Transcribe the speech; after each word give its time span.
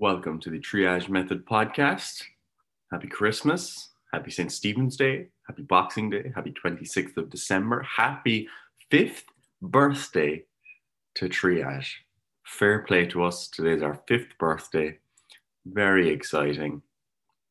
Welcome 0.00 0.38
to 0.42 0.50
the 0.50 0.60
Triage 0.60 1.08
Method 1.08 1.44
podcast. 1.44 2.22
Happy 2.92 3.08
Christmas. 3.08 3.88
Happy 4.12 4.30
St. 4.30 4.52
Stephen's 4.52 4.96
Day. 4.96 5.26
Happy 5.48 5.62
Boxing 5.62 6.08
Day. 6.08 6.30
Happy 6.36 6.54
26th 6.64 7.16
of 7.16 7.30
December. 7.30 7.82
Happy 7.82 8.46
fifth 8.92 9.24
birthday 9.60 10.44
to 11.16 11.28
Triage. 11.28 11.94
Fair 12.44 12.84
play 12.84 13.06
to 13.06 13.24
us. 13.24 13.48
Today's 13.48 13.82
our 13.82 14.00
fifth 14.06 14.38
birthday. 14.38 14.96
Very 15.66 16.10
exciting. 16.10 16.82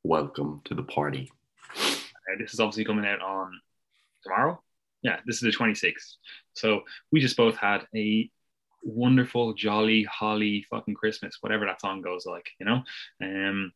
Welcome 0.05 0.61
to 0.63 0.73
the 0.73 0.83
party. 0.83 1.29
Uh, 1.75 2.37
this 2.39 2.53
is 2.53 2.61
obviously 2.61 2.85
coming 2.85 3.05
out 3.05 3.21
on 3.21 3.59
tomorrow. 4.23 4.57
Yeah, 5.01 5.17
this 5.25 5.35
is 5.35 5.41
the 5.41 5.51
26th. 5.51 6.13
So 6.53 6.83
we 7.11 7.19
just 7.19 7.35
both 7.35 7.57
had 7.57 7.85
a 7.93 8.31
wonderful, 8.83 9.53
jolly, 9.53 10.03
holly 10.03 10.65
fucking 10.69 10.95
Christmas, 10.95 11.37
whatever 11.41 11.65
that 11.65 11.81
song 11.81 12.01
goes 12.01 12.25
like, 12.25 12.49
you 12.59 12.65
know? 12.65 12.81
Um, 13.21 13.71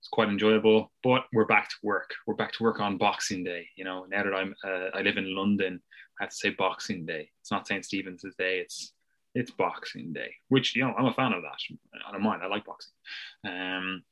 it's 0.00 0.08
quite 0.08 0.28
enjoyable, 0.28 0.92
but 1.02 1.24
we're 1.32 1.46
back 1.46 1.68
to 1.68 1.76
work. 1.82 2.14
We're 2.26 2.34
back 2.34 2.52
to 2.52 2.62
work 2.62 2.80
on 2.80 2.96
Boxing 2.98 3.42
Day. 3.42 3.66
You 3.76 3.84
know, 3.84 4.06
now 4.08 4.22
that 4.22 4.34
I'm, 4.34 4.54
uh, 4.64 4.90
I 4.94 5.02
live 5.02 5.16
in 5.16 5.34
London, 5.34 5.80
I 6.20 6.24
have 6.24 6.30
to 6.30 6.36
say 6.36 6.50
Boxing 6.50 7.06
Day. 7.06 7.30
It's 7.40 7.50
not 7.50 7.66
St. 7.66 7.84
Stephen's 7.84 8.24
Day. 8.38 8.60
It's, 8.60 8.92
it's 9.34 9.50
Boxing 9.50 10.12
Day, 10.12 10.34
which, 10.48 10.76
you 10.76 10.84
know, 10.84 10.94
I'm 10.96 11.06
a 11.06 11.12
fan 11.12 11.32
of 11.32 11.42
that. 11.42 11.58
I 12.06 12.12
don't 12.12 12.22
mind. 12.22 12.42
I 12.42 12.46
like 12.46 12.64
boxing. 12.64 12.92
Um, 13.44 14.02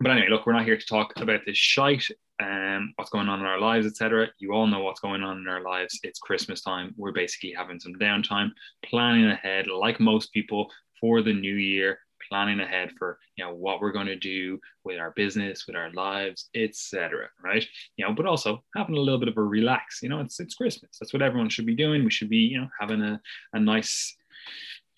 but 0.00 0.12
anyway, 0.12 0.28
look, 0.30 0.46
we're 0.46 0.54
not 0.54 0.64
here 0.64 0.78
to 0.78 0.86
talk 0.86 1.12
about 1.16 1.40
this 1.44 1.58
shite, 1.58 2.06
um, 2.42 2.92
what's 2.96 3.10
going 3.10 3.28
on 3.28 3.40
in 3.40 3.46
our 3.46 3.60
lives, 3.60 3.86
etc. 3.86 4.28
You 4.38 4.52
all 4.52 4.66
know 4.66 4.80
what's 4.80 5.00
going 5.00 5.22
on 5.22 5.38
in 5.38 5.48
our 5.48 5.62
lives. 5.62 6.00
It's 6.02 6.18
Christmas 6.18 6.62
time. 6.62 6.94
We're 6.96 7.12
basically 7.12 7.52
having 7.56 7.78
some 7.78 7.94
downtime, 7.94 8.50
planning 8.82 9.26
ahead, 9.26 9.66
like 9.66 10.00
most 10.00 10.32
people, 10.32 10.70
for 10.98 11.22
the 11.22 11.34
new 11.34 11.54
year, 11.54 11.98
planning 12.30 12.60
ahead 12.60 12.92
for 12.98 13.18
you 13.36 13.44
know 13.44 13.54
what 13.54 13.80
we're 13.80 13.92
going 13.92 14.06
to 14.06 14.16
do 14.16 14.58
with 14.84 14.98
our 14.98 15.10
business, 15.10 15.66
with 15.66 15.76
our 15.76 15.92
lives, 15.92 16.48
etc. 16.54 17.28
Right? 17.44 17.66
You 17.96 18.06
know, 18.06 18.14
but 18.14 18.26
also 18.26 18.64
having 18.74 18.96
a 18.96 19.00
little 19.00 19.20
bit 19.20 19.28
of 19.28 19.36
a 19.36 19.42
relax. 19.42 20.00
You 20.02 20.08
know, 20.08 20.20
it's 20.20 20.40
it's 20.40 20.54
Christmas. 20.54 20.96
That's 20.98 21.12
what 21.12 21.22
everyone 21.22 21.50
should 21.50 21.66
be 21.66 21.76
doing. 21.76 22.04
We 22.04 22.10
should 22.10 22.30
be 22.30 22.38
you 22.38 22.62
know 22.62 22.68
having 22.80 23.02
a 23.02 23.20
a 23.52 23.60
nice 23.60 24.16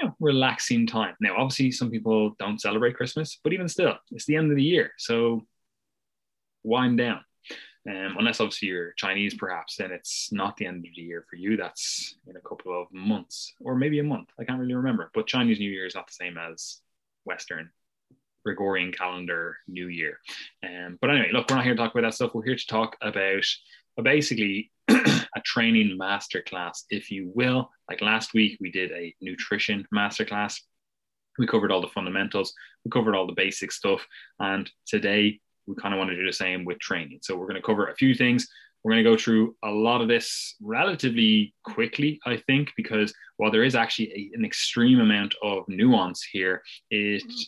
know, 0.04 0.16
relaxing 0.20 0.86
time. 0.86 1.14
Now, 1.20 1.36
obviously, 1.36 1.70
some 1.72 1.90
people 1.90 2.34
don't 2.38 2.60
celebrate 2.60 2.96
Christmas, 2.96 3.38
but 3.42 3.52
even 3.52 3.68
still, 3.68 3.94
it's 4.10 4.26
the 4.26 4.36
end 4.36 4.50
of 4.50 4.56
the 4.56 4.62
year. 4.62 4.92
So 4.98 5.42
wind 6.62 6.98
down. 6.98 7.20
Um, 7.88 8.14
unless 8.16 8.38
obviously 8.38 8.68
you're 8.68 8.92
Chinese, 8.92 9.34
perhaps, 9.34 9.76
then 9.76 9.90
it's 9.90 10.30
not 10.30 10.56
the 10.56 10.66
end 10.66 10.86
of 10.86 10.94
the 10.94 11.02
year 11.02 11.24
for 11.28 11.34
you. 11.34 11.56
That's 11.56 12.14
in 12.28 12.36
a 12.36 12.40
couple 12.40 12.80
of 12.80 12.86
months 12.92 13.54
or 13.60 13.74
maybe 13.74 13.98
a 13.98 14.04
month. 14.04 14.28
I 14.38 14.44
can't 14.44 14.60
really 14.60 14.74
remember. 14.74 15.10
But 15.14 15.26
Chinese 15.26 15.58
New 15.58 15.70
Year 15.70 15.86
is 15.86 15.96
not 15.96 16.06
the 16.06 16.12
same 16.12 16.38
as 16.38 16.78
Western 17.24 17.70
Gregorian 18.44 18.92
calendar 18.92 19.56
New 19.66 19.88
Year. 19.88 20.18
Um, 20.64 20.98
but 21.00 21.10
anyway, 21.10 21.30
look, 21.32 21.50
we're 21.50 21.56
not 21.56 21.64
here 21.64 21.74
to 21.74 21.78
talk 21.78 21.92
about 21.92 22.02
that 22.02 22.14
stuff. 22.14 22.34
We're 22.34 22.44
here 22.44 22.56
to 22.56 22.66
talk 22.66 22.96
about 23.02 23.44
uh, 23.98 24.02
basically 24.02 24.70
a 25.36 25.40
training 25.44 25.98
masterclass, 25.98 26.82
if 26.90 27.10
you 27.10 27.30
will. 27.34 27.70
Like 27.88 28.00
last 28.00 28.34
week, 28.34 28.58
we 28.60 28.70
did 28.70 28.90
a 28.92 29.14
nutrition 29.20 29.86
masterclass. 29.94 30.60
We 31.38 31.46
covered 31.46 31.72
all 31.72 31.80
the 31.80 31.88
fundamentals, 31.88 32.52
we 32.84 32.90
covered 32.90 33.14
all 33.14 33.26
the 33.26 33.32
basic 33.32 33.72
stuff. 33.72 34.06
And 34.38 34.70
today, 34.86 35.40
we 35.66 35.74
kind 35.76 35.94
of 35.94 35.98
want 35.98 36.10
to 36.10 36.16
do 36.16 36.26
the 36.26 36.32
same 36.32 36.64
with 36.64 36.78
training. 36.78 37.20
So 37.22 37.36
we're 37.36 37.46
going 37.46 37.60
to 37.60 37.66
cover 37.66 37.86
a 37.86 37.94
few 37.94 38.14
things. 38.14 38.48
We're 38.82 38.92
going 38.92 39.04
to 39.04 39.10
go 39.10 39.16
through 39.16 39.54
a 39.62 39.70
lot 39.70 40.00
of 40.00 40.08
this 40.08 40.56
relatively 40.60 41.54
quickly, 41.64 42.18
I 42.26 42.36
think, 42.36 42.72
because 42.76 43.14
while 43.36 43.52
there 43.52 43.62
is 43.62 43.76
actually 43.76 44.10
a, 44.12 44.36
an 44.36 44.44
extreme 44.44 44.98
amount 44.98 45.34
of 45.42 45.64
nuance 45.68 46.22
here, 46.22 46.62
it 46.90 47.22
mm-hmm. 47.22 47.42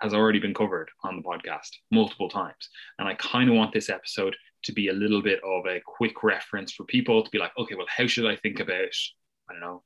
Has 0.00 0.14
already 0.14 0.38
been 0.38 0.54
covered 0.54 0.88
on 1.04 1.16
the 1.16 1.22
podcast 1.22 1.70
multiple 1.90 2.28
times. 2.28 2.68
And 2.98 3.08
I 3.08 3.14
kind 3.14 3.48
of 3.48 3.56
want 3.56 3.72
this 3.72 3.90
episode 3.90 4.36
to 4.64 4.72
be 4.72 4.88
a 4.88 4.92
little 4.92 5.22
bit 5.22 5.40
of 5.44 5.66
a 5.66 5.80
quick 5.84 6.22
reference 6.22 6.72
for 6.72 6.84
people 6.84 7.22
to 7.22 7.30
be 7.30 7.38
like, 7.38 7.52
okay, 7.58 7.74
well, 7.74 7.86
how 7.88 8.06
should 8.06 8.26
I 8.26 8.36
think 8.36 8.60
about, 8.60 8.94
I 9.48 9.52
don't 9.52 9.60
know, 9.60 9.82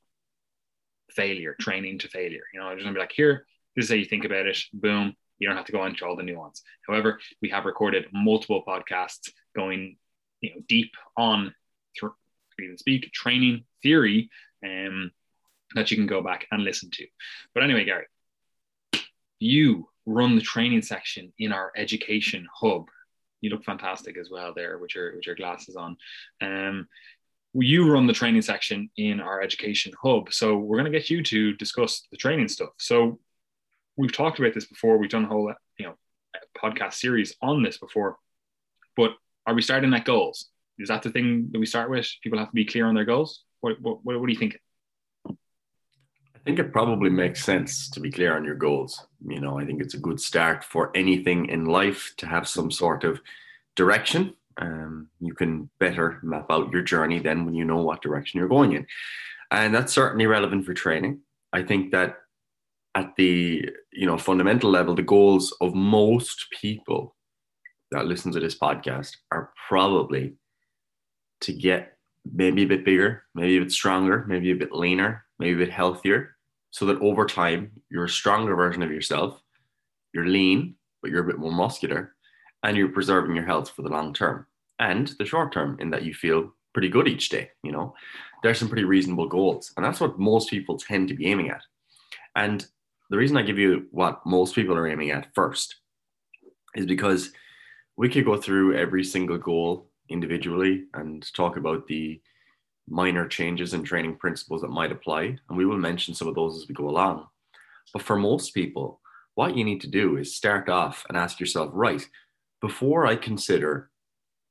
failure, 1.11 1.55
training 1.59 1.99
to 1.99 2.07
failure? 2.07 2.43
You 2.53 2.59
know, 2.59 2.67
I'm 2.67 2.77
just 2.77 2.85
gonna 2.85 2.93
be 2.93 2.99
like, 2.99 3.13
here, 3.13 3.45
this 3.75 3.85
is 3.85 3.89
how 3.89 3.95
you 3.95 4.05
think 4.05 4.25
about 4.25 4.45
it. 4.45 4.57
Boom. 4.73 5.15
You 5.39 5.47
don't 5.47 5.57
have 5.57 5.65
to 5.65 5.71
go 5.71 5.85
into 5.85 6.05
all 6.05 6.15
the 6.15 6.23
nuance. 6.23 6.61
However, 6.87 7.19
we 7.41 7.49
have 7.49 7.65
recorded 7.65 8.05
multiple 8.13 8.63
podcasts 8.65 9.31
going, 9.55 9.97
you 10.41 10.51
know, 10.51 10.61
deep 10.67 10.91
on 11.17 11.53
th- 11.99 12.11
even 12.59 12.77
speak 12.77 13.11
training 13.11 13.65
theory, 13.83 14.29
um, 14.65 15.11
that 15.75 15.91
you 15.91 15.97
can 15.97 16.07
go 16.07 16.21
back 16.21 16.47
and 16.51 16.63
listen 16.63 16.89
to. 16.91 17.05
But 17.53 17.63
anyway, 17.63 17.83
Gary, 17.83 18.05
you 19.39 19.89
run 20.05 20.35
the 20.35 20.41
training 20.41 20.81
section 20.81 21.33
in 21.39 21.51
our 21.51 21.71
education 21.75 22.47
hub 22.53 22.89
you 23.45 23.51
look 23.51 23.63
fantastic 23.63 24.17
as 24.17 24.29
well 24.29 24.53
there 24.53 24.77
with 24.79 24.95
your 24.95 25.15
with 25.15 25.25
your 25.25 25.35
glasses 25.35 25.75
on. 25.75 25.95
Um, 26.41 26.87
you 27.53 27.89
run 27.89 28.07
the 28.07 28.13
training 28.13 28.41
section 28.41 28.89
in 28.97 29.21
our 29.21 29.41
education 29.41 29.93
hub, 30.01 30.33
so 30.33 30.57
we're 30.57 30.77
going 30.77 30.91
to 30.91 30.97
get 30.97 31.09
you 31.09 31.23
to 31.23 31.53
discuss 31.53 32.05
the 32.11 32.17
training 32.17 32.49
stuff. 32.49 32.71
So 32.77 33.19
we've 33.95 34.11
talked 34.11 34.39
about 34.39 34.53
this 34.53 34.65
before. 34.65 34.97
We've 34.97 35.09
done 35.09 35.25
a 35.25 35.29
whole 35.29 35.53
you 35.77 35.85
know 35.85 35.95
podcast 36.57 36.95
series 36.95 37.35
on 37.41 37.63
this 37.63 37.77
before, 37.77 38.17
but 38.97 39.11
are 39.45 39.53
we 39.53 39.61
starting 39.61 39.93
at 39.93 40.05
goals? 40.05 40.49
Is 40.79 40.89
that 40.89 41.03
the 41.03 41.11
thing 41.11 41.49
that 41.51 41.59
we 41.59 41.65
start 41.65 41.89
with? 41.89 42.09
People 42.23 42.39
have 42.39 42.49
to 42.49 42.55
be 42.55 42.65
clear 42.65 42.87
on 42.87 42.95
their 42.95 43.05
goals. 43.05 43.43
What 43.61 43.79
what 43.79 44.03
what, 44.03 44.19
what 44.19 44.25
do 44.25 44.33
you 44.33 44.39
think? 44.39 44.59
I 46.45 46.49
think 46.49 46.59
it 46.59 46.71
probably 46.71 47.09
makes 47.09 47.43
sense 47.43 47.89
to 47.89 47.99
be 47.99 48.11
clear 48.11 48.35
on 48.35 48.45
your 48.45 48.53
goals. 48.53 49.07
You 49.25 49.39
know, 49.39 49.57
I 49.57 49.65
think 49.65 49.81
it's 49.81 49.95
a 49.95 49.99
good 49.99 50.21
start 50.21 50.63
for 50.63 50.91
anything 50.95 51.47
in 51.47 51.65
life 51.65 52.13
to 52.17 52.27
have 52.27 52.47
some 52.47 52.69
sort 52.69 53.03
of 53.03 53.19
direction. 53.75 54.35
Um, 54.57 55.09
you 55.19 55.33
can 55.33 55.71
better 55.79 56.19
map 56.21 56.45
out 56.51 56.71
your 56.71 56.83
journey 56.83 57.17
then 57.17 57.45
when 57.45 57.55
you 57.55 57.65
know 57.65 57.81
what 57.81 58.03
direction 58.03 58.37
you're 58.37 58.47
going 58.47 58.73
in. 58.73 58.85
And 59.49 59.73
that's 59.73 59.91
certainly 59.91 60.27
relevant 60.27 60.67
for 60.67 60.75
training. 60.75 61.21
I 61.51 61.63
think 61.63 61.91
that 61.93 62.17
at 62.93 63.15
the 63.15 63.67
you 63.91 64.05
know 64.05 64.17
fundamental 64.19 64.69
level, 64.69 64.93
the 64.93 65.01
goals 65.01 65.51
of 65.61 65.73
most 65.73 66.45
people 66.61 67.15
that 67.89 68.05
listen 68.05 68.31
to 68.33 68.39
this 68.39 68.57
podcast 68.57 69.17
are 69.31 69.51
probably 69.67 70.35
to 71.41 71.53
get 71.53 71.97
maybe 72.31 72.63
a 72.63 72.67
bit 72.67 72.85
bigger, 72.85 73.23
maybe 73.33 73.57
a 73.57 73.61
bit 73.61 73.71
stronger, 73.71 74.25
maybe 74.27 74.51
a 74.51 74.55
bit 74.55 74.71
leaner, 74.71 75.25
maybe 75.39 75.53
a 75.53 75.65
bit 75.65 75.73
healthier, 75.73 76.34
so 76.75 76.85
that 76.85 76.99
over 76.99 77.25
time 77.25 77.71
you're 77.89 78.03
a 78.03 78.09
stronger 78.09 78.53
version 78.53 78.83
of 78.83 78.91
yourself. 78.91 79.41
You're 80.13 80.27
lean, 80.27 80.75
but 81.01 81.09
you're 81.09 81.23
a 81.23 81.27
bit 81.27 81.39
more 81.39 81.53
muscular, 81.53 82.15
and 82.63 82.75
you're 82.75 82.89
preserving 82.89 83.33
your 83.33 83.45
health 83.45 83.69
for 83.69 83.81
the 83.81 83.87
long 83.87 84.13
term 84.13 84.45
and 84.79 85.07
the 85.17 85.23
short 85.25 85.53
term 85.53 85.77
in 85.79 85.89
that 85.91 86.03
you 86.03 86.13
feel 86.13 86.53
pretty 86.73 86.89
good 86.89 87.07
each 87.07 87.29
day. 87.29 87.49
You 87.63 87.71
know, 87.71 87.95
there's 88.43 88.59
some 88.59 88.67
pretty 88.67 88.83
reasonable 88.83 89.29
goals, 89.29 89.71
and 89.77 89.85
that's 89.85 90.01
what 90.01 90.19
most 90.19 90.49
people 90.49 90.77
tend 90.77 91.07
to 91.07 91.13
be 91.13 91.27
aiming 91.27 91.49
at. 91.49 91.61
And 92.35 92.65
the 93.09 93.15
reason 93.15 93.37
I 93.37 93.43
give 93.43 93.57
you 93.57 93.87
what 93.91 94.19
most 94.25 94.53
people 94.53 94.75
are 94.75 94.89
aiming 94.89 95.11
at 95.11 95.33
first 95.33 95.77
is 96.75 96.85
because 96.85 97.31
we 97.95 98.09
could 98.09 98.25
go 98.25 98.35
through 98.35 98.75
every 98.75 99.05
single 99.05 99.37
goal 99.37 99.89
individually 100.09 100.87
and 100.93 101.25
talk 101.33 101.55
about 101.55 101.87
the 101.87 102.19
minor 102.87 103.27
changes 103.27 103.73
in 103.73 103.83
training 103.83 104.15
principles 104.15 104.61
that 104.61 104.69
might 104.69 104.91
apply, 104.91 105.37
and 105.49 105.57
we 105.57 105.65
will 105.65 105.77
mention 105.77 106.13
some 106.13 106.27
of 106.27 106.35
those 106.35 106.55
as 106.55 106.67
we 106.67 106.75
go 106.75 106.89
along. 106.89 107.27
But 107.93 108.01
for 108.01 108.15
most 108.15 108.53
people, 108.53 109.01
what 109.35 109.55
you 109.55 109.63
need 109.63 109.81
to 109.81 109.87
do 109.87 110.17
is 110.17 110.35
start 110.35 110.69
off 110.69 111.05
and 111.07 111.17
ask 111.17 111.39
yourself, 111.39 111.71
right, 111.73 112.05
before 112.61 113.05
I 113.05 113.15
consider 113.15 113.89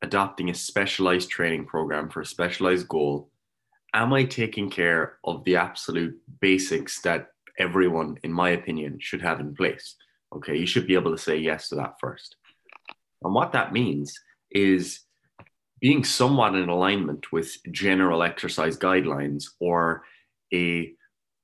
adopting 0.03 0.51
a 0.51 0.55
specialized 0.55 1.31
training 1.31 1.67
program 1.67 2.11
for 2.11 2.21
a 2.21 2.27
specialized 2.27 2.89
goal, 2.89 3.31
am 3.95 4.13
I 4.13 4.25
taking 4.25 4.69
care 4.69 5.19
of 5.25 5.43
the 5.45 5.57
absolute 5.57 6.17
basics 6.41 7.01
that 7.03 7.29
everyone, 7.59 8.19
in 8.23 8.33
my 8.33 8.51
opinion, 8.51 8.99
should 9.01 9.23
have 9.23 9.41
in 9.41 9.55
place? 9.55 9.97
Okay, 10.35 10.57
you 10.57 10.67
should 10.67 10.87
be 10.87 10.95
able 10.95 11.13
to 11.13 11.23
say 11.23 11.39
yes 11.39 11.69
to 11.69 11.77
that 11.77 11.95
first. 12.01 12.37
And 13.23 13.33
what 13.33 13.53
that 13.53 13.73
means 13.73 14.13
is 14.51 15.01
being 15.85 16.03
somewhat 16.03 16.55
in 16.55 16.71
alignment 16.71 17.31
with 17.31 17.59
general 17.71 18.23
exercise 18.23 18.75
guidelines 18.75 19.49
or 19.61 20.03
a 20.51 20.91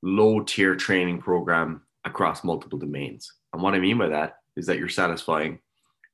low 0.02 0.40
tier 0.40 0.75
training 0.75 1.20
program 1.20 1.82
across 2.06 2.42
multiple 2.42 2.78
domains. 2.78 3.31
And 3.52 3.60
what 3.62 3.75
I 3.75 3.78
mean 3.78 3.98
by 3.98 4.08
that 4.08 4.37
is 4.56 4.64
that 4.64 4.78
you're 4.78 4.88
satisfying 4.88 5.58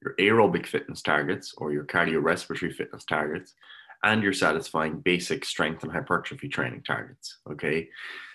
your 0.03 0.17
aerobic 0.19 0.67
fitness 0.67 1.03
targets 1.03 1.55
or 1.57 1.73
your 1.73 1.85
cardiorespiratory 1.85 2.75
fitness 2.75 3.05
targets, 3.05 3.55
and 4.03 4.25
you're 4.25 4.33
satisfying 4.33 4.99
basic 4.99 5.45
strength 5.45 5.85
and 5.85 5.93
hypertrophy 5.93 6.49
training 6.49 6.83
targets. 6.83 7.39
Okay. 7.53 7.89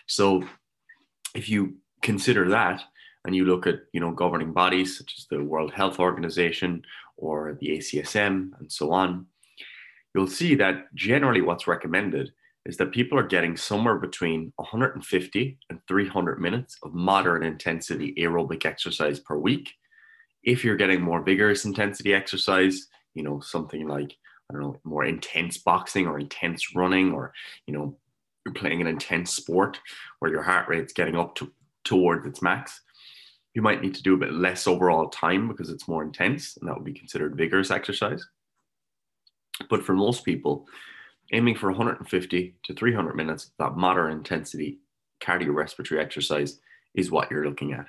So 0.07 0.41
if 1.35 1.49
you 1.49 1.75
consider 2.01 2.47
that 2.47 2.81
and 3.25 3.35
you 3.35 3.43
look 3.43 3.67
at 3.67 3.81
you 3.91 3.99
know 3.99 4.11
governing 4.11 4.53
bodies 4.53 4.97
such 4.97 5.15
as 5.17 5.27
the 5.29 5.43
World 5.43 5.73
Health 5.73 5.99
Organization 5.99 6.81
or 7.17 7.57
the 7.59 7.77
ACSM 7.77 8.51
and 8.57 8.71
so 8.71 8.93
on, 8.93 9.25
you'll 10.13 10.28
see 10.28 10.56
that 10.56 10.94
generally 10.94 11.42
what's 11.42 11.68
recommended 11.68 12.31
is 12.66 12.78
that 12.78 12.92
people 12.92 13.18
are 13.18 13.28
getting 13.28 13.58
somewhere 13.58 13.98
between 13.98 14.54
150 14.58 15.58
and 15.69 15.80
300 15.88 16.40
minutes 16.40 16.78
of 16.84 16.94
moderate 16.94 17.44
intensity 17.44 18.13
aerobic 18.19 18.66
exercise 18.66 19.19
per 19.19 19.36
week 19.38 19.72
If 20.44 20.63
you're 20.63 20.75
getting 20.75 21.02
more 21.02 21.22
vigorous 21.24 21.66
intensity 21.66 22.13
exercise, 22.13 22.88
you 23.13 23.24
know, 23.24 23.40
something 23.42 23.88
like, 23.88 24.16
I 24.50 24.54
don't 24.54 24.62
know, 24.63 24.80
more 24.84 25.06
intense 25.06 25.58
boxing 25.58 26.08
or 26.08 26.19
intense 26.19 26.75
running, 26.75 27.13
or, 27.13 27.34
you 27.68 27.74
know, 27.74 27.98
you're 28.46 28.54
playing 28.54 28.81
an 28.81 28.88
intense 28.88 29.34
sport 29.34 29.80
where 30.19 30.31
your 30.31 30.42
heart 30.42 30.68
rate's 30.68 30.94
getting 30.94 31.16
up 31.16 31.36
to 31.36 31.52
towards 31.84 32.25
its 32.25 32.42
max, 32.42 32.81
you 33.54 33.62
might 33.62 33.81
need 33.81 33.94
to 33.96 34.04
do 34.04 34.13
a 34.13 34.18
bit 34.18 34.34
less 34.34 34.68
overall 34.68 35.10
time 35.10 35.48
because 35.48 35.69
it's 35.69 35.88
more 35.88 36.04
intense, 36.04 36.58
and 36.58 36.68
that 36.68 36.75
would 36.75 36.86
be 36.86 36.94
considered 36.94 37.36
vigorous 37.36 37.72
exercise. 37.72 38.25
But 39.69 39.84
for 39.84 39.94
most 39.94 40.25
people, 40.25 40.68
aiming 41.34 41.56
for 41.56 41.68
150 41.69 42.56
to 42.63 42.74
300 42.74 43.16
minutes, 43.16 43.52
that 43.60 43.78
moderate 43.78 44.13
intensity 44.13 44.80
cardiorespiratory 45.22 46.00
exercise 46.00 46.60
is 46.96 47.12
what 47.12 47.30
you're 47.31 47.46
looking 47.46 47.74
at. 47.74 47.86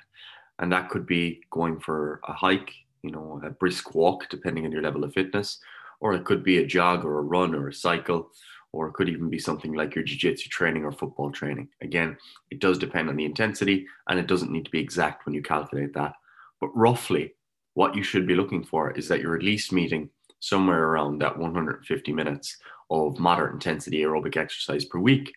And 0.59 0.71
that 0.71 0.89
could 0.89 1.05
be 1.05 1.41
going 1.51 1.79
for 1.79 2.21
a 2.27 2.33
hike, 2.33 2.71
you 3.01 3.11
know, 3.11 3.41
a 3.43 3.49
brisk 3.49 3.95
walk, 3.95 4.29
depending 4.29 4.65
on 4.65 4.71
your 4.71 4.81
level 4.81 5.03
of 5.03 5.13
fitness, 5.13 5.59
or 5.99 6.13
it 6.13 6.25
could 6.25 6.43
be 6.43 6.59
a 6.59 6.65
jog 6.65 7.03
or 7.03 7.19
a 7.19 7.23
run 7.23 7.55
or 7.55 7.67
a 7.67 7.73
cycle, 7.73 8.29
or 8.71 8.87
it 8.87 8.93
could 8.93 9.09
even 9.09 9.29
be 9.29 9.39
something 9.39 9.73
like 9.73 9.95
your 9.95 10.03
jiu-jitsu 10.03 10.49
training 10.49 10.83
or 10.83 10.91
football 10.91 11.31
training. 11.31 11.67
Again, 11.81 12.17
it 12.49 12.59
does 12.59 12.77
depend 12.77 13.09
on 13.09 13.15
the 13.15 13.25
intensity 13.25 13.85
and 14.07 14.19
it 14.19 14.27
doesn't 14.27 14.51
need 14.51 14.65
to 14.65 14.71
be 14.71 14.79
exact 14.79 15.25
when 15.25 15.35
you 15.35 15.41
calculate 15.41 15.93
that. 15.93 16.13
But 16.59 16.75
roughly, 16.75 17.33
what 17.73 17.95
you 17.95 18.03
should 18.03 18.27
be 18.27 18.35
looking 18.35 18.63
for 18.63 18.91
is 18.91 19.07
that 19.07 19.21
you're 19.21 19.35
at 19.35 19.43
least 19.43 19.71
meeting 19.71 20.09
somewhere 20.43 20.89
around 20.89 21.21
that 21.21 21.37
150 21.37 22.11
minutes 22.11 22.57
of 22.91 23.17
moderate 23.17 23.53
intensity 23.53 24.01
aerobic 24.01 24.35
exercise 24.35 24.83
per 24.83 24.99
week. 24.99 25.31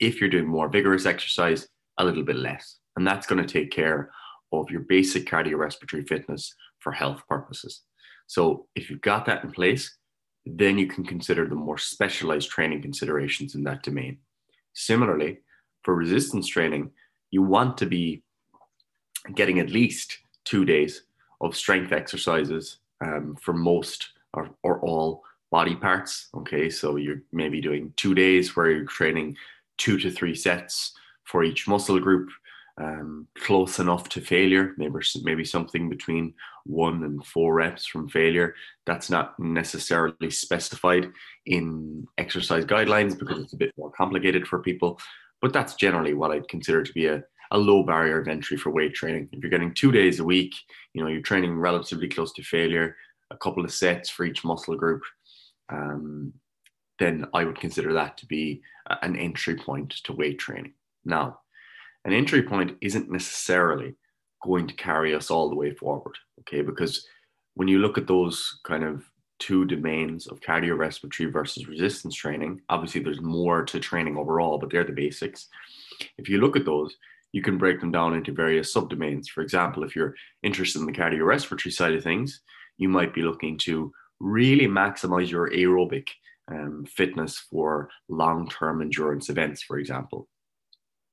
If 0.00 0.20
you're 0.20 0.28
doing 0.28 0.48
more 0.48 0.68
vigorous 0.68 1.06
exercise, 1.06 1.68
a 1.98 2.04
little 2.04 2.24
bit 2.24 2.34
less. 2.34 2.78
And 2.96 3.06
that's 3.06 3.28
going 3.28 3.40
to 3.40 3.52
take 3.52 3.70
care 3.70 4.10
of 4.52 4.68
your 4.68 4.80
basic 4.80 5.26
cardiorespiratory 5.26 6.08
fitness 6.08 6.52
for 6.80 6.90
health 6.90 7.22
purposes. 7.28 7.82
So 8.26 8.66
if 8.74 8.90
you've 8.90 9.02
got 9.02 9.24
that 9.26 9.44
in 9.44 9.52
place, 9.52 9.96
then 10.44 10.78
you 10.78 10.88
can 10.88 11.04
consider 11.04 11.46
the 11.46 11.54
more 11.54 11.78
specialized 11.78 12.50
training 12.50 12.82
considerations 12.82 13.54
in 13.54 13.62
that 13.64 13.84
domain. 13.84 14.18
Similarly, 14.72 15.38
for 15.84 15.94
resistance 15.94 16.48
training, 16.48 16.90
you 17.30 17.42
want 17.42 17.78
to 17.78 17.86
be 17.86 18.24
getting 19.36 19.60
at 19.60 19.70
least 19.70 20.18
two 20.44 20.64
days 20.64 21.04
of 21.40 21.54
strength 21.54 21.92
exercises 21.92 22.80
um, 23.00 23.36
for 23.40 23.52
most 23.52 24.08
or, 24.34 24.50
or 24.62 24.80
all 24.80 25.22
body 25.50 25.76
parts. 25.76 26.28
Okay, 26.34 26.70
so 26.70 26.96
you're 26.96 27.22
maybe 27.32 27.60
doing 27.60 27.92
two 27.96 28.14
days 28.14 28.54
where 28.54 28.70
you're 28.70 28.84
training 28.84 29.36
two 29.78 29.98
to 29.98 30.10
three 30.10 30.34
sets 30.34 30.92
for 31.24 31.42
each 31.42 31.66
muscle 31.68 31.98
group, 31.98 32.28
um, 32.80 33.26
close 33.38 33.78
enough 33.78 34.08
to 34.08 34.20
failure, 34.20 34.74
maybe 34.76 34.94
maybe 35.22 35.44
something 35.44 35.88
between 35.88 36.34
one 36.64 37.02
and 37.04 37.24
four 37.26 37.54
reps 37.54 37.86
from 37.86 38.08
failure. 38.08 38.54
That's 38.86 39.10
not 39.10 39.38
necessarily 39.38 40.30
specified 40.30 41.10
in 41.46 42.06
exercise 42.18 42.64
guidelines 42.64 43.18
because 43.18 43.38
it's 43.38 43.52
a 43.52 43.58
bit 43.58 43.72
more 43.76 43.90
complicated 43.90 44.46
for 44.46 44.60
people. 44.60 45.00
But 45.42 45.52
that's 45.52 45.74
generally 45.74 46.14
what 46.14 46.30
I'd 46.30 46.48
consider 46.48 46.82
to 46.82 46.92
be 46.92 47.06
a, 47.06 47.22
a 47.50 47.58
low 47.58 47.82
barrier 47.82 48.20
of 48.20 48.28
entry 48.28 48.56
for 48.56 48.70
weight 48.70 48.94
training. 48.94 49.28
If 49.32 49.42
you're 49.42 49.50
getting 49.50 49.74
two 49.74 49.92
days 49.92 50.20
a 50.20 50.24
week, 50.24 50.54
you 50.92 51.02
know, 51.02 51.08
you're 51.08 51.22
training 51.22 51.58
relatively 51.58 52.08
close 52.08 52.32
to 52.34 52.42
failure, 52.42 52.96
a 53.30 53.36
couple 53.36 53.64
of 53.64 53.72
sets 53.72 54.10
for 54.10 54.24
each 54.24 54.44
muscle 54.44 54.76
group, 54.76 55.02
um, 55.68 56.32
then 56.98 57.26
I 57.32 57.44
would 57.44 57.58
consider 57.58 57.92
that 57.94 58.18
to 58.18 58.26
be 58.26 58.62
an 59.02 59.16
entry 59.16 59.56
point 59.56 59.90
to 60.04 60.12
weight 60.12 60.38
training. 60.38 60.74
Now, 61.04 61.40
an 62.04 62.12
entry 62.12 62.42
point 62.42 62.76
isn't 62.80 63.10
necessarily 63.10 63.94
going 64.42 64.66
to 64.66 64.74
carry 64.74 65.14
us 65.14 65.30
all 65.30 65.48
the 65.48 65.56
way 65.56 65.72
forward, 65.72 66.16
okay? 66.40 66.62
Because 66.62 67.06
when 67.54 67.68
you 67.68 67.78
look 67.78 67.98
at 67.98 68.06
those 68.06 68.60
kind 68.64 68.84
of 68.84 69.04
two 69.38 69.64
domains 69.64 70.26
of 70.26 70.40
cardiorespiratory 70.40 71.32
versus 71.32 71.66
resistance 71.66 72.14
training, 72.14 72.60
obviously 72.68 73.02
there's 73.02 73.20
more 73.20 73.64
to 73.64 73.80
training 73.80 74.16
overall, 74.16 74.58
but 74.58 74.70
they're 74.70 74.84
the 74.84 74.92
basics. 74.92 75.48
If 76.18 76.28
you 76.28 76.40
look 76.40 76.56
at 76.56 76.64
those, 76.64 76.94
you 77.32 77.42
can 77.42 77.58
break 77.58 77.80
them 77.80 77.92
down 77.92 78.14
into 78.14 78.32
various 78.32 78.74
subdomains. 78.74 79.28
For 79.28 79.40
example, 79.40 79.84
if 79.84 79.94
you're 79.94 80.14
interested 80.42 80.80
in 80.80 80.86
the 80.86 80.92
cardiorespiratory 80.92 81.72
side 81.72 81.94
of 81.94 82.02
things, 82.02 82.40
you 82.80 82.88
might 82.88 83.14
be 83.14 83.22
looking 83.22 83.56
to 83.58 83.92
really 84.18 84.66
maximize 84.66 85.30
your 85.30 85.50
aerobic 85.50 86.08
um, 86.50 86.84
fitness 86.84 87.38
for 87.38 87.88
long 88.08 88.48
term 88.48 88.82
endurance 88.82 89.30
events, 89.30 89.62
for 89.62 89.78
example 89.78 90.28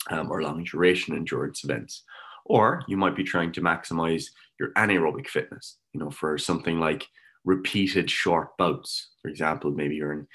um, 0.10 0.32
or 0.32 0.42
long 0.42 0.64
duration 0.64 1.16
endurance 1.16 1.64
events. 1.64 2.04
Or 2.46 2.82
you 2.88 2.98
might 2.98 3.16
be 3.16 3.24
trying 3.24 3.52
to 3.54 3.62
maximize 3.62 4.26
your 4.60 4.72
anaerobic 4.74 5.28
fitness, 5.28 5.78
you 5.94 6.00
know, 6.00 6.10
for 6.10 6.38
something 6.38 6.80
like 6.80 7.06
repeated 7.44 8.10
short 8.10 8.56
bouts. 8.58 9.10
For 9.22 9.30
example, 9.30 9.72
maybe 9.72 9.96
you're 9.96 10.14
an 10.14 10.28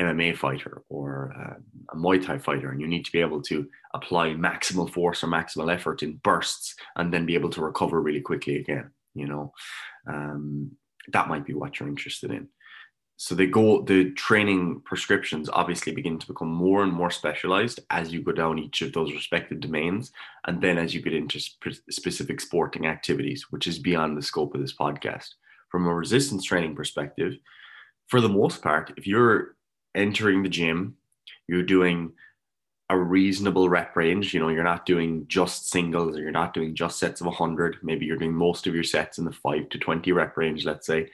MMA 0.00 0.36
fighter 0.36 0.82
or 0.88 1.32
um, 1.36 1.64
a 1.92 1.96
Muay 1.96 2.24
Thai 2.24 2.38
fighter, 2.38 2.70
and 2.70 2.80
you 2.80 2.86
need 2.86 3.04
to 3.04 3.12
be 3.12 3.20
able 3.20 3.42
to 3.42 3.66
apply 3.94 4.28
maximal 4.30 4.88
force 4.88 5.24
or 5.24 5.28
maximal 5.28 5.72
effort 5.72 6.02
in 6.02 6.20
bursts 6.22 6.74
and 6.96 7.12
then 7.12 7.26
be 7.26 7.34
able 7.34 7.50
to 7.50 7.62
recover 7.62 8.00
really 8.00 8.20
quickly 8.20 8.56
again. 8.56 8.90
You 9.16 9.28
know, 9.28 9.52
um, 10.06 10.72
that 11.12 11.28
might 11.28 11.46
be 11.46 11.54
what 11.54 11.78
you're 11.78 11.88
interested 11.88 12.30
in. 12.30 12.48
So 13.18 13.34
the 13.34 13.46
goal 13.46 13.82
the 13.82 14.10
training 14.10 14.82
prescriptions 14.84 15.48
obviously 15.50 15.92
begin 15.92 16.18
to 16.18 16.26
become 16.26 16.48
more 16.48 16.82
and 16.82 16.92
more 16.92 17.10
specialized 17.10 17.80
as 17.88 18.12
you 18.12 18.20
go 18.20 18.32
down 18.32 18.58
each 18.58 18.82
of 18.82 18.92
those 18.92 19.12
respective 19.12 19.60
domains 19.60 20.12
and 20.46 20.60
then 20.60 20.76
as 20.76 20.94
you 20.94 21.00
get 21.00 21.14
into 21.14 21.40
sp- 21.40 21.80
specific 21.90 22.42
sporting 22.42 22.86
activities 22.86 23.46
which 23.50 23.66
is 23.66 23.78
beyond 23.78 24.16
the 24.16 24.22
scope 24.22 24.54
of 24.54 24.60
this 24.60 24.76
podcast. 24.76 25.28
From 25.70 25.86
a 25.86 25.94
resistance 25.94 26.44
training 26.44 26.76
perspective 26.76 27.34
for 28.06 28.20
the 28.20 28.28
most 28.28 28.60
part 28.60 28.92
if 28.98 29.06
you're 29.06 29.56
entering 29.94 30.42
the 30.42 30.50
gym 30.50 30.96
you're 31.48 31.62
doing 31.62 32.12
a 32.88 32.96
reasonable 32.98 33.68
rep 33.68 33.96
range. 33.96 34.32
You 34.32 34.40
know 34.40 34.48
you're 34.48 34.62
not 34.62 34.86
doing 34.86 35.26
just 35.28 35.70
singles 35.70 36.16
or 36.16 36.20
you're 36.20 36.30
not 36.30 36.54
doing 36.54 36.74
just 36.74 36.98
sets 36.98 37.20
of 37.20 37.26
100 37.26 37.78
maybe 37.82 38.06
you're 38.06 38.16
doing 38.16 38.34
most 38.34 38.66
of 38.66 38.74
your 38.74 38.84
sets 38.84 39.18
in 39.18 39.24
the 39.24 39.32
5 39.32 39.68
to 39.70 39.78
20 39.78 40.12
rep 40.12 40.36
range 40.36 40.64
let's 40.64 40.86
say. 40.86 41.10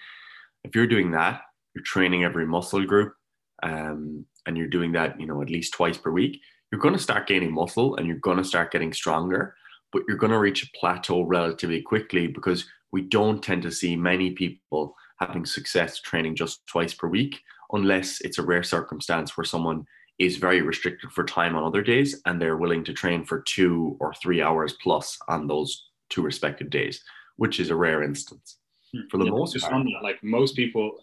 If 0.65 0.75
you're 0.75 0.87
doing 0.87 1.11
that 1.13 1.43
you're 1.75 1.85
training 1.85 2.25
every 2.25 2.47
muscle 2.47 2.85
group, 2.85 3.15
um, 3.63 4.27
and 4.47 4.57
you're 4.57 4.69
doing 4.69 4.93
that, 4.93 5.21
you 5.21 5.27
know, 5.27 5.41
at 5.43 5.51
least 5.51 5.73
twice 5.73 5.97
per 5.97 6.11
week, 6.11 6.41
you're 6.71 6.81
going 6.81 6.95
to 6.95 7.01
start 7.01 7.27
gaining 7.27 7.53
muscle 7.53 7.97
and 7.97 8.07
you're 8.07 8.17
going 8.17 8.39
to 8.39 8.45
start 8.45 8.73
getting 8.73 8.93
stronger, 8.93 9.55
but 9.93 10.03
you're 10.09 10.17
going 10.17 10.33
to 10.33 10.39
reach 10.39 10.65
a 10.65 10.79
plateau 10.79 11.23
relatively 11.23 11.81
quickly 11.81 12.27
because 12.27 12.67
we 12.93 13.03
don't 13.03 13.43
tend 13.43 13.63
to 13.63 13.71
see 13.71 13.95
many 13.95 14.33
people 14.33 14.95
having 15.21 15.47
success 15.47 16.01
training 16.01 16.35
just 16.35 16.67
twice 16.67 16.95
per 16.95 17.07
week 17.07 17.41
unless 17.73 18.21
it's 18.23 18.39
a 18.39 18.43
rare 18.43 18.63
circumstance 18.63 19.37
where 19.37 19.45
someone 19.45 19.87
is 20.19 20.37
very 20.37 20.63
restricted 20.63 21.11
for 21.11 21.25
time 21.25 21.57
on 21.57 21.65
other 21.65 21.83
days 21.83 22.21
and 22.27 22.41
they're 22.41 22.57
willing 22.57 22.85
to 22.85 22.93
train 22.93 23.25
for 23.25 23.41
two 23.41 23.97
or 24.01 24.13
three 24.15 24.43
hours 24.43 24.75
plus 24.83 25.19
on 25.29 25.47
those 25.47 25.89
two 26.11 26.23
respective 26.23 26.71
days, 26.71 27.03
which 27.37 27.59
is 27.59 27.71
a 27.71 27.77
rare 27.77 28.03
instance. 28.03 28.59
Hmm. 28.95 29.01
For 29.11 29.19
the 29.19 29.25
yeah, 29.25 29.31
most 29.31 29.59
part, 29.61 29.87
like 30.03 30.23
most 30.23 30.55
people, 30.55 30.99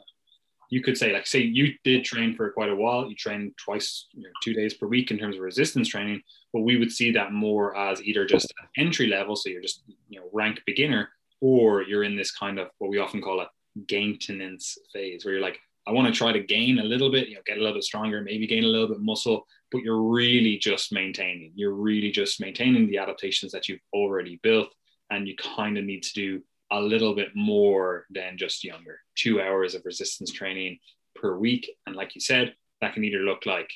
you 0.69 0.83
could 0.83 0.97
say, 0.97 1.11
like, 1.11 1.25
say 1.25 1.39
you 1.39 1.73
did 1.83 2.05
train 2.05 2.35
for 2.35 2.51
quite 2.51 2.69
a 2.69 2.75
while, 2.75 3.09
you 3.09 3.15
trained 3.15 3.53
twice, 3.57 4.05
you 4.13 4.23
know, 4.23 4.29
two 4.43 4.53
days 4.53 4.75
per 4.75 4.85
week 4.85 5.09
in 5.09 5.17
terms 5.17 5.35
of 5.35 5.41
resistance 5.41 5.87
training, 5.87 6.21
but 6.53 6.61
we 6.61 6.77
would 6.77 6.91
see 6.91 7.11
that 7.11 7.33
more 7.33 7.75
as 7.75 8.01
either 8.03 8.25
just 8.25 8.53
entry 8.77 9.07
level, 9.07 9.35
so 9.35 9.49
you're 9.49 9.61
just, 9.61 9.81
you 10.09 10.19
know, 10.19 10.27
rank 10.31 10.61
beginner, 10.67 11.09
or 11.41 11.81
you're 11.81 12.03
in 12.03 12.15
this 12.15 12.31
kind 12.31 12.59
of 12.59 12.69
what 12.77 12.91
we 12.91 12.99
often 12.99 13.21
call 13.21 13.41
a 13.41 13.49
maintenance 13.91 14.77
phase, 14.93 15.25
where 15.25 15.33
you're 15.33 15.43
like, 15.43 15.59
I 15.89 15.91
want 15.91 16.07
to 16.07 16.13
try 16.13 16.31
to 16.31 16.39
gain 16.39 16.77
a 16.77 16.83
little 16.83 17.11
bit, 17.11 17.29
you 17.29 17.35
know, 17.35 17.41
get 17.47 17.57
a 17.57 17.61
little 17.61 17.73
bit 17.73 17.83
stronger, 17.83 18.21
maybe 18.21 18.45
gain 18.45 18.63
a 18.63 18.67
little 18.67 18.87
bit 18.87 18.99
muscle, 18.99 19.47
but 19.71 19.81
you're 19.81 20.03
really 20.03 20.55
just 20.55 20.93
maintaining. 20.93 21.51
You're 21.55 21.73
really 21.73 22.11
just 22.11 22.39
maintaining 22.39 22.85
the 22.85 22.99
adaptations 22.99 23.51
that 23.53 23.67
you've 23.67 23.79
already 23.91 24.39
built, 24.43 24.67
and 25.09 25.27
you 25.27 25.35
kind 25.35 25.79
of 25.79 25.85
need 25.85 26.03
to 26.03 26.13
do 26.13 26.43
a 26.71 26.79
little 26.79 27.15
bit 27.15 27.29
more 27.33 28.05
than 28.11 28.37
just 28.37 28.63
younger. 28.63 28.99
Two 29.15 29.41
hours 29.41 29.73
of 29.73 29.83
resistance 29.83 30.31
training 30.31 30.77
per 31.15 31.35
week, 31.35 31.67
and 31.87 31.95
like 31.95 32.13
you 32.13 32.21
said, 32.21 32.53
that 32.81 32.93
can 32.93 33.03
either 33.03 33.21
look 33.21 33.47
like 33.47 33.71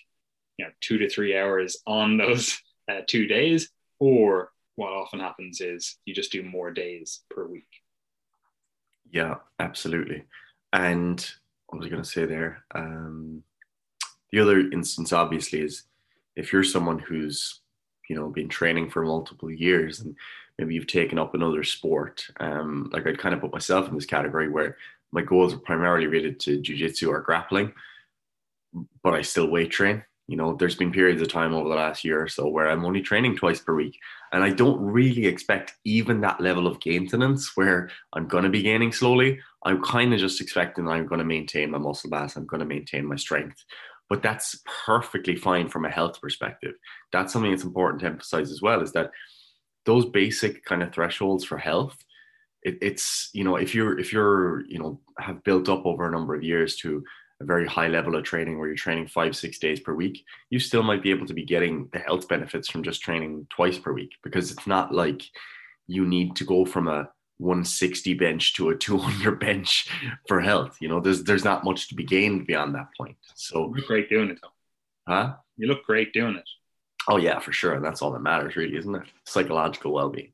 you 0.60 0.66
know 0.66 0.72
two 0.82 1.00
to 1.00 1.10
three 1.10 1.36
hours 1.36 1.78
on 1.88 2.18
those 2.18 2.62
uh, 2.92 3.02
two 3.08 3.26
days, 3.26 3.72
or 4.00 4.52
what 4.76 4.94
often 4.94 5.20
happens 5.20 5.62
is 5.62 5.98
you 6.06 6.14
just 6.14 6.32
do 6.32 6.44
more 6.44 6.70
days 6.70 7.22
per 7.32 7.48
week. 7.48 7.82
Yeah, 9.10 9.38
absolutely. 9.60 10.26
And 10.74 11.34
what 11.74 11.80
was 11.80 11.88
I 11.88 11.90
going 11.90 12.04
to 12.04 12.10
say 12.10 12.26
there? 12.26 12.64
Um, 12.76 13.44
the 14.32 14.40
other 14.40 14.60
instance, 14.60 15.12
obviously, 15.12 15.62
is 15.62 15.84
if 16.36 16.54
you're 16.54 16.64
someone 16.64 17.00
who's 17.00 17.62
you 18.10 18.16
know 18.16 18.30
been 18.30 18.50
training 18.50 18.92
for 18.92 19.04
multiple 19.04 19.50
years 19.50 20.02
and 20.02 20.16
maybe 20.60 20.76
you've 20.76 20.86
taken 20.86 21.18
up 21.18 21.34
another 21.34 21.64
sport. 21.64 22.28
Um, 22.40 22.92
like 22.94 23.08
I'd 23.08 23.18
kind 23.18 23.34
of 23.34 23.42
put 23.42 23.52
myself 23.54 23.88
in 23.88 23.96
this 23.96 24.06
category 24.06 24.50
where 24.50 24.78
my 25.12 25.24
goals 25.24 25.54
are 25.54 25.60
primarily 25.60 26.06
related 26.06 26.40
to 26.42 26.62
jujitsu 26.62 27.08
or 27.08 27.22
grappling, 27.22 27.74
but 29.02 29.16
I 29.16 29.24
still 29.24 29.50
weight 29.50 29.72
train. 29.72 30.04
You 30.28 30.38
know, 30.38 30.56
there's 30.56 30.76
been 30.76 30.92
periods 30.92 31.22
of 31.22 31.28
time 31.28 31.54
over 31.54 31.68
the 31.68 31.76
last 31.76 32.06
year 32.06 32.22
or 32.22 32.28
so 32.28 32.48
where 32.48 32.70
I'm 32.70 32.86
only 32.86 33.02
training 33.02 33.36
twice 33.36 33.60
per 33.60 33.76
week. 33.76 34.00
And 34.32 34.44
I 34.44 34.52
don't 34.52 34.80
really 34.80 35.26
expect 35.26 35.74
even 35.86 36.22
that 36.22 36.40
level 36.40 36.68
of 36.68 36.78
maintenance 36.86 37.58
where 37.58 37.90
I'm 38.14 38.28
going 38.28 38.44
to 38.44 38.50
be 38.50 38.62
gaining 38.62 38.94
slowly. 38.94 39.40
I'm 39.66 39.82
kind 39.82 40.14
of 40.14 40.20
just 40.20 40.42
expecting 40.42 40.88
I'm 40.88 41.08
going 41.08 41.20
to 41.20 41.26
maintain 41.26 41.72
my 41.72 41.78
muscle 41.78 42.10
mass, 42.10 42.36
I'm 42.36 42.46
going 42.46 42.60
to 42.60 42.66
maintain 42.66 43.06
my 43.06 43.16
strength. 43.16 43.64
But 44.10 44.22
that's 44.22 44.62
perfectly 44.86 45.36
fine 45.36 45.70
from 45.70 45.86
a 45.86 45.90
health 45.90 46.22
perspective. 46.22 46.74
That's 47.12 47.32
something 47.32 47.52
that's 47.52 47.64
important 47.64 48.02
to 48.02 48.08
emphasize 48.08 48.52
as 48.52 48.62
well 48.62 48.82
is 48.82 48.92
that 48.92 49.12
those 49.86 50.06
basic 50.06 50.64
kind 50.66 50.84
of 50.84 50.94
thresholds 50.94 51.44
for 51.44 51.58
health 51.58 51.98
it, 52.64 52.78
it's 52.82 53.30
you 53.34 53.44
know 53.44 53.56
if 53.56 53.76
you're 53.76 54.00
if 54.00 54.12
you're 54.12 54.66
you 54.68 54.80
know 54.80 55.00
have 55.20 55.44
built 55.44 55.70
up 55.70 55.86
over 55.86 56.08
a 56.08 56.12
number 56.12 56.34
of 56.34 56.44
years 56.44 56.76
to 56.78 57.04
a 57.42 57.46
very 57.46 57.68
high 57.68 57.88
level 57.88 58.16
of 58.16 58.24
training 58.24 58.58
where 58.58 58.68
you're 58.68 58.78
training 58.78 59.08
five 59.08 59.36
six 59.36 59.60
days 59.60 59.80
per 59.80 59.94
week 59.94 60.24
you 60.50 60.60
still 60.60 60.84
might 60.84 61.04
be 61.04 61.12
able 61.12 61.26
to 61.26 61.34
be 61.34 61.46
getting 61.46 61.90
the 61.92 62.00
health 62.00 62.28
benefits 62.28 62.70
from 62.70 62.84
just 62.84 63.02
training 63.02 63.46
twice 63.50 63.78
per 63.78 63.94
week 63.94 64.12
because 64.24 64.52
it's 64.52 64.68
not 64.68 64.94
like 64.94 65.24
you 65.88 66.06
need 66.06 66.36
to 66.36 66.46
go 66.46 66.66
from 66.66 66.88
a 66.88 67.10
160 67.38 68.14
bench 68.14 68.54
to 68.56 68.70
a 68.70 68.76
200 68.78 69.40
bench 69.40 69.90
for 70.28 70.42
health 70.42 70.78
you 70.80 70.88
know? 70.88 71.00
There's 71.00 71.24
there's 71.24 71.44
not 71.44 71.64
much 71.64 71.90
to 71.90 71.96
be 71.96 72.04
gained 72.04 72.48
beyond 72.48 72.76
that 72.76 72.90
point. 72.98 73.18
So 73.36 73.68
you 73.70 73.76
look 73.76 73.88
great 73.88 74.10
doing 74.10 74.30
it 74.30 74.40
though. 74.42 75.14
Huh? 75.14 75.36
You 75.58 75.68
look 75.68 75.84
great 75.86 76.14
doing 76.14 76.36
it. 76.36 76.50
Oh 77.08 77.18
yeah 77.18 77.40
for 77.40 77.52
sure. 77.52 77.74
And 77.74 77.84
that's 77.84 78.02
all 78.02 78.12
that 78.12 78.22
matters 78.22 78.56
really 78.56 78.78
isn't 78.78 78.96
it? 78.96 79.04
Psychological 79.26 79.92
well-being. 79.92 80.32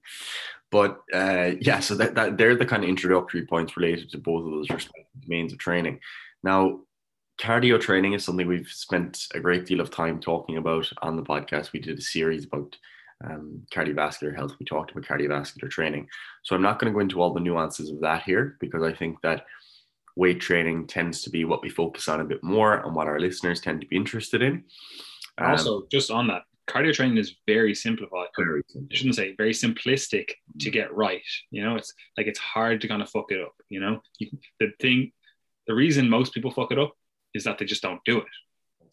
But 0.72 1.02
uh, 1.14 1.52
yeah, 1.60 1.80
so 1.80 1.96
that, 1.96 2.16
that 2.16 2.38
they're 2.38 2.56
the 2.56 2.66
kind 2.66 2.84
of 2.84 2.90
introductory 2.90 3.46
points 3.46 3.76
related 3.76 4.12
to 4.12 4.18
both 4.18 4.46
of 4.46 4.52
those 4.52 4.70
respective 4.70 5.22
domains 5.22 5.52
of 5.52 5.58
training. 5.58 6.00
Now, 6.44 6.82
cardio 7.40 7.80
training 7.80 8.14
is 8.14 8.24
something 8.24 8.48
we've 8.48 8.68
spent 8.68 9.28
a 9.34 9.40
great 9.40 9.66
deal 9.66 9.80
of 9.80 9.90
time 9.90 10.20
talking 10.20 10.58
about 10.58 10.92
on 11.02 11.16
the 11.16 11.24
podcast. 11.24 11.72
We 11.72 11.80
did 11.80 11.98
a 11.98 12.02
series 12.02 12.46
about 12.46 12.78
um, 13.24 13.64
cardiovascular 13.72 14.36
health. 14.36 14.54
We 14.60 14.66
talked 14.66 14.92
about 14.92 15.04
cardiovascular 15.04 15.70
training. 15.70 16.08
So 16.44 16.56
I'm 16.56 16.62
not 16.62 16.80
going 16.80 16.92
to 16.92 16.96
go 16.96 17.02
into 17.02 17.22
all 17.22 17.34
the 17.34 17.40
nuances 17.40 17.90
of 17.90 18.02
that 18.02 18.24
here 18.24 18.58
because 18.60 18.84
I 18.84 18.94
think 18.94 19.22
that 19.22 19.46
weight 20.16 20.40
training 20.40 20.88
tends 20.88 21.22
to 21.24 21.30
be 21.30 21.46
what 21.46 21.62
we 21.62 21.70
focus 21.70 22.08
on 22.08 22.22
a 22.22 22.26
bit 22.26 22.44
more 22.44 22.76
and 22.86 22.96
what 22.96 23.08
our 23.08 23.20
listeners 23.20 23.62
tend 23.62 23.82
to 23.82 23.88
be 23.88 23.96
interested 23.96 24.42
in. 24.42 24.64
Um, 25.38 25.52
also, 25.52 25.84
just 25.92 26.12
on 26.12 26.28
that, 26.28 26.44
cardio 26.68 26.94
training 26.94 27.18
is 27.18 27.36
very 27.48 27.74
simplified. 27.74 28.28
Very 28.38 28.62
I 28.76 28.94
shouldn't 28.94 29.16
say 29.16 29.36
very 29.36 29.54
simplistic 29.54 30.32
to 30.60 30.70
mm. 30.70 30.74
get 30.74 30.94
right. 30.94 31.22
You 31.52 31.64
know, 31.64 31.76
it's 31.76 31.94
like 32.18 32.28
it's 32.28 32.40
hard 32.40 32.82
to 32.82 32.88
kind 32.88 33.02
of 33.02 33.10
fuck 33.10 33.32
it 33.32 33.42
up. 33.42 33.54
You 33.70 33.80
know, 33.80 34.02
you, 34.20 34.30
the 34.60 34.72
thing, 34.80 35.12
the 35.68 35.74
reason 35.74 36.10
most 36.10 36.34
people 36.34 36.52
fuck 36.52 36.72
it 36.72 36.80
up 36.80 36.94
is 37.34 37.44
that 37.44 37.58
they 37.58 37.66
just 37.66 37.82
don't 37.82 38.04
do 38.06 38.20
it. 38.20 38.26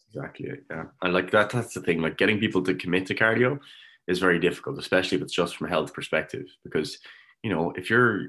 Exactly. 0.09 0.51
Yeah, 0.69 0.85
and 1.01 1.13
like 1.13 1.31
that. 1.31 1.49
That's 1.49 1.73
the 1.73 1.81
thing. 1.81 2.01
Like 2.01 2.17
getting 2.17 2.39
people 2.39 2.61
to 2.63 2.73
commit 2.73 3.05
to 3.07 3.15
cardio 3.15 3.59
is 4.07 4.19
very 4.19 4.39
difficult, 4.39 4.79
especially 4.79 5.17
if 5.17 5.21
it's 5.21 5.33
just 5.33 5.55
from 5.55 5.67
a 5.67 5.69
health 5.69 5.93
perspective. 5.93 6.45
Because 6.63 6.97
you 7.43 7.49
know, 7.49 7.71
if 7.75 7.89
you're 7.89 8.27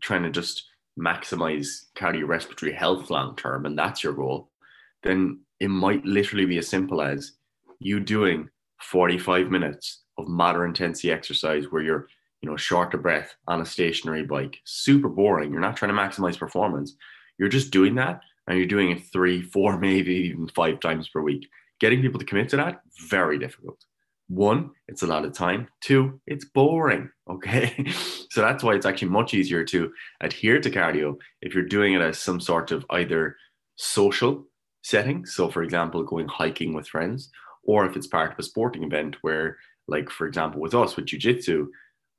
trying 0.00 0.22
to 0.22 0.30
just 0.30 0.64
maximize 0.98 1.84
cardiorespiratory 1.96 2.74
health 2.74 3.10
long 3.10 3.36
term, 3.36 3.66
and 3.66 3.78
that's 3.78 4.02
your 4.02 4.12
goal, 4.12 4.50
then 5.02 5.40
it 5.60 5.68
might 5.68 6.04
literally 6.04 6.46
be 6.46 6.58
as 6.58 6.68
simple 6.68 7.02
as 7.02 7.32
you 7.80 8.00
doing 8.00 8.48
45 8.80 9.50
minutes 9.50 10.02
of 10.18 10.28
moderate 10.28 10.68
intensity 10.68 11.12
exercise 11.12 11.66
where 11.70 11.82
you're, 11.82 12.08
you 12.42 12.50
know, 12.50 12.56
short 12.56 12.94
of 12.94 13.02
breath 13.02 13.34
on 13.46 13.60
a 13.60 13.66
stationary 13.66 14.24
bike. 14.24 14.58
Super 14.64 15.08
boring. 15.08 15.52
You're 15.52 15.60
not 15.60 15.76
trying 15.76 15.94
to 15.94 16.00
maximize 16.00 16.38
performance. 16.38 16.96
You're 17.38 17.48
just 17.48 17.70
doing 17.70 17.94
that 17.96 18.20
and 18.46 18.58
you're 18.58 18.66
doing 18.66 18.90
it 18.90 19.02
three, 19.12 19.42
four, 19.42 19.78
maybe 19.80 20.14
even 20.14 20.48
five 20.48 20.80
times 20.80 21.08
per 21.08 21.20
week. 21.20 21.48
Getting 21.80 22.02
people 22.02 22.18
to 22.18 22.26
commit 22.26 22.48
to 22.50 22.56
that, 22.56 22.80
very 23.08 23.38
difficult. 23.38 23.78
One, 24.28 24.70
it's 24.88 25.02
a 25.02 25.06
lot 25.06 25.24
of 25.24 25.32
time. 25.32 25.68
Two, 25.80 26.20
it's 26.26 26.44
boring. 26.44 27.10
Okay. 27.28 27.84
so 28.30 28.40
that's 28.40 28.64
why 28.64 28.74
it's 28.74 28.86
actually 28.86 29.10
much 29.10 29.34
easier 29.34 29.62
to 29.62 29.92
adhere 30.22 30.58
to 30.62 30.70
cardio 30.70 31.14
if 31.42 31.54
you're 31.54 31.62
doing 31.62 31.92
it 31.92 32.00
as 32.00 32.18
some 32.18 32.40
sort 32.40 32.70
of 32.70 32.86
either 32.88 33.36
social 33.76 34.46
setting. 34.82 35.26
So, 35.26 35.50
for 35.50 35.62
example, 35.62 36.02
going 36.04 36.26
hiking 36.26 36.72
with 36.72 36.88
friends, 36.88 37.30
or 37.64 37.84
if 37.84 37.96
it's 37.96 38.06
part 38.06 38.32
of 38.32 38.38
a 38.38 38.42
sporting 38.42 38.82
event 38.82 39.16
where, 39.20 39.58
like 39.88 40.08
for 40.08 40.26
example, 40.26 40.58
with 40.58 40.74
us 40.74 40.96
with 40.96 41.04
jiu-jitsu, 41.04 41.68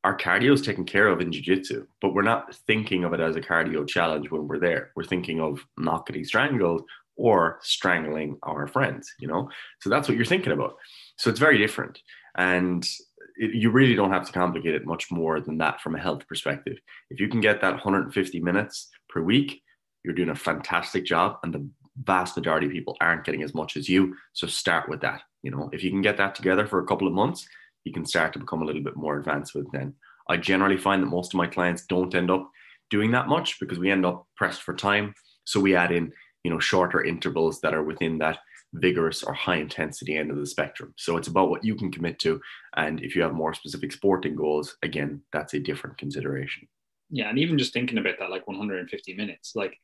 our 0.04 0.16
cardio 0.16 0.54
is 0.54 0.62
taken 0.62 0.86
care 0.86 1.08
of 1.08 1.22
in 1.22 1.32
jiu-jitsu, 1.32 1.88
but 2.01 2.13
we're 2.13 2.22
not 2.22 2.54
thinking 2.68 3.04
of 3.04 3.13
it 3.13 3.20
as 3.20 3.36
a 3.36 3.42
cardio 3.42 3.88
challenge 3.88 4.30
when 4.30 4.48
we're 4.48 4.60
there. 4.60 4.92
We're 4.96 5.04
thinking 5.04 5.42
of 5.42 5.66
not 5.75 6.06
getting 6.06 6.24
strangled 6.24 6.84
or 7.18 7.60
strangling 7.62 8.38
our 8.44 8.68
friends, 8.68 9.13
you 9.20 9.28
know? 9.28 9.50
So 9.82 9.89
that's 9.89 10.08
what 10.08 10.16
you're 10.16 10.25
thinking 10.25 10.54
about. 10.54 10.78
So 11.20 11.30
it's 11.30 11.40
very 11.40 11.58
different. 11.58 12.00
And 12.38 12.88
it, 13.36 13.54
you 13.54 13.72
really 13.72 13.94
don't 13.94 14.12
have 14.12 14.26
to 14.26 14.32
complicate 14.32 14.74
it 14.74 14.86
much 14.86 15.12
more 15.12 15.42
than 15.42 15.58
that 15.58 15.82
from 15.82 15.96
a 15.96 16.00
health 16.00 16.26
perspective. 16.28 16.78
If 17.10 17.20
you 17.20 17.28
can 17.28 17.42
get 17.42 17.60
that 17.62 17.74
150 17.74 18.40
minutes 18.40 18.90
per 19.10 19.22
week, 19.22 19.62
you're 20.04 20.14
doing 20.14 20.30
a 20.30 20.36
fantastic 20.36 21.06
job. 21.06 21.38
And 21.44 21.54
the 21.54 21.70
vast 22.04 22.38
majority 22.38 22.68
of 22.68 22.72
people 22.72 22.96
aren't 23.02 23.26
getting 23.26 23.44
as 23.44 23.54
much 23.54 23.76
as 23.76 23.90
you. 23.90 24.16
So 24.32 24.48
start 24.48 24.88
with 24.88 25.02
that. 25.02 25.22
You 25.44 25.52
know, 25.52 25.70
if 25.74 25.84
you 25.84 25.90
can 25.90 26.02
get 26.02 26.16
that 26.18 26.36
together 26.36 26.66
for 26.66 26.80
a 26.80 26.86
couple 26.86 27.08
of 27.08 27.14
months, 27.14 27.46
you 27.84 27.92
can 27.92 28.06
start 28.06 28.32
to 28.34 28.40
become 28.40 28.62
a 28.62 28.66
little 28.66 28.84
bit 28.84 28.96
more 28.96 29.18
advanced 29.18 29.54
with 29.54 29.70
then. 29.74 29.94
I 30.30 30.38
generally 30.38 30.78
find 30.78 31.04
that 31.04 31.08
most 31.08 31.34
of 31.34 31.38
my 31.38 31.48
clients 31.48 31.86
don't 31.86 32.16
end 32.16 32.32
up 32.32 32.50
doing 32.90 33.12
that 33.12 33.28
much 33.28 33.60
because 33.60 33.78
we 33.78 33.92
end 33.92 34.06
up 34.06 34.26
pressed 34.38 34.62
for 34.62 34.74
time. 34.74 35.14
So 35.44 35.60
we 35.60 35.76
add 35.76 35.92
in, 35.92 36.14
you 36.44 36.52
know, 36.52 36.60
shorter 36.60 37.04
intervals 37.04 37.60
that 37.60 37.74
are 37.74 37.84
within 37.84 38.20
that 38.20 38.40
vigorous 38.74 39.24
or 39.24 39.34
high 39.34 39.58
intensity 39.58 40.16
end 40.16 40.32
of 40.32 40.38
the 40.38 40.46
spectrum. 40.46 40.94
So 40.98 41.18
it's 41.18 41.28
about 41.28 41.50
what 41.50 41.64
you 41.64 41.76
can 41.76 41.92
commit 41.92 42.20
to. 42.20 42.40
And 42.76 43.02
if 43.02 43.16
you 43.16 43.22
have 43.24 43.34
more 43.34 43.54
specific 43.54 43.92
sporting 43.92 44.36
goals, 44.36 44.78
again, 44.84 45.22
that's 45.34 45.54
a 45.54 45.60
different 45.60 45.98
consideration. 45.98 46.68
Yeah. 47.10 47.30
And 47.30 47.40
even 47.40 47.58
just 47.58 47.74
thinking 47.74 47.98
about 47.98 48.16
that, 48.20 48.30
like 48.30 48.48
150 48.48 49.16
minutes, 49.16 49.56
like 49.56 49.76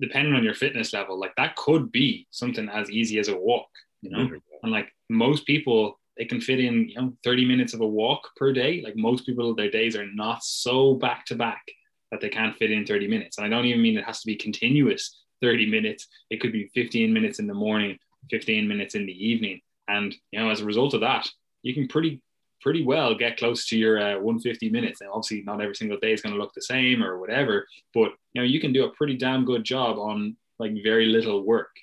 depending 0.00 0.34
on 0.34 0.42
your 0.42 0.54
fitness 0.54 0.92
level, 0.92 1.18
like 1.18 1.34
that 1.36 1.54
could 1.56 1.92
be 1.92 2.26
something 2.30 2.68
as 2.68 2.90
easy 2.90 3.18
as 3.18 3.28
a 3.28 3.36
walk 3.36 3.68
you 4.02 4.10
know 4.10 4.18
mm-hmm. 4.18 4.36
and 4.62 4.72
like 4.72 4.92
most 5.08 5.46
people 5.46 5.98
they 6.18 6.26
can 6.26 6.40
fit 6.40 6.60
in 6.60 6.88
you 6.88 6.94
know 6.96 7.12
30 7.24 7.46
minutes 7.46 7.72
of 7.72 7.80
a 7.80 7.86
walk 7.86 8.28
per 8.36 8.52
day 8.52 8.82
like 8.84 8.96
most 8.96 9.24
people 9.24 9.54
their 9.54 9.70
days 9.70 9.96
are 9.96 10.06
not 10.12 10.44
so 10.44 10.94
back 10.94 11.24
to 11.26 11.34
back 11.34 11.62
that 12.10 12.20
they 12.20 12.28
can't 12.28 12.56
fit 12.56 12.70
in 12.70 12.84
30 12.84 13.08
minutes 13.08 13.38
and 13.38 13.46
i 13.46 13.48
don't 13.48 13.64
even 13.64 13.80
mean 13.80 13.96
it 13.96 14.04
has 14.04 14.20
to 14.20 14.26
be 14.26 14.36
continuous 14.36 15.21
30 15.42 15.66
minutes 15.66 16.06
it 16.30 16.40
could 16.40 16.52
be 16.52 16.70
15 16.74 17.12
minutes 17.12 17.38
in 17.38 17.46
the 17.46 17.54
morning 17.54 17.98
15 18.30 18.68
minutes 18.68 18.94
in 18.94 19.04
the 19.04 19.28
evening. 19.28 19.60
And 19.88 20.14
you 20.30 20.38
know 20.38 20.50
as 20.50 20.60
a 20.60 20.64
result 20.64 20.94
of 20.94 21.00
that 21.00 21.28
you 21.62 21.74
can 21.74 21.88
pretty 21.88 22.22
pretty 22.60 22.84
well 22.84 23.14
get 23.16 23.36
close 23.36 23.66
to 23.66 23.76
your 23.76 23.98
uh, 23.98 24.14
150 24.14 24.70
minutes. 24.70 25.00
And 25.00 25.10
obviously 25.10 25.42
not 25.42 25.60
every 25.60 25.74
single 25.74 25.98
day 25.98 26.12
is 26.12 26.22
going 26.22 26.34
to 26.34 26.40
look 26.40 26.54
the 26.54 26.62
same 26.62 27.02
or 27.02 27.18
whatever 27.18 27.66
but 27.92 28.12
you 28.32 28.40
know 28.40 28.46
you 28.46 28.60
can 28.60 28.72
do 28.72 28.84
a 28.84 28.90
pretty 28.90 29.16
damn 29.16 29.44
good 29.44 29.64
job 29.64 29.98
on 29.98 30.36
like 30.58 30.72
very 30.82 31.06
little 31.06 31.42
work. 31.44 31.74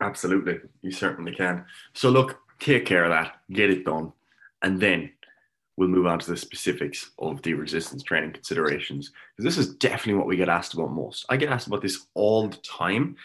Absolutely, 0.00 0.58
you 0.82 0.90
certainly 0.90 1.32
can. 1.32 1.64
So 1.94 2.10
look, 2.10 2.40
take 2.58 2.84
care 2.84 3.04
of 3.04 3.10
that, 3.10 3.36
get 3.50 3.70
it 3.70 3.84
done, 3.84 4.12
and 4.62 4.80
then 4.80 5.12
we'll 5.80 5.88
move 5.88 6.06
on 6.06 6.18
to 6.18 6.30
the 6.30 6.36
specifics 6.36 7.10
of 7.18 7.40
the 7.40 7.54
resistance 7.54 8.02
training 8.02 8.32
considerations 8.32 9.12
because 9.34 9.46
this 9.46 9.56
is 9.56 9.74
definitely 9.76 10.18
what 10.18 10.26
we 10.26 10.36
get 10.36 10.50
asked 10.50 10.74
about 10.74 10.92
most. 10.92 11.24
I 11.30 11.38
get 11.38 11.48
asked 11.48 11.68
about 11.68 11.80
this 11.80 12.06
all 12.12 12.48
the 12.48 12.58
time 12.58 13.16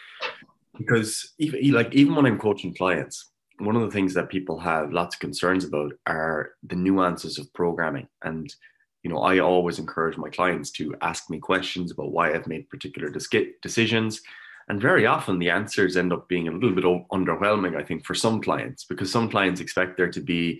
because 0.77 1.33
even 1.37 1.73
like 1.73 1.93
even 1.93 2.15
when 2.15 2.25
I'm 2.25 2.39
coaching 2.39 2.73
clients, 2.73 3.31
one 3.59 3.75
of 3.75 3.81
the 3.81 3.91
things 3.91 4.13
that 4.13 4.29
people 4.29 4.57
have 4.59 4.93
lots 4.93 5.17
of 5.17 5.19
concerns 5.19 5.65
about 5.65 5.91
are 6.07 6.51
the 6.63 6.77
nuances 6.77 7.37
of 7.37 7.53
programming 7.53 8.07
and 8.23 8.53
you 9.01 9.09
know 9.09 9.19
i 9.19 9.39
always 9.39 9.79
encourage 9.79 10.17
my 10.17 10.29
clients 10.29 10.71
to 10.71 10.93
ask 11.01 11.29
me 11.29 11.39
questions 11.39 11.91
about 11.91 12.11
why 12.11 12.33
i've 12.33 12.47
made 12.47 12.69
particular 12.69 13.09
decisions 13.61 14.21
and 14.67 14.81
very 14.81 15.05
often 15.05 15.39
the 15.39 15.49
answers 15.49 15.95
end 15.95 16.11
up 16.11 16.27
being 16.27 16.47
a 16.47 16.51
little 16.51 16.71
bit 16.71 16.83
underwhelming, 17.11 17.77
I 17.77 17.83
think, 17.83 18.03
for 18.03 18.15
some 18.15 18.41
clients, 18.41 18.83
because 18.83 19.11
some 19.11 19.29
clients 19.29 19.61
expect 19.61 19.95
there 19.95 20.09
to 20.09 20.21
be 20.21 20.59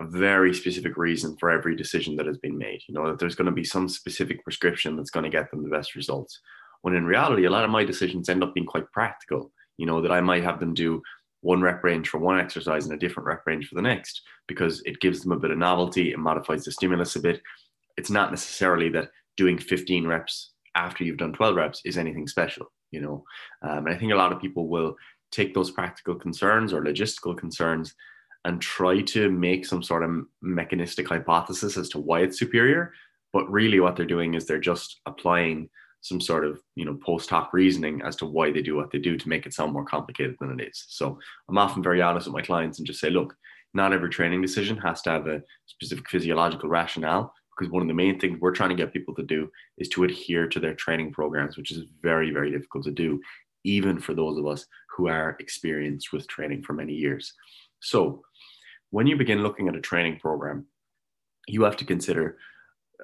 a 0.00 0.06
very 0.06 0.54
specific 0.54 0.96
reason 0.96 1.36
for 1.38 1.50
every 1.50 1.76
decision 1.76 2.16
that 2.16 2.26
has 2.26 2.38
been 2.38 2.56
made. 2.56 2.80
You 2.88 2.94
know, 2.94 3.06
that 3.08 3.18
there's 3.18 3.34
going 3.34 3.46
to 3.46 3.52
be 3.52 3.64
some 3.64 3.88
specific 3.88 4.42
prescription 4.42 4.96
that's 4.96 5.10
going 5.10 5.24
to 5.24 5.30
get 5.30 5.50
them 5.50 5.62
the 5.62 5.70
best 5.70 5.94
results. 5.94 6.40
When 6.82 6.94
in 6.94 7.04
reality, 7.04 7.44
a 7.44 7.50
lot 7.50 7.64
of 7.64 7.70
my 7.70 7.84
decisions 7.84 8.28
end 8.28 8.42
up 8.42 8.54
being 8.54 8.66
quite 8.66 8.90
practical. 8.92 9.52
You 9.76 9.86
know, 9.86 10.00
that 10.02 10.12
I 10.12 10.20
might 10.20 10.44
have 10.44 10.60
them 10.60 10.74
do 10.74 11.02
one 11.42 11.62
rep 11.62 11.82
range 11.84 12.08
for 12.08 12.18
one 12.18 12.38
exercise 12.38 12.84
and 12.84 12.94
a 12.94 12.98
different 12.98 13.26
rep 13.26 13.42
range 13.46 13.68
for 13.68 13.74
the 13.74 13.82
next 13.82 14.22
because 14.46 14.82
it 14.84 15.00
gives 15.00 15.22
them 15.22 15.32
a 15.32 15.38
bit 15.38 15.50
of 15.50 15.58
novelty, 15.58 16.12
it 16.12 16.18
modifies 16.18 16.64
the 16.64 16.72
stimulus 16.72 17.16
a 17.16 17.20
bit. 17.20 17.40
It's 17.96 18.10
not 18.10 18.30
necessarily 18.30 18.90
that 18.90 19.10
doing 19.36 19.58
15 19.58 20.06
reps 20.06 20.52
after 20.74 21.02
you've 21.04 21.16
done 21.16 21.32
12 21.32 21.56
reps 21.56 21.80
is 21.84 21.96
anything 21.96 22.26
special 22.28 22.70
you 22.90 23.00
know 23.00 23.24
um, 23.62 23.86
and 23.86 23.94
i 23.94 23.98
think 23.98 24.12
a 24.12 24.16
lot 24.16 24.32
of 24.32 24.40
people 24.40 24.68
will 24.68 24.94
take 25.30 25.54
those 25.54 25.70
practical 25.70 26.14
concerns 26.14 26.72
or 26.72 26.82
logistical 26.82 27.36
concerns 27.36 27.94
and 28.44 28.60
try 28.60 29.00
to 29.02 29.30
make 29.30 29.66
some 29.66 29.82
sort 29.82 30.02
of 30.02 30.10
mechanistic 30.40 31.08
hypothesis 31.08 31.76
as 31.76 31.88
to 31.88 31.98
why 31.98 32.20
it's 32.20 32.38
superior 32.38 32.92
but 33.32 33.50
really 33.50 33.80
what 33.80 33.96
they're 33.96 34.06
doing 34.06 34.34
is 34.34 34.46
they're 34.46 34.58
just 34.58 35.00
applying 35.06 35.68
some 36.02 36.20
sort 36.20 36.44
of 36.44 36.60
you 36.76 36.84
know 36.84 36.98
post 37.04 37.28
hoc 37.30 37.52
reasoning 37.52 38.00
as 38.02 38.16
to 38.16 38.26
why 38.26 38.50
they 38.50 38.62
do 38.62 38.76
what 38.76 38.90
they 38.90 38.98
do 38.98 39.16
to 39.16 39.28
make 39.28 39.46
it 39.46 39.54
sound 39.54 39.72
more 39.72 39.84
complicated 39.84 40.36
than 40.40 40.58
it 40.58 40.68
is. 40.68 40.86
So 40.88 41.18
I'm 41.48 41.58
often 41.58 41.82
very 41.82 42.00
honest 42.00 42.26
with 42.26 42.34
my 42.34 42.42
clients 42.42 42.78
and 42.78 42.86
just 42.86 43.00
say, 43.00 43.10
look, 43.10 43.34
not 43.74 43.92
every 43.92 44.10
training 44.10 44.42
decision 44.42 44.76
has 44.78 45.02
to 45.02 45.10
have 45.10 45.26
a 45.26 45.42
specific 45.66 46.08
physiological 46.08 46.68
rationale 46.68 47.32
because 47.56 47.70
one 47.70 47.82
of 47.82 47.88
the 47.88 47.94
main 47.94 48.18
things 48.18 48.38
we're 48.40 48.52
trying 48.52 48.70
to 48.70 48.74
get 48.74 48.92
people 48.92 49.14
to 49.14 49.22
do 49.22 49.50
is 49.76 49.88
to 49.90 50.04
adhere 50.04 50.48
to 50.48 50.58
their 50.58 50.74
training 50.74 51.12
programs, 51.12 51.56
which 51.56 51.70
is 51.70 51.84
very, 52.00 52.30
very 52.30 52.50
difficult 52.50 52.84
to 52.84 52.90
do, 52.90 53.20
even 53.64 54.00
for 54.00 54.14
those 54.14 54.38
of 54.38 54.46
us 54.46 54.64
who 54.96 55.08
are 55.08 55.36
experienced 55.40 56.12
with 56.12 56.26
training 56.28 56.62
for 56.62 56.72
many 56.72 56.94
years. 56.94 57.34
So, 57.80 58.22
when 58.90 59.06
you 59.06 59.16
begin 59.16 59.42
looking 59.42 59.68
at 59.68 59.76
a 59.76 59.80
training 59.80 60.18
program, 60.18 60.66
you 61.46 61.62
have 61.62 61.76
to 61.78 61.84
consider 61.84 62.36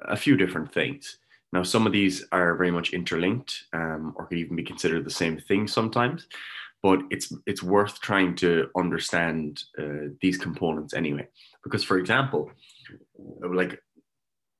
a 0.03 0.15
few 0.15 0.37
different 0.37 0.73
things. 0.73 1.17
Now, 1.53 1.63
some 1.63 1.87
of 1.87 1.93
these 1.93 2.25
are 2.31 2.55
very 2.55 2.71
much 2.71 2.93
interlinked, 2.93 3.63
um, 3.73 4.13
or 4.17 4.25
could 4.25 4.37
even 4.37 4.55
be 4.55 4.63
considered 4.63 5.05
the 5.05 5.09
same 5.09 5.39
thing 5.39 5.67
sometimes. 5.67 6.27
But 6.83 6.99
it's 7.09 7.33
it's 7.47 7.63
worth 7.63 7.99
trying 8.01 8.35
to 8.35 8.69
understand 8.77 9.63
uh, 9.79 10.13
these 10.21 10.37
components 10.37 10.93
anyway, 10.93 11.27
because 11.63 11.83
for 11.83 11.97
example, 11.97 12.51
like 13.41 13.81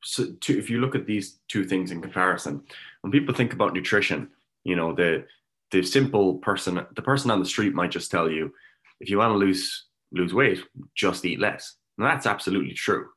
so 0.04 0.34
to, 0.42 0.58
if 0.58 0.70
you 0.70 0.80
look 0.80 0.96
at 0.96 1.06
these 1.06 1.40
two 1.48 1.64
things 1.64 1.92
in 1.92 2.02
comparison, 2.02 2.64
when 3.02 3.12
people 3.12 3.36
think 3.36 3.54
about 3.54 3.74
nutrition, 3.74 4.30
you 4.64 4.76
know 4.76 4.96
the 4.96 5.26
the 5.72 5.84
simple 5.84 6.36
person, 6.40 6.86
the 6.96 7.02
person 7.02 7.30
on 7.30 7.40
the 7.40 7.46
street 7.46 7.76
might 7.76 7.92
just 7.92 8.10
tell 8.10 8.32
you, 8.32 8.52
if 9.00 9.10
you 9.10 9.20
want 9.20 9.34
to 9.34 9.38
lose 9.38 9.87
lose 10.12 10.34
weight, 10.34 10.60
just 10.96 11.26
eat 11.26 11.40
less. 11.40 11.76
That's 11.98 12.26
absolutely 12.26 12.74
true. 12.74 13.08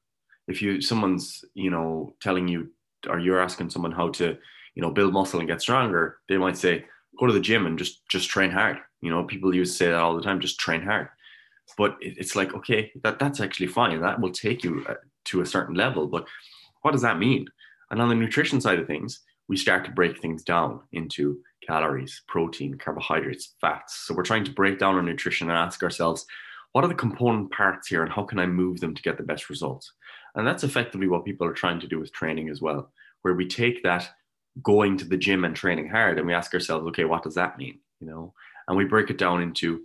If 0.48 0.62
you 0.62 0.80
someone's 0.80 1.44
you 1.54 1.70
know 1.70 2.14
telling 2.20 2.48
you 2.48 2.70
or 3.08 3.18
you're 3.18 3.40
asking 3.40 3.70
someone 3.70 3.92
how 3.92 4.08
to 4.10 4.36
you 4.74 4.82
know 4.82 4.90
build 4.90 5.12
muscle 5.12 5.40
and 5.40 5.48
get 5.48 5.62
stronger, 5.62 6.18
they 6.28 6.38
might 6.38 6.56
say 6.56 6.84
go 7.18 7.26
to 7.26 7.32
the 7.32 7.40
gym 7.40 7.66
and 7.66 7.78
just 7.78 8.06
just 8.08 8.28
train 8.30 8.50
hard. 8.50 8.78
You 9.00 9.10
know, 9.10 9.24
people 9.24 9.54
used 9.54 9.72
to 9.72 9.78
say 9.78 9.86
that 9.86 10.00
all 10.00 10.16
the 10.16 10.22
time, 10.22 10.40
just 10.40 10.60
train 10.60 10.82
hard. 10.82 11.08
But 11.78 11.96
it's 12.00 12.34
like 12.34 12.54
okay, 12.54 12.90
that 13.02 13.18
that's 13.18 13.40
actually 13.40 13.68
fine. 13.68 14.00
That 14.00 14.20
will 14.20 14.32
take 14.32 14.64
you 14.64 14.84
uh, 14.88 14.94
to 15.26 15.42
a 15.42 15.46
certain 15.46 15.74
level. 15.74 16.06
But 16.06 16.26
what 16.82 16.92
does 16.92 17.02
that 17.02 17.18
mean? 17.18 17.46
And 17.90 18.00
on 18.00 18.08
the 18.08 18.14
nutrition 18.14 18.60
side 18.60 18.78
of 18.78 18.86
things, 18.86 19.20
we 19.48 19.56
start 19.56 19.84
to 19.84 19.90
break 19.90 20.20
things 20.20 20.42
down 20.42 20.80
into 20.92 21.40
calories, 21.66 22.22
protein, 22.28 22.74
carbohydrates, 22.78 23.54
fats. 23.60 24.04
So 24.06 24.14
we're 24.14 24.22
trying 24.22 24.44
to 24.44 24.52
break 24.52 24.78
down 24.78 24.94
our 24.94 25.02
nutrition 25.02 25.50
and 25.50 25.58
ask 25.58 25.82
ourselves, 25.82 26.24
what 26.72 26.84
are 26.84 26.88
the 26.88 26.94
component 26.94 27.50
parts 27.50 27.88
here 27.88 28.02
and 28.02 28.12
how 28.12 28.22
can 28.22 28.38
I 28.38 28.46
move 28.46 28.80
them 28.80 28.94
to 28.94 29.02
get 29.02 29.16
the 29.16 29.22
best 29.22 29.50
results? 29.50 29.92
And 30.34 30.46
that's 30.46 30.64
effectively 30.64 31.08
what 31.08 31.24
people 31.24 31.46
are 31.46 31.52
trying 31.52 31.80
to 31.80 31.88
do 31.88 31.98
with 31.98 32.12
training 32.12 32.48
as 32.48 32.60
well, 32.60 32.92
where 33.22 33.34
we 33.34 33.48
take 33.48 33.82
that 33.82 34.08
going 34.62 34.96
to 34.98 35.04
the 35.04 35.16
gym 35.16 35.44
and 35.44 35.56
training 35.56 35.88
hard 35.88 36.18
and 36.18 36.26
we 36.26 36.34
ask 36.34 36.54
ourselves, 36.54 36.86
okay, 36.88 37.04
what 37.04 37.22
does 37.22 37.34
that 37.34 37.58
mean? 37.58 37.78
You 38.00 38.06
know, 38.06 38.34
and 38.68 38.76
we 38.76 38.84
break 38.84 39.10
it 39.10 39.18
down 39.18 39.42
into 39.42 39.82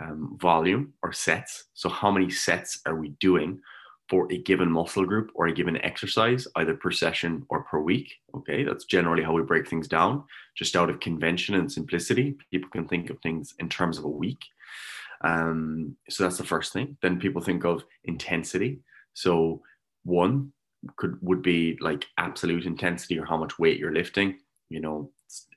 um, 0.00 0.36
volume 0.40 0.92
or 1.02 1.12
sets. 1.12 1.66
So 1.74 1.88
how 1.88 2.10
many 2.10 2.30
sets 2.30 2.80
are 2.86 2.96
we 2.96 3.10
doing? 3.20 3.60
for 4.08 4.30
a 4.30 4.38
given 4.38 4.70
muscle 4.70 5.04
group 5.04 5.30
or 5.34 5.46
a 5.46 5.54
given 5.54 5.82
exercise, 5.82 6.46
either 6.56 6.74
per 6.74 6.90
session 6.90 7.44
or 7.48 7.62
per 7.64 7.80
week. 7.80 8.12
Okay, 8.34 8.64
that's 8.64 8.84
generally 8.84 9.22
how 9.22 9.32
we 9.32 9.42
break 9.42 9.68
things 9.68 9.88
down, 9.88 10.24
just 10.56 10.76
out 10.76 10.90
of 10.90 11.00
convention 11.00 11.54
and 11.54 11.70
simplicity. 11.70 12.36
People 12.50 12.68
can 12.70 12.86
think 12.86 13.10
of 13.10 13.18
things 13.20 13.54
in 13.58 13.68
terms 13.68 13.98
of 13.98 14.04
a 14.04 14.08
week. 14.08 14.40
Um, 15.24 15.96
so 16.08 16.22
that's 16.22 16.36
the 16.36 16.44
first 16.44 16.72
thing. 16.72 16.96
Then 17.02 17.18
people 17.18 17.40
think 17.40 17.64
of 17.64 17.82
intensity. 18.04 18.80
So 19.14 19.62
one 20.04 20.52
could 20.96 21.18
would 21.22 21.42
be 21.42 21.78
like 21.80 22.04
absolute 22.18 22.66
intensity 22.66 23.18
or 23.18 23.24
how 23.24 23.38
much 23.38 23.58
weight 23.58 23.78
you're 23.78 23.94
lifting. 23.94 24.38
You 24.68 24.80
know, 24.80 25.10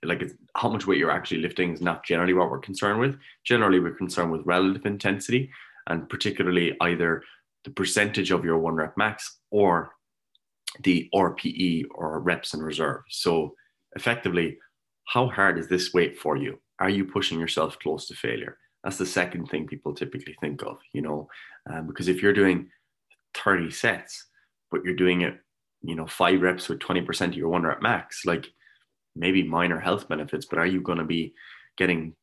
like 0.03 0.23
how 0.55 0.69
much 0.69 0.87
weight 0.87 0.99
you're 0.99 1.11
actually 1.11 1.41
lifting 1.41 1.73
is 1.73 1.81
not 1.81 2.05
generally 2.05 2.33
what 2.33 2.49
we're 2.49 2.59
concerned 2.59 2.99
with. 2.99 3.17
Generally, 3.45 3.81
we're 3.81 3.91
concerned 3.91 4.31
with 4.31 4.45
relative 4.45 4.85
intensity 4.85 5.49
and 5.87 6.07
particularly 6.09 6.75
either 6.81 7.23
the 7.63 7.71
percentage 7.71 8.31
of 8.31 8.45
your 8.45 8.57
one 8.57 8.75
rep 8.75 8.95
max 8.97 9.39
or 9.51 9.91
the 10.83 11.09
RPE 11.13 11.85
or 11.91 12.19
reps 12.19 12.53
in 12.53 12.61
reserve. 12.61 13.01
So 13.09 13.53
effectively, 13.95 14.57
how 15.07 15.27
hard 15.27 15.57
is 15.57 15.67
this 15.67 15.93
weight 15.93 16.17
for 16.17 16.37
you? 16.37 16.59
Are 16.79 16.89
you 16.89 17.05
pushing 17.05 17.39
yourself 17.39 17.79
close 17.79 18.07
to 18.07 18.15
failure? 18.15 18.57
That's 18.87 18.99
the 18.99 19.05
second 19.05 19.47
thing 19.47 19.67
people 19.67 19.93
typically 19.93 20.37
think 20.39 20.63
of, 20.63 20.77
you 20.93 21.01
know, 21.01 21.27
um, 21.69 21.87
because 21.87 22.07
if 22.07 22.21
you're 22.21 22.31
doing 22.31 22.69
30 23.35 23.69
sets, 23.69 24.27
but 24.71 24.85
you're 24.85 24.95
doing 24.95 25.23
it, 25.23 25.37
you 25.81 25.93
know, 25.93 26.07
five 26.07 26.41
reps 26.41 26.69
with 26.69 26.79
20% 26.79 27.27
of 27.27 27.35
your 27.35 27.49
one 27.49 27.63
rep 27.63 27.81
max, 27.81 28.25
like 28.25 28.47
maybe 29.13 29.43
minor 29.43 29.77
health 29.77 30.07
benefits, 30.07 30.45
but 30.45 30.57
are 30.57 30.65
you 30.65 30.79
going 30.79 30.99
to 30.99 31.03
be 31.03 31.33
getting 31.77 32.15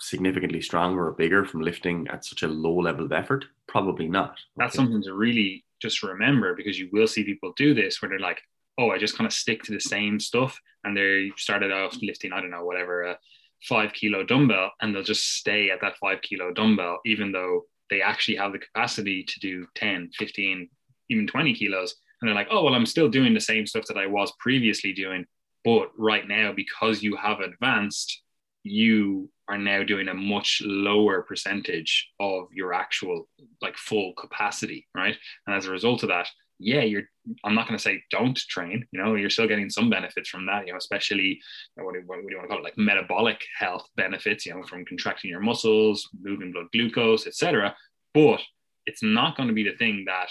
significantly 0.00 0.62
stronger 0.62 1.06
or 1.06 1.12
bigger 1.12 1.44
from 1.44 1.60
lifting 1.60 2.08
at 2.08 2.24
such 2.24 2.42
a 2.42 2.48
low 2.48 2.78
level 2.78 3.04
of 3.04 3.12
effort? 3.12 3.44
Probably 3.68 4.08
not. 4.08 4.38
That's 4.56 4.74
something 4.74 5.02
to 5.02 5.12
really 5.12 5.66
just 5.82 6.02
remember 6.02 6.54
because 6.54 6.78
you 6.78 6.88
will 6.94 7.06
see 7.06 7.24
people 7.24 7.52
do 7.58 7.74
this 7.74 8.00
where 8.00 8.08
they're 8.08 8.18
like, 8.18 8.40
oh, 8.78 8.90
I 8.90 8.96
just 8.96 9.18
kind 9.18 9.26
of 9.26 9.34
stick 9.34 9.64
to 9.64 9.72
the 9.72 9.80
same 9.80 10.18
stuff. 10.18 10.58
And 10.82 10.96
they 10.96 11.32
started 11.36 11.72
off 11.72 11.98
lifting, 12.00 12.32
I 12.32 12.40
don't 12.40 12.48
know, 12.48 12.64
whatever, 12.64 13.02
a 13.02 13.18
five 13.62 13.92
kilo 13.92 14.24
dumbbell, 14.24 14.70
and 14.80 14.94
they'll 14.94 15.02
just 15.02 15.36
stay 15.36 15.70
at 15.70 15.80
that 15.80 15.96
five 15.98 16.22
kilo 16.22 16.52
dumbbell, 16.52 17.00
even 17.04 17.32
though 17.32 17.62
they 17.90 18.02
actually 18.02 18.36
have 18.36 18.52
the 18.52 18.58
capacity 18.58 19.24
to 19.24 19.40
do 19.40 19.66
10, 19.76 20.10
15, 20.16 20.68
even 21.10 21.26
20 21.26 21.54
kilos. 21.54 21.94
And 22.20 22.28
they're 22.28 22.34
like, 22.34 22.48
oh, 22.50 22.64
well, 22.64 22.74
I'm 22.74 22.86
still 22.86 23.08
doing 23.08 23.34
the 23.34 23.40
same 23.40 23.66
stuff 23.66 23.84
that 23.86 23.98
I 23.98 24.06
was 24.06 24.32
previously 24.38 24.92
doing. 24.92 25.26
But 25.64 25.90
right 25.98 26.26
now, 26.26 26.52
because 26.52 27.02
you 27.02 27.16
have 27.16 27.40
advanced, 27.40 28.22
you 28.62 29.30
are 29.48 29.58
now 29.58 29.82
doing 29.82 30.08
a 30.08 30.14
much 30.14 30.62
lower 30.64 31.22
percentage 31.22 32.10
of 32.18 32.46
your 32.52 32.72
actual 32.72 33.28
like 33.62 33.76
full 33.76 34.12
capacity, 34.14 34.88
right? 34.94 35.16
And 35.46 35.54
as 35.54 35.66
a 35.66 35.70
result 35.70 36.02
of 36.02 36.08
that, 36.08 36.28
yeah, 36.58 36.82
you're. 36.82 37.02
I'm 37.44 37.54
not 37.54 37.66
going 37.66 37.76
to 37.76 37.82
say 37.82 38.02
don't 38.10 38.36
train. 38.36 38.86
You 38.92 39.02
know, 39.02 39.14
you're 39.14 39.30
still 39.30 39.48
getting 39.48 39.68
some 39.68 39.90
benefits 39.90 40.28
from 40.28 40.46
that. 40.46 40.66
You 40.66 40.72
know, 40.72 40.78
especially 40.78 41.40
what 41.74 41.94
do, 41.94 42.02
what 42.06 42.20
do 42.20 42.26
you 42.28 42.36
want 42.36 42.48
to 42.48 42.48
call 42.48 42.58
it, 42.58 42.64
like 42.64 42.78
metabolic 42.78 43.44
health 43.58 43.88
benefits. 43.96 44.46
You 44.46 44.54
know, 44.54 44.62
from 44.62 44.84
contracting 44.84 45.30
your 45.30 45.40
muscles, 45.40 46.08
moving 46.20 46.52
blood 46.52 46.66
glucose, 46.72 47.26
etc. 47.26 47.74
But 48.14 48.40
it's 48.86 49.02
not 49.02 49.36
going 49.36 49.48
to 49.48 49.54
be 49.54 49.64
the 49.64 49.76
thing 49.76 50.04
that 50.06 50.28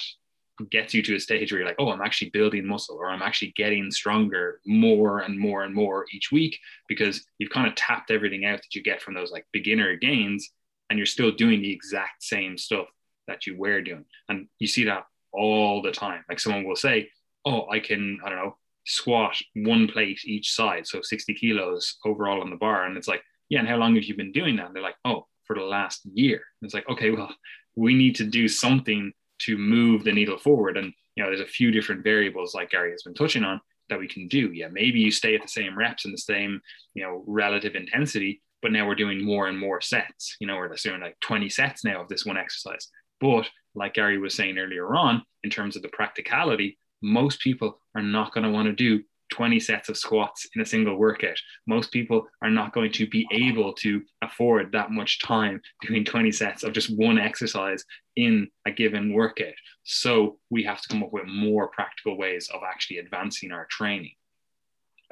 gets 0.71 0.93
you 0.93 1.01
to 1.03 1.15
a 1.15 1.19
stage 1.19 1.51
where 1.51 1.59
you're 1.59 1.67
like, 1.67 1.75
oh, 1.79 1.89
I'm 1.89 2.01
actually 2.01 2.29
building 2.29 2.65
muscle 2.65 2.95
or 2.95 3.09
I'm 3.09 3.21
actually 3.21 3.53
getting 3.57 3.91
stronger 3.91 4.61
more 4.65 5.19
and 5.19 5.37
more 5.37 5.63
and 5.63 5.73
more 5.75 6.05
each 6.13 6.31
week 6.31 6.57
because 6.87 7.25
you've 7.37 7.51
kind 7.51 7.67
of 7.67 7.75
tapped 7.75 8.09
everything 8.09 8.45
out 8.45 8.59
that 8.59 8.73
you 8.73 8.81
get 8.81 9.01
from 9.01 9.13
those 9.13 9.31
like 9.31 9.45
beginner 9.51 9.95
gains 9.97 10.49
and 10.89 10.97
you're 10.97 11.05
still 11.05 11.31
doing 11.31 11.61
the 11.61 11.71
exact 11.71 12.23
same 12.23 12.57
stuff 12.57 12.87
that 13.27 13.45
you 13.45 13.57
were 13.57 13.81
doing. 13.81 14.05
And 14.29 14.47
you 14.59 14.67
see 14.67 14.85
that 14.85 15.05
all 15.37 15.81
the 15.81 15.91
time. 15.91 16.23
Like 16.29 16.39
someone 16.39 16.65
will 16.65 16.75
say, 16.75 17.09
oh, 17.45 17.67
I 17.69 17.79
can, 17.79 18.19
I 18.25 18.29
don't 18.29 18.39
know, 18.39 18.57
squat 18.85 19.35
one 19.55 19.87
plate 19.87 20.21
each 20.25 20.53
side. 20.53 20.87
So 20.87 21.01
60 21.01 21.33
kilos 21.33 21.97
overall 22.05 22.41
on 22.41 22.49
the 22.49 22.55
bar. 22.55 22.85
And 22.85 22.97
it's 22.97 23.07
like, 23.07 23.21
yeah, 23.49 23.59
and 23.59 23.67
how 23.67 23.77
long 23.77 23.95
have 23.95 24.03
you 24.03 24.15
been 24.15 24.31
doing 24.31 24.55
that? 24.55 24.67
And 24.67 24.75
they're 24.75 24.83
like, 24.83 24.97
oh, 25.05 25.27
for 25.45 25.55
the 25.55 25.63
last 25.63 26.01
year. 26.05 26.41
And 26.61 26.67
it's 26.67 26.73
like, 26.73 26.89
okay, 26.89 27.11
well, 27.11 27.33
we 27.75 27.93
need 27.93 28.15
to 28.15 28.23
do 28.23 28.47
something 28.47 29.11
to 29.39 29.57
move 29.57 30.03
the 30.03 30.11
needle 30.11 30.37
forward. 30.37 30.77
And 30.77 30.93
you 31.15 31.23
know, 31.23 31.29
there's 31.29 31.41
a 31.41 31.45
few 31.45 31.71
different 31.71 32.03
variables 32.03 32.53
like 32.53 32.71
Gary 32.71 32.91
has 32.91 33.03
been 33.03 33.13
touching 33.13 33.43
on 33.43 33.61
that 33.89 33.99
we 33.99 34.07
can 34.07 34.27
do. 34.27 34.51
Yeah, 34.53 34.67
maybe 34.71 34.99
you 34.99 35.11
stay 35.11 35.35
at 35.35 35.41
the 35.41 35.47
same 35.47 35.77
reps 35.77 36.05
and 36.05 36.13
the 36.13 36.17
same, 36.17 36.61
you 36.93 37.03
know, 37.03 37.23
relative 37.27 37.75
intensity, 37.75 38.41
but 38.61 38.71
now 38.71 38.87
we're 38.87 38.95
doing 38.95 39.23
more 39.23 39.47
and 39.47 39.57
more 39.57 39.81
sets. 39.81 40.35
You 40.39 40.47
know, 40.47 40.55
we're 40.55 40.73
doing 40.75 41.01
like 41.01 41.19
20 41.21 41.49
sets 41.49 41.83
now 41.83 42.01
of 42.01 42.09
this 42.09 42.25
one 42.25 42.37
exercise. 42.37 42.89
But 43.21 43.47
like 43.75 43.93
Gary 43.93 44.17
was 44.17 44.33
saying 44.33 44.57
earlier 44.57 44.95
on, 44.95 45.23
in 45.43 45.49
terms 45.49 45.75
of 45.75 45.81
the 45.81 45.89
practicality, 45.89 46.77
most 47.01 47.39
people 47.39 47.79
are 47.95 48.01
not 48.01 48.33
going 48.33 48.43
to 48.43 48.51
want 48.51 48.67
to 48.67 48.73
do 48.73 49.03
20 49.31 49.59
sets 49.59 49.89
of 49.89 49.97
squats 49.97 50.47
in 50.55 50.61
a 50.61 50.65
single 50.65 50.95
workout. 50.95 51.37
Most 51.67 51.91
people 51.91 52.27
are 52.41 52.49
not 52.49 52.73
going 52.73 52.91
to 52.93 53.07
be 53.07 53.27
able 53.31 53.73
to 53.73 54.01
afford 54.21 54.71
that 54.71 54.91
much 54.91 55.19
time 55.21 55.61
doing 55.87 56.05
20 56.05 56.31
sets 56.31 56.63
of 56.63 56.73
just 56.73 56.95
one 56.95 57.17
exercise 57.17 57.83
in 58.15 58.49
a 58.65 58.71
given 58.71 59.13
workout. 59.13 59.53
So 59.83 60.37
we 60.49 60.63
have 60.63 60.81
to 60.81 60.87
come 60.87 61.03
up 61.03 61.11
with 61.11 61.27
more 61.27 61.67
practical 61.67 62.17
ways 62.17 62.49
of 62.53 62.61
actually 62.67 62.99
advancing 62.99 63.51
our 63.51 63.65
training. 63.69 64.13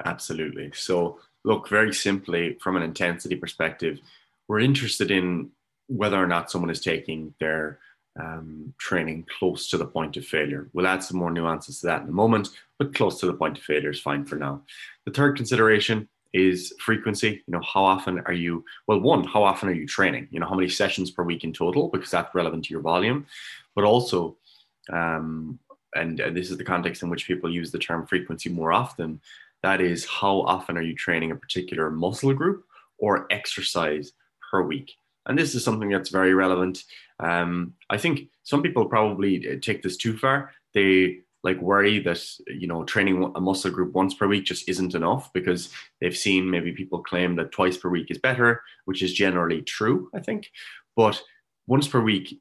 Absolutely. 0.04 0.70
So, 0.74 1.20
look, 1.44 1.68
very 1.68 1.94
simply, 1.94 2.56
from 2.60 2.76
an 2.76 2.82
intensity 2.82 3.36
perspective, 3.36 4.00
we're 4.48 4.60
interested 4.60 5.10
in 5.10 5.50
whether 5.86 6.16
or 6.16 6.26
not 6.26 6.50
someone 6.50 6.70
is 6.70 6.80
taking 6.80 7.34
their 7.38 7.78
um, 8.18 8.72
training 8.78 9.26
close 9.38 9.68
to 9.68 9.78
the 9.78 9.86
point 9.86 10.16
of 10.16 10.24
failure. 10.24 10.68
We'll 10.72 10.86
add 10.86 11.02
some 11.02 11.18
more 11.18 11.30
nuances 11.30 11.80
to 11.80 11.86
that 11.86 12.02
in 12.02 12.08
a 12.08 12.12
moment, 12.12 12.48
but 12.78 12.94
close 12.94 13.18
to 13.20 13.26
the 13.26 13.34
point 13.34 13.58
of 13.58 13.64
failure 13.64 13.90
is 13.90 14.00
fine 14.00 14.24
for 14.24 14.36
now. 14.36 14.62
The 15.04 15.12
third 15.12 15.36
consideration 15.36 16.08
is 16.32 16.74
frequency. 16.80 17.42
You 17.46 17.52
know, 17.52 17.62
how 17.62 17.84
often 17.84 18.20
are 18.20 18.32
you, 18.32 18.64
well, 18.86 19.00
one, 19.00 19.24
how 19.24 19.44
often 19.44 19.68
are 19.68 19.72
you 19.74 19.86
training? 19.86 20.28
You 20.30 20.40
know, 20.40 20.46
how 20.46 20.54
many 20.56 20.68
sessions 20.68 21.10
per 21.10 21.22
week 21.22 21.44
in 21.44 21.52
total, 21.52 21.88
because 21.88 22.10
that's 22.10 22.34
relevant 22.34 22.64
to 22.64 22.74
your 22.74 22.82
volume, 22.82 23.26
but 23.74 23.84
also, 23.84 24.36
um, 24.92 25.58
and, 25.94 26.18
and 26.18 26.36
this 26.36 26.50
is 26.50 26.56
the 26.56 26.64
context 26.64 27.02
in 27.02 27.10
which 27.10 27.26
people 27.26 27.52
use 27.52 27.70
the 27.70 27.78
term 27.78 28.06
frequency 28.06 28.48
more 28.48 28.72
often. 28.72 29.20
That 29.62 29.80
is, 29.80 30.04
how 30.06 30.40
often 30.42 30.76
are 30.76 30.82
you 30.82 30.94
training 30.94 31.30
a 31.30 31.36
particular 31.36 31.88
muscle 31.88 32.34
group 32.34 32.64
or 32.98 33.26
exercise 33.30 34.12
per 34.50 34.62
week? 34.62 34.92
And 35.26 35.38
this 35.38 35.54
is 35.54 35.64
something 35.64 35.88
that's 35.88 36.10
very 36.10 36.34
relevant. 36.34 36.84
Um, 37.20 37.74
I 37.90 37.98
think 37.98 38.28
some 38.42 38.62
people 38.62 38.86
probably 38.86 39.58
take 39.60 39.82
this 39.82 39.96
too 39.96 40.16
far. 40.16 40.52
They 40.72 41.20
like 41.42 41.60
worry 41.60 41.98
that 42.00 42.24
you 42.48 42.66
know 42.66 42.84
training 42.84 43.30
a 43.34 43.40
muscle 43.40 43.70
group 43.70 43.92
once 43.92 44.14
per 44.14 44.26
week 44.26 44.44
just 44.44 44.68
isn't 44.68 44.94
enough 44.94 45.32
because 45.32 45.68
they've 46.00 46.16
seen 46.16 46.50
maybe 46.50 46.72
people 46.72 47.02
claim 47.02 47.36
that 47.36 47.52
twice 47.52 47.76
per 47.76 47.88
week 47.88 48.10
is 48.10 48.18
better, 48.18 48.62
which 48.86 49.02
is 49.02 49.12
generally 49.12 49.62
true, 49.62 50.10
I 50.14 50.20
think. 50.20 50.50
But 50.96 51.22
once 51.66 51.88
per 51.88 52.00
week, 52.00 52.38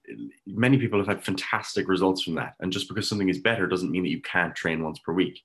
many 0.48 0.78
people 0.78 1.00
have 1.00 1.08
had 1.08 1.24
fantastic 1.24 1.88
results 1.88 2.24
from 2.24 2.36
that. 2.36 2.56
And 2.60 2.74
just 2.74 2.90
because 2.90 3.08
something 3.08 3.30
is 3.30 3.40
better 3.40 3.68
doesn't 3.68 3.92
mean 3.92 4.04
that 4.04 4.10
you 4.10 4.22
can't 4.22 4.56
train 4.56 4.84
once 4.84 5.00
per 5.00 5.14
week. 5.14 5.42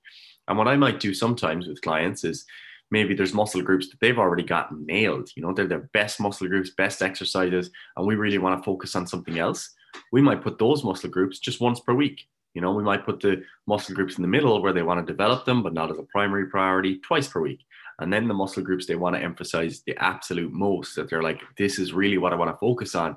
And 0.47 0.57
what 0.57 0.67
I 0.67 0.75
might 0.75 0.99
do 0.99 1.13
sometimes 1.13 1.67
with 1.67 1.81
clients 1.81 2.23
is 2.23 2.45
maybe 2.91 3.13
there's 3.13 3.33
muscle 3.33 3.61
groups 3.61 3.89
that 3.89 3.99
they've 3.99 4.19
already 4.19 4.43
gotten 4.43 4.85
nailed. 4.85 5.29
You 5.35 5.43
know, 5.43 5.53
they're 5.53 5.67
their 5.67 5.89
best 5.93 6.19
muscle 6.19 6.47
groups, 6.47 6.71
best 6.71 7.01
exercises, 7.01 7.69
and 7.95 8.05
we 8.07 8.15
really 8.15 8.37
want 8.37 8.59
to 8.59 8.65
focus 8.65 8.95
on 8.95 9.07
something 9.07 9.39
else. 9.39 9.71
We 10.11 10.21
might 10.21 10.43
put 10.43 10.59
those 10.59 10.83
muscle 10.83 11.09
groups 11.09 11.39
just 11.39 11.61
once 11.61 11.79
per 11.79 11.93
week. 11.93 12.27
You 12.53 12.61
know, 12.61 12.73
we 12.73 12.83
might 12.83 13.05
put 13.05 13.19
the 13.19 13.43
muscle 13.67 13.95
groups 13.95 14.17
in 14.17 14.21
the 14.21 14.27
middle 14.27 14.61
where 14.61 14.73
they 14.73 14.81
want 14.81 15.05
to 15.05 15.13
develop 15.13 15.45
them, 15.45 15.61
but 15.61 15.73
not 15.73 15.91
as 15.91 15.99
a 15.99 16.03
primary 16.03 16.47
priority, 16.47 16.99
twice 16.99 17.27
per 17.27 17.41
week. 17.41 17.59
And 17.99 18.11
then 18.11 18.27
the 18.27 18.33
muscle 18.33 18.63
groups 18.63 18.85
they 18.85 18.95
want 18.95 19.15
to 19.15 19.21
emphasize 19.21 19.81
the 19.85 19.95
absolute 19.97 20.51
most 20.51 20.95
that 20.95 21.09
they're 21.09 21.23
like, 21.23 21.41
this 21.57 21.77
is 21.77 21.93
really 21.93 22.17
what 22.17 22.33
I 22.33 22.37
want 22.37 22.51
to 22.51 22.57
focus 22.57 22.95
on. 22.95 23.15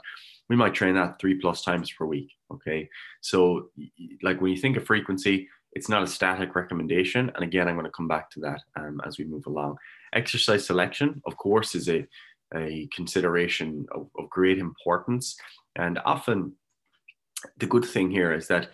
We 0.48 0.56
might 0.56 0.74
train 0.74 0.94
that 0.96 1.18
three 1.18 1.36
plus 1.40 1.62
times 1.62 1.90
per 1.90 2.04
week. 2.04 2.30
Okay. 2.52 2.88
So, 3.20 3.70
like 4.22 4.40
when 4.40 4.50
you 4.50 4.58
think 4.58 4.76
of 4.76 4.84
frequency, 4.84 5.48
it's 5.72 5.88
not 5.88 6.02
a 6.02 6.06
static 6.06 6.54
recommendation. 6.54 7.30
And 7.34 7.44
again, 7.44 7.68
I'm 7.68 7.74
going 7.74 7.86
to 7.86 7.92
come 7.92 8.08
back 8.08 8.30
to 8.32 8.40
that 8.40 8.60
um, 8.76 9.00
as 9.06 9.18
we 9.18 9.24
move 9.24 9.46
along. 9.46 9.76
Exercise 10.12 10.66
selection, 10.66 11.22
of 11.26 11.36
course, 11.36 11.74
is 11.74 11.88
a, 11.88 12.06
a 12.54 12.88
consideration 12.94 13.86
of, 13.92 14.08
of 14.18 14.28
great 14.30 14.58
importance. 14.58 15.36
And 15.76 15.98
often 16.04 16.52
the 17.58 17.66
good 17.66 17.84
thing 17.84 18.10
here 18.10 18.32
is 18.32 18.48
that 18.48 18.70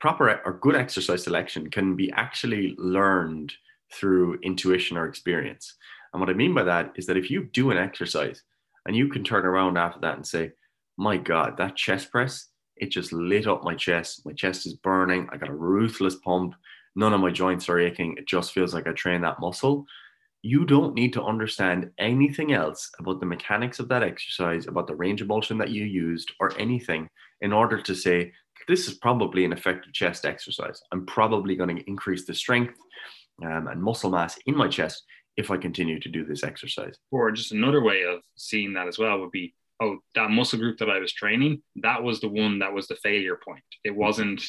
proper 0.00 0.40
or 0.44 0.58
good 0.60 0.76
exercise 0.76 1.24
selection 1.24 1.70
can 1.70 1.96
be 1.96 2.10
actually 2.12 2.74
learned 2.78 3.52
through 3.92 4.38
intuition 4.42 4.96
or 4.96 5.06
experience. 5.06 5.74
And 6.12 6.20
what 6.20 6.30
I 6.30 6.34
mean 6.34 6.54
by 6.54 6.62
that 6.64 6.92
is 6.96 7.06
that 7.06 7.16
if 7.16 7.30
you 7.30 7.44
do 7.52 7.70
an 7.70 7.78
exercise 7.78 8.42
and 8.86 8.96
you 8.96 9.08
can 9.08 9.24
turn 9.24 9.44
around 9.44 9.76
after 9.76 10.00
that 10.00 10.16
and 10.16 10.26
say, 10.26 10.52
my 10.96 11.16
God, 11.16 11.56
that 11.58 11.76
chest 11.76 12.10
press, 12.10 12.48
it 12.76 12.90
just 12.90 13.12
lit 13.12 13.46
up 13.46 13.64
my 13.64 13.74
chest. 13.74 14.24
My 14.24 14.32
chest 14.32 14.66
is 14.66 14.74
burning. 14.74 15.28
I 15.32 15.36
got 15.36 15.48
a 15.48 15.54
ruthless 15.54 16.16
pump. 16.16 16.54
None 16.94 17.12
of 17.12 17.20
my 17.20 17.30
joints 17.30 17.68
are 17.68 17.78
aching. 17.78 18.16
It 18.18 18.26
just 18.26 18.52
feels 18.52 18.74
like 18.74 18.86
I 18.86 18.92
trained 18.92 19.24
that 19.24 19.40
muscle. 19.40 19.86
You 20.42 20.64
don't 20.64 20.94
need 20.94 21.12
to 21.14 21.24
understand 21.24 21.90
anything 21.98 22.52
else 22.52 22.90
about 22.98 23.20
the 23.20 23.26
mechanics 23.26 23.78
of 23.80 23.88
that 23.88 24.02
exercise, 24.02 24.66
about 24.66 24.86
the 24.86 24.94
range 24.94 25.20
of 25.20 25.28
motion 25.28 25.58
that 25.58 25.70
you 25.70 25.84
used, 25.84 26.32
or 26.40 26.58
anything 26.58 27.08
in 27.40 27.52
order 27.52 27.80
to 27.82 27.94
say, 27.94 28.32
this 28.68 28.88
is 28.88 28.94
probably 28.94 29.44
an 29.44 29.52
effective 29.52 29.92
chest 29.92 30.24
exercise. 30.24 30.80
I'm 30.92 31.06
probably 31.06 31.56
going 31.56 31.76
to 31.76 31.88
increase 31.88 32.24
the 32.24 32.34
strength 32.34 32.74
um, 33.42 33.68
and 33.68 33.82
muscle 33.82 34.10
mass 34.10 34.38
in 34.46 34.56
my 34.56 34.68
chest 34.68 35.04
if 35.36 35.50
I 35.50 35.56
continue 35.56 36.00
to 36.00 36.08
do 36.08 36.24
this 36.24 36.42
exercise. 36.42 36.96
Or 37.10 37.30
just 37.30 37.52
another 37.52 37.82
way 37.82 38.04
of 38.04 38.22
seeing 38.36 38.72
that 38.74 38.88
as 38.88 38.98
well 38.98 39.20
would 39.20 39.30
be 39.30 39.54
oh, 39.80 39.98
that 40.14 40.30
muscle 40.30 40.58
group 40.58 40.78
that 40.78 40.90
I 40.90 40.98
was 40.98 41.12
training, 41.12 41.62
that 41.76 42.02
was 42.02 42.20
the 42.20 42.28
one 42.28 42.60
that 42.60 42.72
was 42.72 42.86
the 42.86 42.96
failure 42.96 43.38
point. 43.42 43.64
It 43.84 43.94
wasn't, 43.94 44.42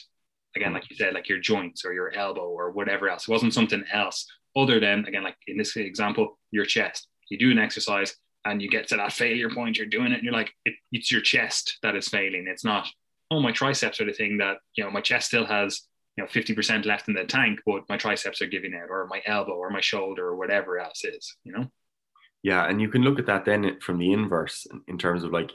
again, 0.55 0.73
like 0.73 0.89
you 0.89 0.95
said, 0.95 1.13
like 1.13 1.29
your 1.29 1.39
joints 1.39 1.85
or 1.85 1.93
your 1.93 2.13
elbow 2.13 2.47
or 2.47 2.71
whatever 2.71 3.09
else. 3.09 3.27
It 3.27 3.31
wasn't 3.31 3.53
something 3.53 3.83
else 3.91 4.25
other 4.55 4.79
than, 4.79 5.05
again, 5.05 5.23
like 5.23 5.37
in 5.47 5.57
this 5.57 5.75
example, 5.75 6.39
your 6.51 6.65
chest. 6.65 7.07
You 7.29 7.37
do 7.37 7.51
an 7.51 7.59
exercise 7.59 8.15
and 8.45 8.61
you 8.61 8.69
get 8.69 8.87
to 8.87 8.97
that 8.97 9.11
failure 9.11 9.49
point, 9.49 9.77
you're 9.77 9.87
doing 9.87 10.11
it, 10.11 10.15
and 10.15 10.23
you're 10.23 10.33
like, 10.33 10.51
it, 10.63 10.75
it's 10.91 11.11
your 11.11 11.21
chest 11.21 11.77
that 11.83 11.95
is 11.95 12.07
failing. 12.07 12.45
It's 12.47 12.63
not, 12.63 12.87
oh, 13.29 13.41
my 13.41 13.51
triceps 13.51 13.99
are 13.99 14.05
the 14.05 14.13
thing 14.13 14.37
that, 14.37 14.57
you 14.75 14.83
know, 14.83 14.91
my 14.91 15.01
chest 15.01 15.27
still 15.27 15.45
has, 15.45 15.81
you 16.15 16.23
know, 16.23 16.29
50% 16.29 16.85
left 16.85 17.09
in 17.09 17.13
the 17.13 17.25
tank, 17.25 17.59
but 17.65 17.83
my 17.89 17.97
triceps 17.97 18.41
are 18.41 18.47
giving 18.47 18.73
out, 18.73 18.89
or 18.89 19.05
my 19.07 19.21
elbow 19.25 19.53
or 19.53 19.69
my 19.69 19.81
shoulder 19.81 20.25
or 20.25 20.37
whatever 20.37 20.79
else 20.79 21.03
is, 21.03 21.35
you 21.43 21.51
know? 21.51 21.69
Yeah, 22.43 22.65
and 22.65 22.81
you 22.81 22.89
can 22.89 23.01
look 23.01 23.19
at 23.19 23.25
that 23.25 23.45
then 23.45 23.79
from 23.81 23.97
the 23.97 24.13
inverse 24.13 24.67
in 24.87 24.97
terms 24.97 25.23
of 25.23 25.31
like, 25.31 25.51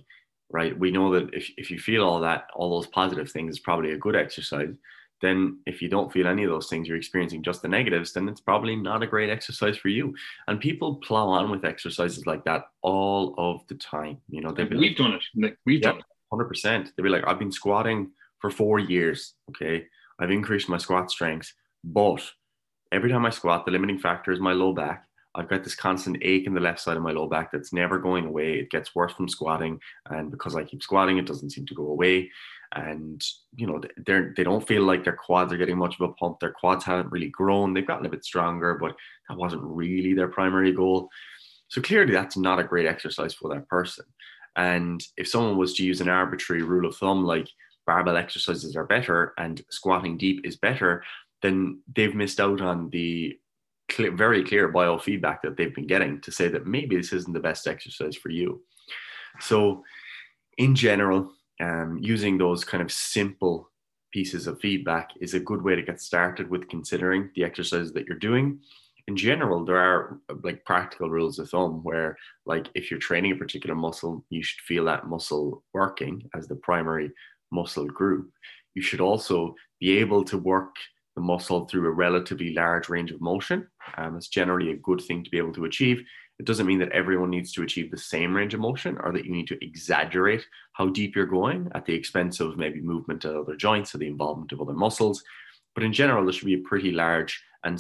right, 0.50 0.78
we 0.78 0.90
know 0.90 1.12
that 1.14 1.32
if, 1.32 1.50
if 1.56 1.70
you 1.70 1.78
feel 1.78 2.04
all 2.04 2.20
that, 2.20 2.48
all 2.54 2.70
those 2.70 2.88
positive 2.88 3.30
things 3.30 3.54
is 3.54 3.60
probably 3.60 3.92
a 3.92 3.98
good 3.98 4.16
exercise. 4.16 4.74
Then 5.20 5.60
if 5.66 5.80
you 5.80 5.88
don't 5.88 6.12
feel 6.12 6.26
any 6.26 6.42
of 6.42 6.50
those 6.50 6.68
things, 6.68 6.88
you're 6.88 6.96
experiencing 6.96 7.44
just 7.44 7.62
the 7.62 7.68
negatives, 7.68 8.12
then 8.12 8.28
it's 8.28 8.40
probably 8.40 8.74
not 8.74 9.04
a 9.04 9.06
great 9.06 9.30
exercise 9.30 9.76
for 9.76 9.88
you. 9.88 10.12
And 10.48 10.60
people 10.60 10.96
plow 10.96 11.28
on 11.28 11.50
with 11.50 11.64
exercises 11.64 12.26
like 12.26 12.44
that 12.44 12.64
all 12.82 13.34
of 13.38 13.66
the 13.68 13.76
time. 13.76 14.18
You 14.28 14.40
know, 14.40 14.50
they've 14.50 14.68
we've 14.68 14.80
like, 14.80 14.96
done 14.96 15.12
it. 15.12 15.22
Like, 15.36 15.58
we've 15.64 15.80
yeah, 15.80 15.90
done 15.90 15.98
it. 15.98 16.04
Hundred 16.32 16.46
percent. 16.46 16.92
They'd 16.96 17.04
be 17.04 17.08
like, 17.08 17.24
I've 17.26 17.38
been 17.38 17.52
squatting 17.52 18.10
for 18.40 18.50
four 18.50 18.80
years. 18.80 19.34
Okay, 19.50 19.86
I've 20.18 20.32
increased 20.32 20.68
my 20.68 20.78
squat 20.78 21.10
strength, 21.10 21.52
but 21.84 22.20
every 22.90 23.10
time 23.10 23.24
I 23.24 23.30
squat, 23.30 23.64
the 23.64 23.70
limiting 23.70 24.00
factor 24.00 24.32
is 24.32 24.40
my 24.40 24.52
low 24.52 24.74
back 24.74 25.06
I've 25.34 25.48
got 25.48 25.64
this 25.64 25.74
constant 25.74 26.18
ache 26.22 26.46
in 26.46 26.54
the 26.54 26.60
left 26.60 26.80
side 26.80 26.96
of 26.96 27.02
my 27.02 27.12
low 27.12 27.26
back 27.26 27.50
that's 27.50 27.72
never 27.72 27.98
going 27.98 28.26
away. 28.26 28.54
It 28.58 28.70
gets 28.70 28.94
worse 28.94 29.12
from 29.12 29.28
squatting, 29.28 29.80
and 30.10 30.30
because 30.30 30.54
I 30.54 30.64
keep 30.64 30.82
squatting, 30.82 31.18
it 31.18 31.26
doesn't 31.26 31.50
seem 31.50 31.66
to 31.66 31.74
go 31.74 31.88
away. 31.88 32.30
And 32.74 33.22
you 33.56 33.66
know, 33.66 33.80
they're 34.06 34.32
they 34.36 34.44
don't 34.44 34.66
feel 34.66 34.82
like 34.82 35.04
their 35.04 35.16
quads 35.16 35.52
are 35.52 35.58
getting 35.58 35.78
much 35.78 35.98
of 35.98 36.08
a 36.08 36.12
pump. 36.14 36.40
Their 36.40 36.52
quads 36.52 36.84
haven't 36.84 37.10
really 37.10 37.28
grown. 37.28 37.72
They've 37.72 37.86
gotten 37.86 38.06
a 38.06 38.10
bit 38.10 38.24
stronger, 38.24 38.74
but 38.74 38.94
that 39.28 39.38
wasn't 39.38 39.62
really 39.62 40.14
their 40.14 40.28
primary 40.28 40.72
goal. 40.72 41.08
So 41.68 41.80
clearly, 41.80 42.12
that's 42.12 42.36
not 42.36 42.58
a 42.58 42.64
great 42.64 42.86
exercise 42.86 43.32
for 43.32 43.54
that 43.54 43.68
person. 43.68 44.04
And 44.56 45.02
if 45.16 45.28
someone 45.28 45.56
was 45.56 45.74
to 45.74 45.84
use 45.84 46.00
an 46.02 46.08
arbitrary 46.08 46.62
rule 46.62 46.86
of 46.86 46.96
thumb 46.96 47.24
like 47.24 47.48
barbell 47.86 48.16
exercises 48.16 48.76
are 48.76 48.84
better 48.84 49.32
and 49.38 49.64
squatting 49.70 50.18
deep 50.18 50.44
is 50.44 50.56
better, 50.56 51.02
then 51.40 51.80
they've 51.94 52.14
missed 52.14 52.40
out 52.40 52.60
on 52.60 52.90
the 52.90 53.38
clear, 53.94 54.10
very 54.12 54.44
clear 54.44 54.72
biofeedback 54.72 55.38
that 55.42 55.56
they've 55.56 55.74
been 55.74 55.86
getting 55.86 56.20
to 56.22 56.32
say 56.32 56.48
that 56.48 56.66
maybe 56.66 56.96
this 56.96 57.12
isn't 57.12 57.32
the 57.32 57.40
best 57.40 57.66
exercise 57.66 58.16
for 58.16 58.30
you. 58.30 58.62
So, 59.40 59.82
in 60.58 60.74
general, 60.74 61.32
um, 61.60 61.98
using 62.00 62.36
those 62.36 62.64
kind 62.64 62.82
of 62.82 62.92
simple 62.92 63.70
pieces 64.12 64.46
of 64.46 64.60
feedback 64.60 65.10
is 65.20 65.34
a 65.34 65.40
good 65.40 65.62
way 65.62 65.74
to 65.74 65.82
get 65.82 66.00
started 66.00 66.50
with 66.50 66.68
considering 66.68 67.30
the 67.34 67.44
exercises 67.44 67.92
that 67.94 68.06
you're 68.06 68.18
doing. 68.18 68.60
In 69.08 69.16
general, 69.16 69.64
there 69.64 69.78
are 69.78 70.20
like 70.42 70.64
practical 70.64 71.10
rules 71.10 71.38
of 71.38 71.50
thumb 71.50 71.82
where, 71.82 72.16
like, 72.46 72.68
if 72.74 72.90
you're 72.90 73.00
training 73.00 73.32
a 73.32 73.36
particular 73.36 73.74
muscle, 73.74 74.24
you 74.30 74.42
should 74.42 74.60
feel 74.60 74.84
that 74.84 75.08
muscle 75.08 75.64
working 75.72 76.28
as 76.36 76.46
the 76.46 76.56
primary 76.56 77.10
muscle 77.50 77.86
group. 77.86 78.30
You 78.74 78.82
should 78.82 79.00
also 79.00 79.54
be 79.80 79.98
able 79.98 80.24
to 80.24 80.38
work 80.38 80.74
the 81.14 81.22
muscle 81.22 81.66
through 81.66 81.86
a 81.86 81.92
relatively 81.92 82.54
large 82.54 82.88
range 82.88 83.10
of 83.10 83.20
motion. 83.20 83.68
Um, 83.96 84.16
it's 84.16 84.28
generally 84.28 84.70
a 84.70 84.76
good 84.76 85.00
thing 85.00 85.22
to 85.22 85.30
be 85.30 85.38
able 85.38 85.52
to 85.54 85.66
achieve. 85.66 86.02
It 86.38 86.46
doesn't 86.46 86.66
mean 86.66 86.78
that 86.78 86.92
everyone 86.92 87.30
needs 87.30 87.52
to 87.52 87.62
achieve 87.62 87.90
the 87.90 87.98
same 87.98 88.34
range 88.34 88.54
of 88.54 88.60
motion 88.60 88.98
or 89.02 89.12
that 89.12 89.24
you 89.24 89.30
need 89.30 89.46
to 89.48 89.64
exaggerate 89.64 90.44
how 90.72 90.88
deep 90.88 91.14
you're 91.14 91.26
going 91.26 91.70
at 91.74 91.84
the 91.84 91.94
expense 91.94 92.40
of 92.40 92.56
maybe 92.56 92.80
movement 92.80 93.22
to 93.22 93.40
other 93.40 93.56
joints 93.56 93.94
or 93.94 93.98
the 93.98 94.06
involvement 94.06 94.52
of 94.52 94.60
other 94.60 94.72
muscles. 94.72 95.22
But 95.74 95.84
in 95.84 95.92
general, 95.92 96.24
there 96.24 96.32
should 96.32 96.46
be 96.46 96.54
a 96.54 96.68
pretty 96.68 96.90
large 96.90 97.42
and 97.64 97.78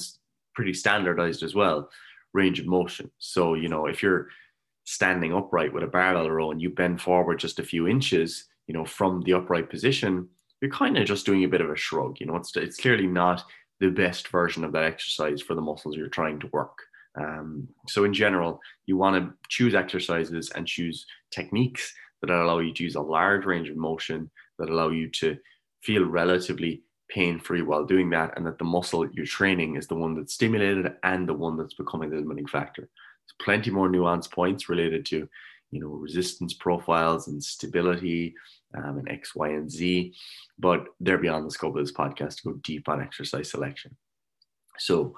pretty 0.54 0.74
standardized 0.74 1.42
as 1.42 1.54
well 1.54 1.90
range 2.34 2.60
of 2.60 2.66
motion. 2.66 3.10
So, 3.18 3.54
you 3.54 3.68
know, 3.68 3.86
if 3.86 4.02
you're 4.02 4.28
standing 4.84 5.34
upright 5.34 5.72
with 5.72 5.82
a 5.82 5.86
barbell 5.86 6.30
row 6.30 6.50
and 6.50 6.60
you 6.60 6.70
bend 6.70 7.00
forward 7.00 7.38
just 7.38 7.58
a 7.58 7.64
few 7.64 7.86
inches, 7.86 8.46
you 8.66 8.74
know, 8.74 8.84
from 8.84 9.22
the 9.22 9.34
upright 9.34 9.70
position, 9.70 10.28
you're 10.62 10.70
kind 10.70 10.96
of 10.96 11.04
just 11.04 11.26
doing 11.26 11.44
a 11.44 11.48
bit 11.48 11.60
of 11.60 11.68
a 11.68 11.76
shrug. 11.76 12.18
You 12.20 12.26
know, 12.26 12.36
it's 12.36 12.56
it's 12.56 12.78
clearly 12.78 13.06
not 13.06 13.44
the 13.80 13.90
best 13.90 14.28
version 14.28 14.64
of 14.64 14.72
that 14.72 14.84
exercise 14.84 15.42
for 15.42 15.54
the 15.54 15.60
muscles 15.60 15.96
you're 15.96 16.08
trying 16.08 16.38
to 16.40 16.46
work. 16.52 16.78
Um, 17.18 17.68
so 17.88 18.04
in 18.04 18.14
general, 18.14 18.60
you 18.86 18.96
want 18.96 19.16
to 19.16 19.34
choose 19.48 19.74
exercises 19.74 20.50
and 20.54 20.66
choose 20.66 21.04
techniques 21.30 21.92
that 22.22 22.30
allow 22.30 22.60
you 22.60 22.72
to 22.72 22.84
use 22.84 22.94
a 22.94 23.00
large 23.00 23.44
range 23.44 23.68
of 23.68 23.76
motion 23.76 24.30
that 24.58 24.70
allow 24.70 24.88
you 24.88 25.10
to 25.10 25.36
feel 25.82 26.04
relatively 26.04 26.84
pain 27.10 27.40
free 27.40 27.62
while 27.62 27.84
doing 27.84 28.08
that, 28.10 28.32
and 28.36 28.46
that 28.46 28.58
the 28.58 28.64
muscle 28.64 29.06
you're 29.12 29.26
training 29.26 29.76
is 29.76 29.88
the 29.88 29.94
one 29.94 30.14
that's 30.14 30.34
stimulated 30.34 30.94
and 31.02 31.28
the 31.28 31.34
one 31.34 31.56
that's 31.56 31.74
becoming 31.74 32.08
the 32.08 32.16
limiting 32.16 32.46
factor. 32.46 32.82
There's 32.82 33.44
plenty 33.44 33.70
more 33.70 33.90
nuanced 33.90 34.30
points 34.30 34.68
related 34.68 35.04
to, 35.06 35.28
you 35.72 35.80
know, 35.80 35.88
resistance 35.88 36.54
profiles 36.54 37.26
and 37.26 37.42
stability 37.42 38.34
um, 38.74 38.98
and 38.98 39.08
X, 39.08 39.34
Y, 39.34 39.48
and 39.48 39.70
Z, 39.70 40.14
but 40.58 40.86
they're 41.00 41.18
beyond 41.18 41.46
the 41.46 41.50
scope 41.50 41.76
of 41.76 41.82
this 41.82 41.92
podcast 41.92 42.36
to 42.36 42.52
go 42.52 42.58
deep 42.62 42.88
on 42.88 43.02
exercise 43.02 43.50
selection. 43.50 43.96
So 44.78 45.14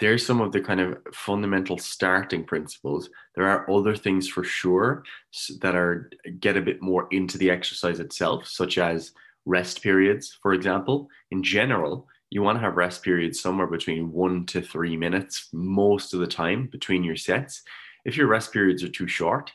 there's 0.00 0.26
some 0.26 0.40
of 0.40 0.52
the 0.52 0.60
kind 0.60 0.80
of 0.80 0.98
fundamental 1.12 1.78
starting 1.78 2.44
principles. 2.44 3.10
There 3.36 3.48
are 3.48 3.70
other 3.70 3.94
things 3.94 4.28
for 4.28 4.42
sure 4.42 5.04
that 5.60 5.74
are 5.74 6.10
get 6.40 6.56
a 6.56 6.62
bit 6.62 6.82
more 6.82 7.06
into 7.10 7.38
the 7.38 7.50
exercise 7.50 8.00
itself, 8.00 8.46
such 8.46 8.78
as 8.78 9.12
rest 9.46 9.82
periods, 9.82 10.36
for 10.42 10.52
example. 10.52 11.08
In 11.30 11.42
general, 11.42 12.08
you 12.30 12.42
want 12.42 12.56
to 12.56 12.64
have 12.64 12.76
rest 12.76 13.02
periods 13.02 13.40
somewhere 13.40 13.68
between 13.68 14.10
one 14.10 14.46
to 14.46 14.60
three 14.60 14.96
minutes 14.96 15.48
most 15.52 16.14
of 16.14 16.20
the 16.20 16.26
time 16.26 16.68
between 16.72 17.04
your 17.04 17.16
sets. 17.16 17.62
If 18.04 18.16
your 18.16 18.26
rest 18.26 18.52
periods 18.52 18.82
are 18.82 18.88
too 18.88 19.06
short, 19.06 19.52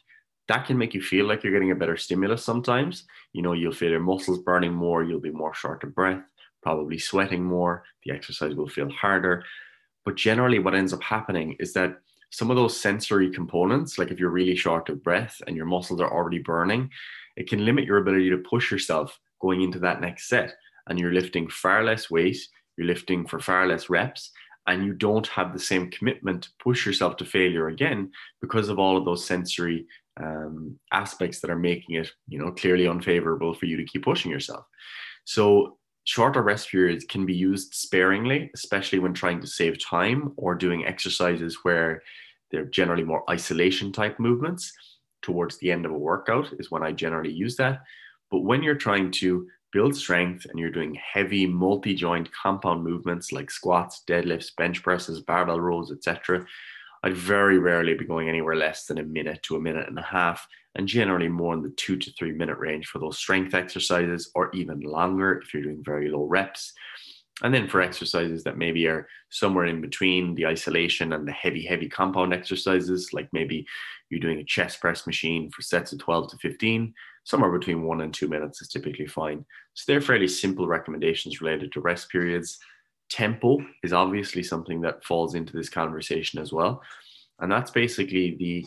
that 0.50 0.66
can 0.66 0.78
make 0.78 0.96
you 0.96 1.02
feel 1.02 1.28
like 1.28 1.44
you're 1.44 1.54
getting 1.54 1.72
a 1.72 1.76
better 1.76 1.96
stimulus 1.96 2.44
sometimes. 2.44 3.06
You 3.34 3.44
know, 3.44 3.54
you'll 3.54 3.72
feel 3.72 3.92
your 3.92 4.00
muscles 4.00 4.40
burning 4.40 4.74
more, 4.74 5.04
you'll 5.04 5.20
be 5.20 5.32
more 5.32 5.54
short 5.54 5.84
of 5.84 5.94
breath, 5.94 6.24
probably 6.64 6.98
sweating 6.98 7.44
more, 7.44 7.84
the 8.04 8.12
exercise 8.12 8.56
will 8.56 8.68
feel 8.68 8.90
harder. 8.90 9.44
But 10.06 10.16
generally, 10.16 10.58
what 10.58 10.74
ends 10.74 10.92
up 10.92 11.04
happening 11.04 11.56
is 11.60 11.72
that 11.74 12.00
some 12.32 12.50
of 12.50 12.58
those 12.58 12.76
sensory 12.76 13.30
components, 13.30 14.00
like 14.00 14.10
if 14.10 14.20
you're 14.20 14.32
really 14.32 14.56
short 14.56 14.90
of 14.90 15.04
breath 15.04 15.40
and 15.46 15.56
your 15.56 15.68
muscles 15.68 16.02
are 16.02 16.12
already 16.12 16.40
burning, 16.40 16.90
it 17.38 17.48
can 17.48 17.64
limit 17.64 17.86
your 17.86 17.98
ability 17.98 18.32
to 18.32 18.38
push 18.38 18.72
yourself 18.72 19.20
going 19.40 19.62
into 19.62 19.80
that 19.80 20.02
next 20.02 20.28
set. 20.28 20.56
And 20.88 21.00
you're 21.00 21.14
lifting 21.14 21.48
far 21.48 21.84
less 21.84 22.10
weight, 22.10 22.40
you're 22.76 22.88
lifting 22.88 23.28
for 23.28 23.40
far 23.40 23.68
less 23.68 23.88
reps, 23.88 24.32
and 24.66 24.84
you 24.84 24.94
don't 24.94 25.28
have 25.28 25.54
the 25.54 25.60
same 25.60 25.90
commitment 25.92 26.44
to 26.44 26.50
push 26.60 26.86
yourself 26.86 27.18
to 27.18 27.26
failure 27.26 27.68
again 27.68 28.12
because 28.42 28.70
of 28.70 28.80
all 28.80 28.98
of 28.98 29.06
those 29.06 29.26
sensory 29.26 29.86
um, 30.22 30.80
aspects 30.92 31.40
that 31.40 31.50
are 31.50 31.60
making 31.60 31.96
it, 31.96 32.12
you 32.28 32.40
know, 32.40 32.52
clearly 32.52 32.88
unfavorable 32.88 33.54
for 33.54 33.66
you 33.66 33.78
to 33.78 33.86
keep 33.86 34.04
pushing 34.04 34.32
yourself. 34.32 34.66
So 35.26 35.78
shorter 36.04 36.42
rest 36.42 36.70
periods 36.70 37.06
can 37.06 37.26
be 37.26 37.36
used 37.36 37.74
sparingly, 37.74 38.50
especially 38.56 39.00
when 39.00 39.14
trying 39.14 39.42
to 39.42 39.48
save 39.48 39.84
time 39.84 40.34
or 40.38 40.56
doing 40.56 40.86
exercises 40.86 41.60
where 41.64 42.02
they're 42.52 42.66
generally 42.66 43.04
more 43.04 43.30
isolation 43.30 43.92
type 43.92 44.20
movements 44.20 44.74
towards 45.22 45.58
the 45.58 45.72
end 45.72 45.86
of 45.86 45.92
a 45.92 45.98
workout 45.98 46.48
is 46.60 46.72
when 46.72 46.84
I 46.84 46.92
generally 46.92 47.32
use 47.32 47.56
that. 47.58 47.82
But 48.32 48.42
when 48.42 48.64
you're 48.64 48.76
trying 48.76 49.12
to 49.12 49.48
build 49.72 49.96
strength 49.96 50.46
and 50.50 50.58
you're 50.58 50.72
doing 50.72 50.96
heavy 50.96 51.46
multi-joint 51.46 52.30
compound 52.32 52.84
movements 52.84 53.32
like 53.32 53.52
squats, 53.52 54.02
deadlifts, 54.08 54.56
bench 54.56 54.82
presses, 54.82 55.22
barbell 55.22 55.60
rows, 55.60 55.92
etc., 55.92 56.46
I'd 57.04 57.16
very 57.16 57.60
rarely 57.60 57.94
be 57.94 58.06
going 58.06 58.30
anywhere 58.30 58.56
less 58.56 58.86
than 58.86 58.98
a 58.98 59.04
minute 59.04 59.42
to 59.44 59.56
a 59.56 59.62
minute 59.62 59.88
and 59.88 59.98
a 59.98 60.04
half, 60.04 60.48
and 60.76 60.88
generally 60.88 61.30
more 61.30 61.54
in 61.54 61.62
the 61.62 61.74
two 61.78 61.98
to 61.98 62.12
three 62.14 62.32
minute 62.32 62.58
range 62.58 62.88
for 62.88 63.00
those 63.00 63.18
strength 63.18 63.54
exercises, 63.54 64.32
or 64.36 64.50
even 64.54 64.80
longer 64.82 65.40
if 65.40 65.54
you're 65.54 65.64
doing 65.64 65.84
very 65.84 66.10
low 66.10 66.26
reps. 66.26 66.74
And 67.42 67.54
then 67.54 67.70
for 67.70 67.82
exercises 67.82 68.44
that 68.44 68.58
maybe 68.58 68.86
are 68.88 69.08
somewhere 69.30 69.66
in 69.66 69.80
between 69.80 70.36
the 70.36 70.46
isolation 70.46 71.14
and 71.14 71.26
the 71.28 71.32
heavy, 71.32 71.66
heavy 71.66 71.88
compound 71.88 72.34
exercises, 72.34 73.14
like 73.14 73.30
maybe 73.32 73.66
you're 74.10 74.20
doing 74.20 74.40
a 74.40 74.44
chest 74.44 74.82
press 74.82 75.08
machine 75.08 75.50
for 75.52 75.62
sets 75.62 75.94
of 75.94 76.00
12 76.00 76.32
to 76.32 76.38
15, 76.38 76.94
somewhere 77.24 77.58
between 77.58 77.84
one 77.84 78.02
and 78.02 78.14
two 78.14 78.28
minutes 78.28 78.62
is 78.62 78.68
typically 78.68 79.08
fine. 79.08 79.46
So 79.74 79.84
they're 79.88 80.02
fairly 80.02 80.28
simple 80.28 80.68
recommendations 80.68 81.42
related 81.42 81.72
to 81.74 81.82
rest 81.82 82.10
periods. 82.10 82.60
Tempo 83.10 83.58
is 83.84 83.94
obviously 83.94 84.44
something 84.44 84.82
that 84.82 85.04
falls 85.04 85.36
into 85.36 85.54
this 85.54 85.70
conversation 85.70 86.40
as 86.40 86.54
well. 86.54 86.82
And 87.40 87.52
that's 87.52 87.72
basically 87.72 88.36
the 88.36 88.66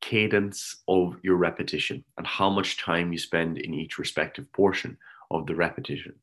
cadence 0.00 0.82
of 0.88 1.16
your 1.22 1.36
repetition 1.36 2.04
and 2.18 2.26
how 2.26 2.50
much 2.50 2.78
time 2.78 3.12
you 3.12 3.18
spend 3.18 3.58
in 3.58 3.74
each 3.74 3.98
respective 3.98 4.50
portion 4.52 4.96
of 5.30 5.46
the 5.46 5.54
repetition. 5.54 6.14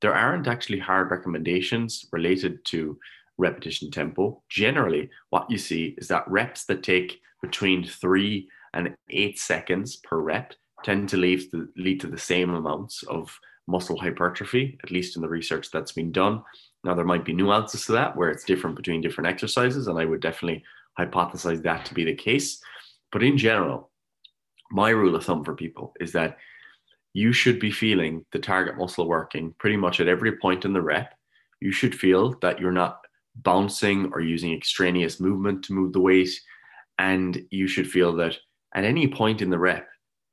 There 0.00 0.14
aren't 0.14 0.48
actually 0.48 0.80
hard 0.80 1.10
recommendations 1.10 2.06
related 2.12 2.64
to 2.66 2.98
repetition 3.38 3.90
tempo. 3.90 4.42
Generally, 4.48 5.10
what 5.30 5.50
you 5.50 5.58
see 5.58 5.94
is 5.98 6.08
that 6.08 6.28
reps 6.28 6.64
that 6.66 6.82
take 6.82 7.20
between 7.40 7.84
three 7.84 8.48
and 8.74 8.94
eight 9.10 9.38
seconds 9.38 9.96
per 9.96 10.18
rep 10.18 10.54
tend 10.84 11.08
to 11.10 11.16
lead 11.16 11.50
to, 11.50 11.68
lead 11.76 12.00
to 12.00 12.06
the 12.06 12.18
same 12.18 12.50
amounts 12.50 13.02
of 13.04 13.38
muscle 13.66 13.98
hypertrophy, 13.98 14.78
at 14.82 14.90
least 14.90 15.16
in 15.16 15.22
the 15.22 15.28
research 15.28 15.70
that's 15.70 15.92
been 15.92 16.12
done. 16.12 16.42
Now, 16.84 16.94
there 16.94 17.04
might 17.04 17.24
be 17.24 17.32
nuances 17.32 17.86
to 17.86 17.92
that 17.92 18.16
where 18.16 18.30
it's 18.30 18.44
different 18.44 18.76
between 18.76 19.00
different 19.00 19.28
exercises, 19.28 19.86
and 19.86 19.98
I 19.98 20.04
would 20.04 20.20
definitely 20.20 20.64
hypothesize 20.98 21.62
that 21.62 21.84
to 21.86 21.94
be 21.94 22.04
the 22.04 22.14
case. 22.14 22.60
But 23.12 23.22
in 23.22 23.38
general, 23.38 23.90
my 24.70 24.90
rule 24.90 25.14
of 25.14 25.24
thumb 25.24 25.44
for 25.44 25.54
people 25.54 25.92
is 26.00 26.12
that 26.12 26.38
you 27.14 27.32
should 27.32 27.60
be 27.60 27.70
feeling 27.70 28.24
the 28.32 28.38
target 28.38 28.76
muscle 28.76 29.06
working 29.06 29.54
pretty 29.58 29.76
much 29.76 30.00
at 30.00 30.08
every 30.08 30.38
point 30.38 30.64
in 30.64 30.72
the 30.72 30.80
rep. 30.80 31.14
You 31.60 31.70
should 31.70 31.94
feel 31.94 32.36
that 32.40 32.58
you're 32.58 32.72
not 32.72 33.00
bouncing 33.36 34.10
or 34.12 34.20
using 34.20 34.52
extraneous 34.52 35.20
movement 35.20 35.62
to 35.64 35.74
move 35.74 35.92
the 35.92 36.00
weight. 36.00 36.30
And 36.98 37.44
you 37.50 37.66
should 37.68 37.90
feel 37.90 38.14
that 38.16 38.36
at 38.74 38.84
any 38.84 39.08
point 39.08 39.42
in 39.42 39.50
the 39.50 39.58
rep, 39.58 39.86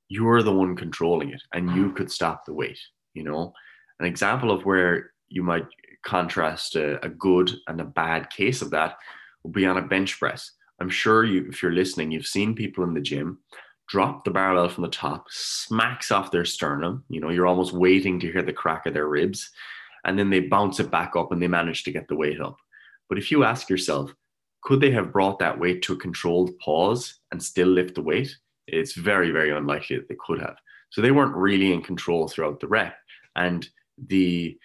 you're 0.08 0.42
the 0.42 0.54
one 0.54 0.76
controlling 0.76 1.30
it 1.30 1.42
and 1.54 1.76
you 1.76 1.92
could 1.92 2.12
stop 2.12 2.46
the 2.46 2.54
weight. 2.54 2.80
You 3.14 3.24
know, 3.24 3.54
an 4.00 4.06
example 4.06 4.52
of 4.52 4.66
where 4.66 5.12
you 5.28 5.44
might 5.44 5.66
contrast 6.04 6.76
a, 6.76 7.04
a 7.06 7.10
good 7.10 7.52
and 7.68 7.82
a 7.82 7.86
bad 7.86 8.30
case 8.30 8.62
of 8.62 8.70
that 8.72 8.98
would 9.44 9.54
be 9.54 9.66
on 9.66 9.78
a 9.78 9.82
bench 9.82 10.20
press. 10.20 10.52
I'm 10.80 10.90
sure 10.90 11.26
you, 11.26 11.46
if 11.50 11.62
you're 11.62 11.74
listening, 11.74 12.12
you've 12.12 12.26
seen 12.26 12.56
people 12.56 12.84
in 12.84 12.94
the 12.94 13.02
gym 13.02 13.40
drop 13.88 14.24
the 14.24 14.32
barbell 14.32 14.70
from 14.70 14.84
the 14.84 14.90
top, 14.90 15.26
smacks 15.30 16.12
off 16.12 16.32
their 16.32 16.46
sternum. 16.46 17.04
You 17.10 17.20
know, 17.20 17.30
you're 17.30 17.48
almost 17.48 17.74
waiting 17.74 18.20
to 18.20 18.32
hear 18.32 18.44
the 18.44 18.54
crack 18.54 18.86
of 18.86 18.94
their 18.94 19.08
ribs, 19.08 19.50
and 20.06 20.18
then 20.18 20.30
they 20.30 20.42
bounce 20.42 20.80
it 20.80 20.92
back 20.92 21.16
up 21.16 21.32
and 21.32 21.42
they 21.42 21.48
manage 21.48 21.84
to 21.84 21.92
get 21.92 22.08
the 22.08 22.16
weight 22.16 22.40
up. 22.40 22.58
But 23.10 23.18
if 23.18 23.32
you 23.32 23.44
ask 23.44 23.70
yourself, 23.70 24.14
could 24.62 24.80
they 24.80 24.92
have 24.92 25.12
brought 25.12 25.40
that 25.40 25.60
weight 25.60 25.82
to 25.84 25.94
a 25.94 25.98
controlled 25.98 26.58
pause 26.60 27.20
and 27.32 27.42
still 27.42 27.68
lift 27.68 27.96
the 27.96 28.02
weight? 28.02 28.36
It's 28.68 28.94
very, 28.94 29.32
very 29.32 29.52
unlikely 29.52 29.98
that 29.98 30.08
they 30.08 30.18
could 30.26 30.40
have. 30.40 30.58
So 30.90 31.02
they 31.02 31.12
weren't 31.12 31.36
really 31.36 31.74
in 31.74 31.82
control 31.82 32.28
throughout 32.28 32.60
the 32.60 32.68
rep. 32.68 32.96
And 33.36 33.68
the 34.08 34.58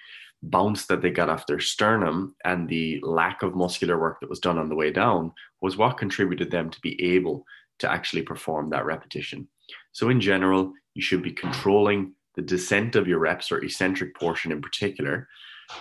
bounce 0.43 0.87
that 0.87 1.01
they 1.01 1.11
got 1.11 1.31
off 1.31 1.47
their 1.47 1.61
sternum 1.61 2.35
and 2.45 2.69
the 2.69 3.01
lack 3.03 3.43
of 3.43 3.55
muscular 3.55 3.99
work 3.99 4.21
that 4.21 4.31
was 4.31 4.41
done 4.41 4.59
on 4.59 4.69
the 4.69 4.75
way 4.75 4.91
down 4.91 5.33
was 5.61 5.77
what 5.77 5.99
contributed 5.99 6.51
them 6.51 6.71
to 6.71 6.81
be 6.81 7.03
able 7.03 7.45
to 7.79 7.91
actually 7.91 8.23
perform 8.23 8.71
that 8.71 8.85
repetition. 8.85 9.49
So, 9.93 10.11
in 10.11 10.21
general, 10.21 10.73
you 10.95 11.03
should 11.03 11.23
be 11.23 11.33
controlling 11.33 12.13
the 12.35 12.43
descent 12.43 12.97
of 12.97 13.09
your 13.09 13.19
reps 13.19 13.51
or 13.51 13.59
eccentric 13.59 14.15
portion 14.17 14.53
in 14.53 14.61
particular. 14.61 15.29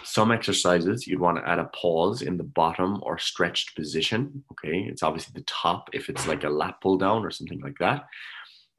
Some 0.04 0.32
exercises 0.32 1.06
you'd 1.06 1.20
want 1.20 1.38
to 1.38 1.48
add 1.48 1.60
a 1.60 1.66
pause 1.66 2.22
in 2.22 2.38
the 2.38 2.44
bottom 2.44 3.00
or 3.04 3.18
stretched 3.18 3.76
position. 3.76 4.44
Okay, 4.52 4.86
it's 4.90 5.04
obviously 5.04 5.34
the 5.36 5.46
top 5.46 5.90
if 5.94 6.10
it's 6.10 6.28
like 6.28 6.44
a 6.44 6.50
lat 6.50 6.76
pull 6.82 6.98
down 6.98 7.26
or 7.26 7.32
something 7.32 7.60
like 7.60 7.78
that. 7.80 8.06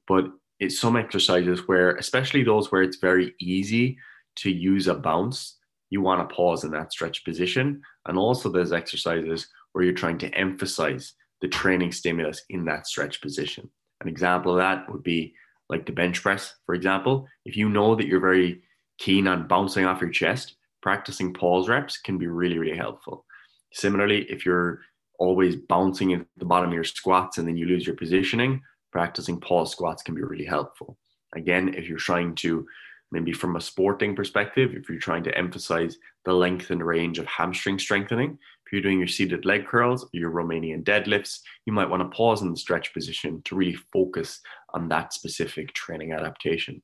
But 0.06 0.26
some 0.72 0.96
exercises 0.96 1.66
where, 1.66 1.96
especially 1.96 2.42
those 2.42 2.70
where 2.70 2.82
it's 2.82 2.98
very 2.98 3.34
easy 3.40 3.98
to 4.36 4.50
use 4.50 4.88
a 4.88 4.94
bounce, 4.94 5.58
you 5.90 6.00
want 6.00 6.28
to 6.28 6.34
pause 6.34 6.64
in 6.64 6.70
that 6.72 6.92
stretch 6.92 7.24
position. 7.24 7.80
And 8.06 8.18
also, 8.18 8.48
there's 8.48 8.72
exercises 8.72 9.48
where 9.72 9.84
you're 9.84 9.94
trying 9.94 10.18
to 10.18 10.34
emphasize 10.34 11.14
the 11.40 11.48
training 11.48 11.92
stimulus 11.92 12.42
in 12.48 12.64
that 12.64 12.86
stretch 12.86 13.20
position. 13.20 13.68
An 14.00 14.08
example 14.08 14.52
of 14.52 14.58
that 14.58 14.90
would 14.90 15.02
be 15.02 15.34
like 15.68 15.86
the 15.86 15.92
bench 15.92 16.22
press, 16.22 16.54
for 16.66 16.74
example. 16.74 17.26
If 17.44 17.56
you 17.56 17.68
know 17.68 17.94
that 17.94 18.06
you're 18.06 18.20
very 18.20 18.62
keen 18.98 19.26
on 19.26 19.48
bouncing 19.48 19.84
off 19.84 20.00
your 20.00 20.10
chest, 20.10 20.56
practicing 20.82 21.32
pause 21.32 21.68
reps 21.68 21.98
can 21.98 22.18
be 22.18 22.26
really, 22.26 22.58
really 22.58 22.76
helpful. 22.76 23.24
Similarly, 23.72 24.26
if 24.30 24.44
you're 24.44 24.80
always 25.18 25.56
bouncing 25.56 26.12
at 26.12 26.26
the 26.36 26.44
bottom 26.44 26.68
of 26.70 26.74
your 26.74 26.84
squats 26.84 27.38
and 27.38 27.46
then 27.46 27.56
you 27.56 27.66
lose 27.66 27.86
your 27.86 27.96
positioning, 27.96 28.60
practicing 28.94 29.40
pause 29.40 29.72
squats 29.72 30.04
can 30.04 30.14
be 30.14 30.22
really 30.22 30.44
helpful. 30.44 30.96
Again, 31.34 31.74
if 31.74 31.88
you're 31.88 31.98
trying 31.98 32.36
to 32.36 32.64
maybe 33.10 33.32
from 33.32 33.56
a 33.56 33.60
sporting 33.60 34.14
perspective, 34.14 34.72
if 34.74 34.88
you're 34.88 34.98
trying 34.98 35.24
to 35.24 35.36
emphasize 35.36 35.98
the 36.24 36.32
length 36.32 36.70
and 36.70 36.84
range 36.84 37.18
of 37.18 37.26
hamstring 37.26 37.78
strengthening, 37.78 38.38
if 38.64 38.72
you're 38.72 38.80
doing 38.80 38.98
your 38.98 39.08
seated 39.08 39.44
leg 39.44 39.66
curls, 39.66 40.08
your 40.12 40.30
Romanian 40.30 40.84
deadlifts, 40.84 41.40
you 41.66 41.72
might 41.72 41.90
want 41.90 42.02
to 42.02 42.16
pause 42.16 42.42
in 42.42 42.52
the 42.52 42.56
stretch 42.56 42.94
position 42.94 43.42
to 43.44 43.56
really 43.56 43.76
focus 43.92 44.40
on 44.74 44.88
that 44.88 45.12
specific 45.12 45.72
training 45.74 46.12
adaptation. 46.12 46.80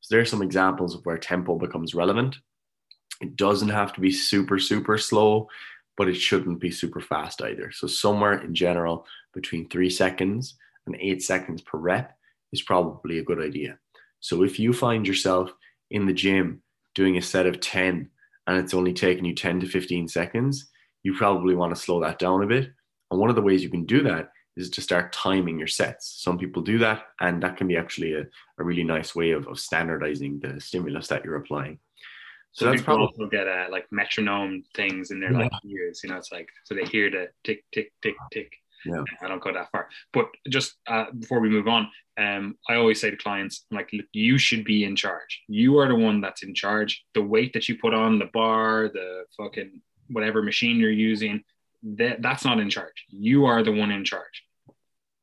So 0.00 0.14
there 0.14 0.22
are 0.22 0.26
some 0.26 0.42
examples 0.42 0.94
of 0.94 1.04
where 1.04 1.18
tempo 1.18 1.58
becomes 1.58 1.94
relevant. 1.94 2.36
It 3.20 3.36
doesn't 3.36 3.68
have 3.68 3.92
to 3.92 4.00
be 4.00 4.10
super, 4.10 4.58
super 4.58 4.96
slow, 4.96 5.48
but 5.98 6.08
it 6.08 6.16
shouldn't 6.16 6.58
be 6.58 6.70
super 6.70 7.02
fast 7.02 7.42
either. 7.42 7.70
So 7.70 7.86
somewhere 7.86 8.42
in 8.42 8.54
general 8.54 9.06
between 9.34 9.68
three 9.68 9.90
seconds 9.90 10.56
and 10.86 10.96
eight 11.00 11.22
seconds 11.22 11.62
per 11.62 11.78
rep 11.78 12.16
is 12.52 12.62
probably 12.62 13.18
a 13.18 13.24
good 13.24 13.40
idea. 13.40 13.78
So 14.20 14.42
if 14.42 14.58
you 14.58 14.72
find 14.72 15.06
yourself 15.06 15.52
in 15.90 16.06
the 16.06 16.12
gym 16.12 16.62
doing 16.94 17.16
a 17.16 17.22
set 17.22 17.46
of 17.46 17.60
10 17.60 18.08
and 18.46 18.58
it's 18.58 18.74
only 18.74 18.92
taking 18.92 19.24
you 19.24 19.34
10 19.34 19.60
to 19.60 19.66
15 19.66 20.08
seconds, 20.08 20.68
you 21.02 21.14
probably 21.14 21.54
want 21.54 21.74
to 21.74 21.80
slow 21.80 22.00
that 22.00 22.18
down 22.18 22.42
a 22.42 22.46
bit. 22.46 22.70
And 23.10 23.20
one 23.20 23.30
of 23.30 23.36
the 23.36 23.42
ways 23.42 23.62
you 23.62 23.70
can 23.70 23.86
do 23.86 24.02
that 24.02 24.30
is 24.56 24.70
to 24.70 24.80
start 24.80 25.12
timing 25.12 25.58
your 25.58 25.68
sets. 25.68 26.22
Some 26.22 26.38
people 26.38 26.62
do 26.62 26.78
that, 26.78 27.04
and 27.20 27.42
that 27.42 27.56
can 27.56 27.66
be 27.66 27.76
actually 27.76 28.14
a, 28.14 28.22
a 28.58 28.64
really 28.64 28.84
nice 28.84 29.14
way 29.14 29.30
of, 29.30 29.46
of 29.46 29.58
standardizing 29.58 30.40
the 30.40 30.60
stimulus 30.60 31.08
that 31.08 31.24
you're 31.24 31.36
applying. 31.36 31.78
So, 32.52 32.64
so 32.64 32.70
that's 32.70 32.82
probably 32.82 33.06
also 33.06 33.26
get 33.30 33.46
uh, 33.46 33.66
like 33.70 33.86
metronome 33.92 34.64
things 34.74 35.12
in 35.12 35.20
their 35.20 35.32
yeah. 35.32 35.38
like 35.38 35.52
ears. 35.64 36.00
You 36.02 36.10
know, 36.10 36.16
it's 36.16 36.32
like 36.32 36.48
so 36.64 36.74
they 36.74 36.84
hear 36.84 37.10
the 37.10 37.28
tick 37.44 37.64
tick 37.72 37.92
tick 38.02 38.16
tick. 38.32 38.52
Yeah. 38.84 39.04
I 39.22 39.28
don't 39.28 39.42
go 39.42 39.52
that 39.52 39.70
far. 39.70 39.88
But 40.12 40.26
just 40.48 40.76
uh, 40.86 41.06
before 41.18 41.40
we 41.40 41.48
move 41.48 41.68
on, 41.68 41.88
um, 42.18 42.56
I 42.68 42.74
always 42.74 43.00
say 43.00 43.10
to 43.10 43.16
clients, 43.16 43.64
like, 43.70 43.88
look, 43.92 44.06
you 44.12 44.38
should 44.38 44.64
be 44.64 44.84
in 44.84 44.96
charge. 44.96 45.42
You 45.48 45.78
are 45.78 45.88
the 45.88 45.94
one 45.94 46.20
that's 46.20 46.42
in 46.42 46.54
charge. 46.54 47.04
The 47.14 47.22
weight 47.22 47.52
that 47.54 47.68
you 47.68 47.78
put 47.78 47.94
on 47.94 48.18
the 48.18 48.30
bar, 48.32 48.90
the 48.92 49.24
fucking 49.36 49.80
whatever 50.08 50.42
machine 50.42 50.76
you're 50.76 50.90
using, 50.90 51.42
that 51.82 52.20
that's 52.20 52.44
not 52.44 52.60
in 52.60 52.68
charge. 52.68 53.04
You 53.08 53.46
are 53.46 53.62
the 53.62 53.72
one 53.72 53.90
in 53.90 54.04
charge. 54.04 54.44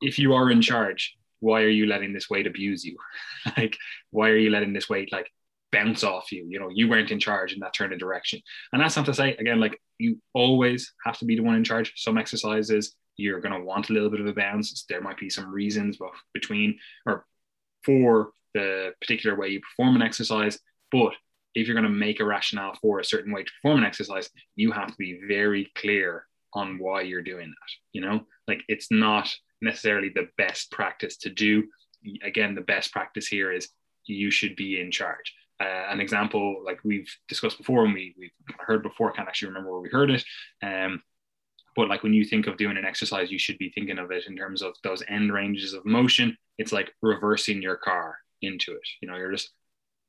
If 0.00 0.18
you 0.18 0.34
are 0.34 0.50
in 0.50 0.60
charge, 0.60 1.16
why 1.40 1.62
are 1.62 1.68
you 1.68 1.86
letting 1.86 2.12
this 2.12 2.28
weight 2.28 2.46
abuse 2.46 2.84
you? 2.84 2.96
like, 3.56 3.76
why 4.10 4.30
are 4.30 4.36
you 4.36 4.50
letting 4.50 4.72
this 4.72 4.88
weight 4.88 5.12
like 5.12 5.30
bounce 5.70 6.02
off 6.02 6.32
you? 6.32 6.46
You 6.48 6.58
know, 6.58 6.70
you 6.72 6.88
weren't 6.88 7.10
in 7.10 7.20
charge 7.20 7.52
in 7.52 7.60
that 7.60 7.74
turn 7.74 7.92
of 7.92 7.98
direction. 7.98 8.40
And 8.72 8.82
that's 8.82 8.96
not 8.96 9.06
to 9.06 9.14
say 9.14 9.34
again, 9.36 9.60
like 9.60 9.80
you 9.98 10.20
always 10.34 10.92
have 11.04 11.18
to 11.18 11.24
be 11.24 11.36
the 11.36 11.42
one 11.42 11.54
in 11.54 11.64
charge. 11.64 11.92
Some 11.96 12.18
exercises 12.18 12.94
you're 13.18 13.40
going 13.40 13.58
to 13.58 13.64
want 13.64 13.90
a 13.90 13.92
little 13.92 14.08
bit 14.08 14.20
of 14.20 14.26
a 14.26 14.32
bounce. 14.32 14.84
There 14.88 15.02
might 15.02 15.18
be 15.18 15.28
some 15.28 15.52
reasons 15.52 15.98
between 16.32 16.78
or 17.04 17.26
for 17.84 18.30
the 18.54 18.92
particular 19.00 19.36
way 19.36 19.48
you 19.48 19.60
perform 19.60 19.96
an 19.96 20.02
exercise, 20.02 20.58
but 20.90 21.12
if 21.54 21.66
you're 21.66 21.74
going 21.74 21.84
to 21.84 21.90
make 21.90 22.20
a 22.20 22.24
rationale 22.24 22.78
for 22.80 23.00
a 23.00 23.04
certain 23.04 23.32
way 23.32 23.42
to 23.42 23.50
perform 23.60 23.78
an 23.78 23.84
exercise, 23.84 24.30
you 24.54 24.72
have 24.72 24.88
to 24.88 24.96
be 24.96 25.20
very 25.26 25.70
clear 25.74 26.24
on 26.54 26.78
why 26.78 27.02
you're 27.02 27.22
doing 27.22 27.48
that. 27.48 27.70
You 27.92 28.00
know, 28.00 28.20
like 28.46 28.62
it's 28.68 28.90
not 28.90 29.34
necessarily 29.60 30.10
the 30.14 30.28
best 30.38 30.70
practice 30.70 31.16
to 31.18 31.30
do. 31.30 31.64
Again, 32.22 32.54
the 32.54 32.60
best 32.60 32.92
practice 32.92 33.26
here 33.26 33.52
is 33.52 33.68
you 34.06 34.30
should 34.30 34.56
be 34.56 34.80
in 34.80 34.90
charge. 34.90 35.34
Uh, 35.60 35.86
an 35.90 36.00
example, 36.00 36.62
like 36.64 36.78
we've 36.84 37.12
discussed 37.28 37.58
before, 37.58 37.84
and 37.84 37.92
we, 37.92 38.14
we've 38.16 38.30
heard 38.60 38.82
before, 38.82 39.10
I 39.10 39.16
can't 39.16 39.28
actually 39.28 39.48
remember 39.48 39.72
where 39.72 39.80
we 39.80 39.88
heard 39.88 40.10
it. 40.10 40.24
Um, 40.62 41.02
but 41.78 41.88
like 41.88 42.02
when 42.02 42.12
you 42.12 42.24
think 42.24 42.48
of 42.48 42.56
doing 42.56 42.76
an 42.76 42.84
exercise, 42.84 43.30
you 43.30 43.38
should 43.38 43.56
be 43.56 43.70
thinking 43.70 44.00
of 44.00 44.10
it 44.10 44.24
in 44.26 44.36
terms 44.36 44.62
of 44.62 44.74
those 44.82 45.00
end 45.06 45.32
ranges 45.32 45.74
of 45.74 45.86
motion. 45.86 46.36
It's 46.58 46.72
like 46.72 46.92
reversing 47.02 47.62
your 47.62 47.76
car 47.76 48.18
into 48.42 48.72
it. 48.72 48.88
You 49.00 49.08
know, 49.08 49.16
you're 49.16 49.30
just 49.30 49.50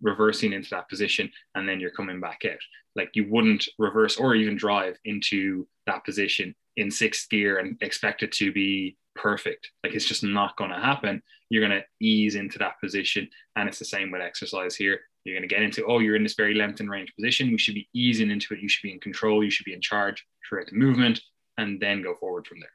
reversing 0.01 0.51
into 0.51 0.71
that 0.71 0.89
position 0.89 1.29
and 1.53 1.69
then 1.69 1.79
you're 1.79 1.91
coming 1.91 2.19
back 2.19 2.41
out. 2.43 2.57
Like 2.95 3.11
you 3.13 3.27
wouldn't 3.29 3.67
reverse 3.77 4.17
or 4.17 4.33
even 4.33 4.57
drive 4.57 4.97
into 5.05 5.67
that 5.85 6.03
position 6.03 6.55
in 6.75 6.89
sixth 6.89 7.29
gear 7.29 7.59
and 7.59 7.77
expect 7.81 8.23
it 8.23 8.31
to 8.31 8.51
be 8.51 8.97
perfect. 9.13 9.69
Like 9.83 9.93
it's 9.93 10.05
just 10.05 10.23
not 10.23 10.57
going 10.57 10.71
to 10.71 10.79
happen. 10.79 11.21
You're 11.49 11.67
going 11.67 11.79
to 11.79 11.85
ease 12.03 12.33
into 12.33 12.57
that 12.57 12.79
position. 12.81 13.29
And 13.55 13.69
it's 13.69 13.77
the 13.77 13.85
same 13.85 14.09
with 14.09 14.21
exercise 14.21 14.75
here. 14.75 15.01
You're 15.23 15.35
going 15.37 15.47
to 15.47 15.53
get 15.55 15.61
into, 15.61 15.85
oh, 15.85 15.99
you're 15.99 16.15
in 16.15 16.23
this 16.23 16.33
very 16.33 16.55
lengthened 16.55 16.89
range 16.89 17.13
position. 17.15 17.49
You 17.49 17.59
should 17.59 17.75
be 17.75 17.89
easing 17.93 18.31
into 18.31 18.55
it. 18.55 18.59
You 18.59 18.69
should 18.69 18.87
be 18.87 18.93
in 18.93 18.99
control. 18.99 19.43
You 19.43 19.51
should 19.51 19.65
be 19.65 19.73
in 19.73 19.81
charge 19.81 20.25
throughout 20.49 20.65
the 20.65 20.75
movement 20.75 21.21
and 21.59 21.79
then 21.79 22.01
go 22.01 22.15
forward 22.15 22.47
from 22.47 22.59
there. 22.59 22.69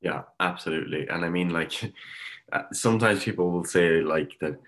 Yeah, 0.00 0.22
absolutely. 0.40 1.08
And 1.08 1.24
I 1.24 1.28
mean, 1.28 1.50
like, 1.50 1.72
uh, 2.52 2.62
sometimes 2.72 3.24
people 3.24 3.50
will 3.50 3.64
say, 3.64 4.00
like, 4.00 4.32
that 4.40 4.58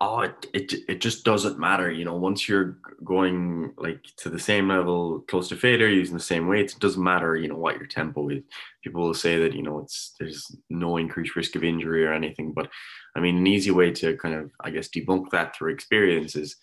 oh 0.00 0.20
it, 0.20 0.46
it 0.52 0.74
it 0.88 1.00
just 1.00 1.24
doesn't 1.24 1.58
matter 1.58 1.90
you 1.90 2.04
know 2.04 2.16
once 2.16 2.48
you're 2.48 2.78
going 3.04 3.72
like 3.78 4.02
to 4.16 4.28
the 4.28 4.38
same 4.38 4.68
level 4.68 5.20
close 5.28 5.48
to 5.48 5.56
failure 5.56 5.88
using 5.88 6.16
the 6.16 6.22
same 6.22 6.48
weights 6.48 6.74
it 6.74 6.80
doesn't 6.80 7.02
matter 7.02 7.36
you 7.36 7.48
know 7.48 7.56
what 7.56 7.76
your 7.76 7.86
tempo 7.86 8.28
is 8.28 8.42
people 8.82 9.02
will 9.02 9.14
say 9.14 9.38
that 9.38 9.54
you 9.54 9.62
know 9.62 9.78
it's 9.78 10.14
there's 10.18 10.54
no 10.68 10.96
increased 10.96 11.36
risk 11.36 11.54
of 11.54 11.64
injury 11.64 12.04
or 12.04 12.12
anything 12.12 12.52
but 12.52 12.68
i 13.16 13.20
mean 13.20 13.36
an 13.36 13.46
easy 13.46 13.70
way 13.70 13.90
to 13.90 14.16
kind 14.16 14.34
of 14.34 14.50
i 14.60 14.70
guess 14.70 14.88
debunk 14.88 15.30
that 15.30 15.54
through 15.54 15.72
experience 15.72 16.34
is 16.34 16.56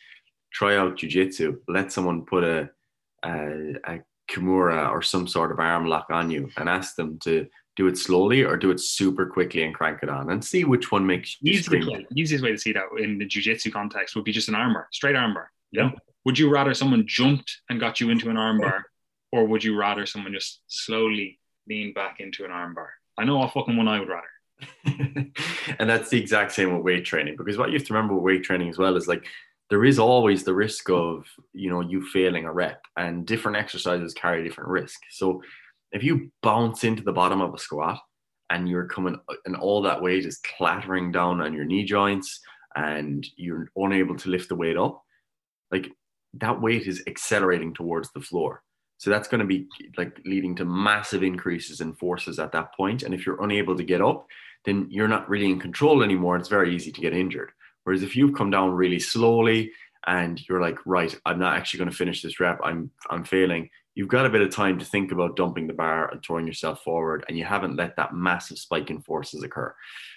try 0.52 0.76
out 0.76 0.98
jiu-jitsu 0.98 1.58
let 1.70 1.92
someone 1.92 2.26
put 2.26 2.44
a 2.44 2.70
a, 3.24 3.76
a 3.88 4.00
kimura 4.32 4.90
or 4.90 5.02
some 5.02 5.28
sort 5.28 5.52
of 5.52 5.60
arm 5.60 5.86
lock 5.86 6.08
on 6.10 6.32
you 6.32 6.50
and 6.58 6.70
ask 6.70 6.96
them 6.96 7.20
to 7.20 7.48
do 7.76 7.88
it 7.88 7.98
slowly 7.98 8.44
or 8.44 8.58
do 8.58 8.72
it 8.72 8.80
super 8.80 9.26
quickly 9.26 9.64
and 9.64 9.74
crank 9.74 10.00
it 10.04 10.10
on 10.10 10.30
and 10.30 10.44
see 10.44 10.64
which 10.64 10.92
one 10.92 11.06
makes 11.06 11.38
you 11.42 11.54
easiest, 11.54 11.90
easiest 12.16 12.44
way 12.44 12.52
to 12.52 12.58
see 12.58 12.74
that 12.74 12.86
in 12.98 13.18
the 13.18 13.26
jiu-jitsu 13.26 13.72
context 13.72 14.16
would 14.16 14.26
be 14.26 14.32
just 14.32 14.50
an 14.50 14.56
armbar 14.56 14.86
straight 14.92 15.16
armbar 15.16 15.46
you 15.72 15.82
know? 15.82 15.92
Would 16.26 16.38
you 16.38 16.52
rather 16.52 16.74
someone 16.74 17.06
jumped 17.08 17.62
and 17.70 17.80
got 17.80 18.00
you 18.00 18.10
into 18.10 18.30
an 18.30 18.36
armbar 18.36 18.84
or 19.32 19.46
would 19.46 19.64
you 19.64 19.76
rather 19.78 20.06
someone 20.06 20.34
just 20.34 20.62
slowly 20.68 21.40
lean 21.68 21.94
back 21.94 22.20
into 22.20 22.46
an 22.46 22.52
armbar? 22.52 22.88
I 23.18 23.24
know 23.24 23.38
what 23.38 23.54
fucking 23.54 23.76
one 23.76 23.88
i 23.88 24.00
would 24.00 24.10
rather. 24.10 24.28
And 25.80 25.90
that's 25.90 26.10
the 26.10 26.20
exact 26.20 26.52
same 26.52 26.76
with 26.76 26.84
weight 26.84 27.06
training 27.06 27.36
because 27.38 27.58
what 27.58 27.70
you 27.70 27.78
have 27.78 27.88
to 27.88 27.94
remember 27.94 28.14
with 28.14 28.24
weight 28.24 28.44
training 28.44 28.70
as 28.70 28.78
well 28.78 28.96
is 28.96 29.08
like 29.08 29.26
there 29.72 29.86
is 29.86 29.98
always 29.98 30.44
the 30.44 30.54
risk 30.54 30.92
of 30.92 31.26
you 31.54 31.72
know 31.72 31.82
you 31.82 32.06
failing 32.08 32.46
a 32.46 32.54
rep 32.54 32.84
and 32.98 33.26
different 33.26 33.58
exercises 33.58 34.14
carry 34.14 34.44
different 34.44 34.70
risk 34.70 35.00
so 35.10 35.42
if 35.92 36.04
you 36.04 36.32
bounce 36.44 36.84
into 36.84 37.04
the 37.04 37.12
bottom 37.12 37.42
of 37.42 37.54
a 37.54 37.58
squat 37.58 38.00
and 38.50 38.68
you're 38.68 38.88
coming 38.88 39.18
and 39.46 39.56
all 39.56 39.82
that 39.82 40.02
weight 40.02 40.26
is 40.26 40.40
clattering 40.58 41.12
down 41.12 41.42
on 41.42 41.54
your 41.54 41.66
knee 41.66 41.84
joints 41.84 42.40
and 42.76 43.26
you're 43.36 43.70
unable 43.76 44.16
to 44.16 44.30
lift 44.30 44.50
the 44.50 44.56
weight 44.56 44.78
up, 44.78 45.02
like 45.72 45.90
that 46.36 46.62
weight 46.62 46.88
is 46.88 47.04
accelerating 47.08 47.74
towards 47.74 48.12
the 48.12 48.22
floor. 48.22 48.64
So 48.98 49.10
that's 49.10 49.28
going 49.28 49.40
to 49.40 49.48
be 49.48 49.68
like 49.98 50.20
leading 50.26 50.56
to 50.58 50.66
massive 50.66 51.24
increases 51.24 51.82
in 51.82 51.94
forces 51.94 52.40
at 52.40 52.52
that 52.52 52.74
point. 52.76 53.04
And 53.04 53.14
if 53.14 53.26
you're 53.26 53.44
unable 53.44 53.76
to 53.76 53.84
get 53.84 54.02
up, 54.02 54.28
then 54.64 54.88
you're 54.90 55.08
not 55.08 55.28
really 55.28 55.50
in 55.50 55.60
control 55.60 56.04
anymore. 56.04 56.38
It's 56.38 56.50
very 56.50 56.76
easy 56.76 56.92
to 56.92 57.02
get 57.02 57.14
injured. 57.14 57.52
Whereas 57.84 58.04
if 58.04 58.16
you've 58.16 58.36
come 58.36 58.52
down 58.52 58.72
really 58.72 59.00
slowly 59.00 59.72
and 60.08 60.42
you're 60.48 60.62
like, 60.62 60.78
right, 60.86 61.16
I'm 61.26 61.40
not 61.40 61.56
actually 61.56 61.80
going 61.80 61.92
to 61.92 61.96
finish 61.96 62.22
this 62.22 62.40
rep. 62.40 62.60
I'm 62.64 62.92
I'm 63.10 63.24
failing 63.24 63.70
you've 63.96 64.08
got 64.08 64.26
a 64.26 64.30
bit 64.30 64.42
of 64.42 64.50
time 64.50 64.80
to 64.80 64.86
think 64.86 65.12
about 65.12 65.36
dumping 65.36 65.68
the 65.68 65.74
bar 65.74 66.10
and 66.12 66.24
throwing 66.24 66.48
yourself 66.48 66.82
forward, 66.84 67.26
and 67.28 67.38
you 67.38 67.46
haven't 67.46 67.76
let 67.76 67.96
that 67.96 68.14
massive 68.14 68.58
spike 68.58 68.90
in 68.90 69.02
forces 69.02 69.44
occur. 69.44 69.74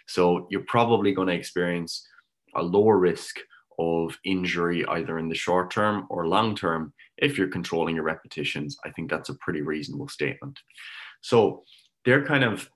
So 0.07 0.47
you're 0.51 0.65
probably 0.67 1.13
going 1.13 1.29
to 1.29 1.35
experience 1.35 2.07
a 2.55 2.63
lower 2.63 2.99
risk 2.99 3.39
of 3.79 4.17
injury 4.25 4.87
either 4.87 5.19
in 5.19 5.29
the 5.29 5.35
short 5.35 5.71
term 5.71 6.07
or 6.09 6.29
long 6.29 6.55
term 6.55 6.93
if 7.19 7.37
you're 7.37 7.49
controlling 7.49 7.97
your 7.97 8.05
repetitions. 8.05 8.77
I 8.85 8.91
think 8.91 9.11
that's 9.11 9.31
a 9.31 9.35
pretty 9.35 9.63
reasonable 9.63 10.09
statement. 10.09 10.61
So 11.21 11.65
they're 12.05 12.25
kind 12.25 12.45
of 12.45 12.71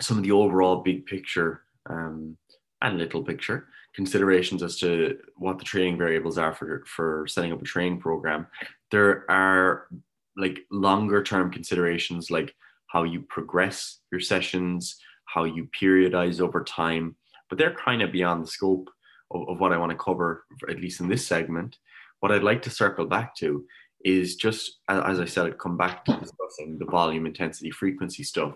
some 0.00 0.18
of 0.18 0.22
the 0.22 0.32
overall 0.32 0.82
big 0.82 1.06
picture 1.06 1.62
um, 1.90 2.36
and 2.82 2.98
little 2.98 3.24
picture 3.24 3.66
considerations 3.94 4.62
as 4.62 4.78
to 4.78 5.18
what 5.36 5.58
the 5.58 5.64
training 5.64 5.98
variables 5.98 6.38
are 6.38 6.54
for, 6.54 6.82
for 6.86 7.26
setting 7.28 7.52
up 7.52 7.60
a 7.60 7.64
training 7.64 8.00
program. 8.00 8.46
There 8.90 9.30
are 9.30 9.88
like 10.36 10.60
longer 10.70 11.22
term 11.22 11.50
considerations 11.50 12.30
like 12.30 12.54
how 12.86 13.04
you 13.04 13.22
progress 13.22 13.98
your 14.10 14.20
sessions, 14.20 14.96
how 15.26 15.44
you 15.44 15.68
periodize 15.78 16.40
over 16.40 16.62
time, 16.64 17.16
but 17.48 17.58
they're 17.58 17.74
kind 17.74 18.02
of 18.02 18.12
beyond 18.12 18.42
the 18.42 18.48
scope 18.50 18.88
of, 19.30 19.48
of 19.48 19.60
what 19.60 19.72
I 19.72 19.78
want 19.78 19.90
to 19.90 19.98
cover, 19.98 20.44
at 20.68 20.80
least 20.80 21.00
in 21.00 21.08
this 21.08 21.26
segment. 21.26 21.78
What 22.20 22.32
I'd 22.32 22.42
like 22.42 22.62
to 22.62 22.70
circle 22.70 23.06
back 23.06 23.34
to 23.36 23.64
is 24.04 24.36
just, 24.36 24.80
as 24.88 25.20
I 25.20 25.24
said, 25.24 25.46
I'd 25.46 25.58
come 25.58 25.76
back 25.76 26.04
to 26.04 26.12
discussing 26.12 26.78
the 26.78 26.86
volume, 26.86 27.26
intensity, 27.26 27.70
frequency 27.70 28.22
stuff. 28.22 28.54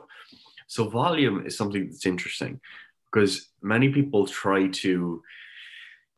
So, 0.67 0.89
volume 0.89 1.47
is 1.47 1.57
something 1.57 1.87
that's 1.87 2.07
interesting 2.07 2.61
because 3.17 3.49
many 3.63 3.89
people 3.89 4.27
try 4.27 4.69
to 4.69 5.23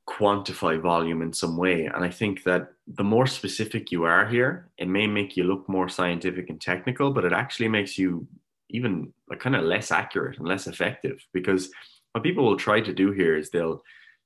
quantify 0.09 0.81
volume 0.81 1.23
in 1.23 1.33
some 1.33 1.57
way. 1.57 1.85
And 1.85 2.05
I 2.05 2.11
think 2.11 2.43
that 2.43 2.73
the 2.89 3.05
more 3.05 3.29
specific 3.29 3.93
you 3.93 4.03
are 4.03 4.27
here, 4.27 4.69
it 4.79 4.89
may 4.89 5.07
make 5.07 5.37
you 5.37 5.45
look 5.45 5.69
more 5.69 5.89
scientific 5.89 6.51
and 6.51 6.61
technical, 6.61 7.13
but 7.13 7.25
it 7.25 7.33
actually 7.33 7.69
makes 7.69 7.97
you 7.97 8.27
even 8.71 9.13
like 9.31 9.39
kind 9.39 9.55
of 9.55 9.63
less 9.63 9.93
accurate 9.93 10.39
and 10.39 10.49
less 10.49 10.67
effective 10.67 11.25
because 11.33 11.71
what 12.13 12.25
people 12.25 12.45
will 12.45 12.57
try 12.57 12.81
to 12.81 12.93
do 12.93 13.13
here 13.13 13.37
is 13.37 13.51
they'll, 13.51 13.81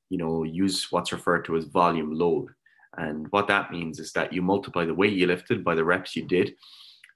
you 0.09 0.17
know, 0.17 0.43
use 0.43 0.91
what's 0.91 1.13
referred 1.13 1.45
to 1.45 1.57
as 1.57 1.65
volume 1.67 2.15
load. 2.15 2.49
And 2.97 3.27
what 3.33 3.49
that 3.49 3.71
means 3.71 3.99
is 3.99 4.13
that 4.13 4.33
you 4.33 4.41
multiply 4.41 4.87
the 4.87 4.95
weight 4.95 5.13
you 5.13 5.27
lifted 5.27 5.63
by 5.63 5.75
the 5.75 5.85
reps 5.85 6.17
you 6.17 6.25
did, 6.25 6.55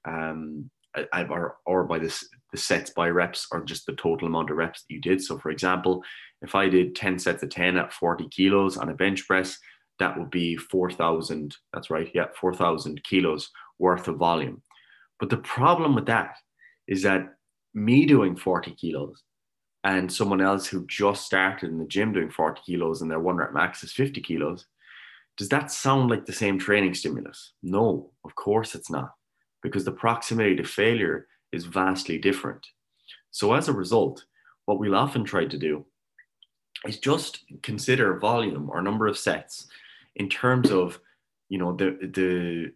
um, 0.05 0.69
Uh, 1.13 1.23
or, 1.29 1.57
or 1.65 1.83
by 1.83 1.99
this, 1.99 2.27
the 2.51 2.57
sets 2.57 2.91
by 2.91 3.09
reps, 3.09 3.47
or 3.51 3.63
just 3.63 3.85
the 3.85 3.93
total 3.93 4.27
amount 4.27 4.49
of 4.49 4.57
reps 4.57 4.81
that 4.81 4.93
you 4.93 5.01
did. 5.01 5.21
So, 5.21 5.37
for 5.37 5.49
example, 5.49 6.03
if 6.41 6.55
I 6.55 6.69
did 6.69 6.95
10 6.95 7.19
sets 7.19 7.43
of 7.43 7.49
10 7.49 7.77
at 7.77 7.93
40 7.93 8.27
kilos 8.29 8.77
on 8.77 8.89
a 8.89 8.93
bench 8.93 9.25
press, 9.27 9.57
that 9.99 10.17
would 10.17 10.29
be 10.29 10.55
4,000. 10.55 11.55
That's 11.73 11.89
right. 11.89 12.09
Yeah, 12.13 12.27
4,000 12.39 13.03
kilos 13.03 13.49
worth 13.79 14.07
of 14.07 14.17
volume. 14.17 14.61
But 15.19 15.29
the 15.29 15.37
problem 15.37 15.95
with 15.95 16.05
that 16.05 16.35
is 16.87 17.01
that 17.03 17.33
me 17.73 18.05
doing 18.05 18.35
40 18.35 18.71
kilos 18.71 19.23
and 19.83 20.11
someone 20.11 20.41
else 20.41 20.67
who 20.67 20.85
just 20.87 21.25
started 21.25 21.69
in 21.69 21.79
the 21.79 21.85
gym 21.85 22.13
doing 22.13 22.29
40 22.29 22.61
kilos 22.65 23.01
and 23.01 23.09
their 23.09 23.19
one 23.19 23.37
rep 23.37 23.53
max 23.53 23.83
is 23.83 23.93
50 23.93 24.21
kilos, 24.21 24.65
does 25.37 25.49
that 25.49 25.71
sound 25.71 26.09
like 26.09 26.25
the 26.25 26.33
same 26.33 26.57
training 26.57 26.93
stimulus? 26.93 27.53
No, 27.61 28.11
of 28.25 28.35
course 28.35 28.73
it's 28.73 28.89
not, 28.89 29.11
because 29.61 29.85
the 29.85 29.91
proximity 29.91 30.55
to 30.55 30.63
failure 30.63 31.27
is 31.51 31.65
vastly 31.65 32.17
different. 32.17 32.65
So 33.31 33.53
as 33.53 33.67
a 33.67 33.73
result, 33.73 34.25
what 34.65 34.79
we'll 34.79 34.95
often 34.95 35.23
try 35.23 35.45
to 35.45 35.57
do 35.57 35.85
is 36.85 36.99
just 36.99 37.43
consider 37.63 38.19
volume 38.19 38.69
or 38.69 38.81
number 38.81 39.07
of 39.07 39.17
sets 39.17 39.67
in 40.15 40.29
terms 40.29 40.71
of 40.71 40.99
you 41.49 41.57
know 41.57 41.75
the 41.75 41.97
the 42.13 42.71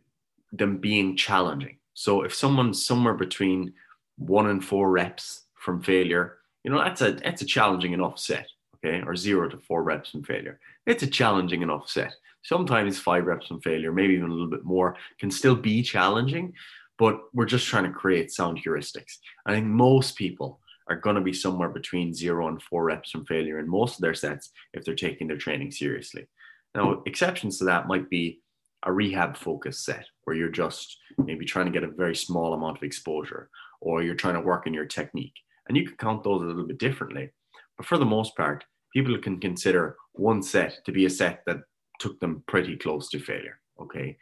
them 0.54 0.78
being 0.78 1.16
challenging 1.16 1.78
so 1.94 2.24
if 2.24 2.34
someone's 2.34 2.86
somewhere 2.86 3.14
between 3.14 3.74
one 4.18 4.48
and 4.48 4.64
four 4.64 4.92
reps 4.92 5.44
from 5.56 5.82
failure, 5.82 6.38
you 6.64 6.72
know, 6.72 6.80
that's 6.80 7.02
a 7.02 7.12
that's 7.14 7.42
a 7.42 7.46
challenging 7.46 7.94
enough 7.94 8.20
set, 8.20 8.48
okay? 8.78 9.04
Or 9.06 9.16
zero 9.16 9.50
to 9.50 9.58
four 9.58 9.84
reps 9.84 10.12
from 10.12 10.24
failure. 10.24 10.60
It's 10.86 11.04
a 11.04 11.08
challenging 11.08 11.62
enough 11.62 11.90
set. 11.90 12.14
Sometimes 12.44 13.00
five 13.00 13.26
reps 13.26 13.48
from 13.48 13.62
failure, 13.62 13.92
maybe 13.92 14.14
even 14.14 14.30
a 14.30 14.34
little 14.34 14.50
bit 14.50 14.64
more, 14.64 14.96
can 15.20 15.32
still 15.32 15.56
be 15.56 15.84
challenging, 15.84 16.54
but 16.98 17.20
we're 17.34 17.46
just 17.46 17.68
trying 17.68 17.84
to 17.84 17.92
create 17.92 18.32
sound 18.32 18.60
heuristics. 18.64 19.18
I 19.46 19.54
think 19.54 19.68
most 19.68 20.16
people 20.16 20.60
are 20.88 20.96
going 20.96 21.16
to 21.16 21.22
be 21.22 21.34
somewhere 21.34 21.70
between 21.70 22.14
zero 22.14 22.48
and 22.48 22.62
four 22.62 22.86
reps 22.86 23.12
from 23.12 23.26
failure 23.26 23.60
in 23.60 23.70
most 23.70 23.96
of 23.96 24.02
their 24.02 24.14
sets 24.14 24.52
if 24.74 24.84
they're 24.84 24.96
taking 24.96 25.28
their 25.28 25.38
training 25.38 25.72
seriously. 25.72 26.28
Now, 26.76 27.04
exceptions 27.06 27.58
to 27.58 27.66
that 27.66 27.88
might 27.88 28.10
be 28.10 28.42
a 28.84 28.92
rehab 28.92 29.38
focused 29.38 29.86
set 29.86 30.06
where 30.24 30.36
you're 30.36 30.50
just 30.50 30.98
maybe 31.18 31.46
trying 31.46 31.66
to 31.66 31.72
get 31.72 31.84
a 31.84 31.88
very 31.88 32.16
small 32.16 32.54
amount 32.54 32.78
of 32.78 32.84
exposure 32.84 33.50
or 33.80 34.02
you're 34.02 34.16
trying 34.16 34.36
to 34.36 34.42
work 34.42 34.68
in 34.68 34.74
your 34.74 34.86
technique. 34.86 35.36
And 35.68 35.78
you 35.78 35.86
can 35.86 35.98
count 35.98 36.24
those 36.24 36.42
a 36.42 36.46
little 36.46 36.66
bit 36.66 36.80
differently. 36.80 37.30
But 37.78 37.86
for 37.86 37.98
the 37.98 38.06
most 38.06 38.36
part, 38.36 38.64
people 38.94 39.18
can 39.18 39.40
consider 39.40 39.96
one 40.14 40.42
set 40.42 40.84
to 40.86 40.92
be 40.92 41.06
a 41.06 41.10
set 41.10 41.44
that 41.46 41.58
took 42.00 42.20
them 42.20 42.44
pretty 42.48 42.76
close 42.78 43.10
to 43.10 43.20
failure. 43.20 43.60
Okay. 43.82 44.18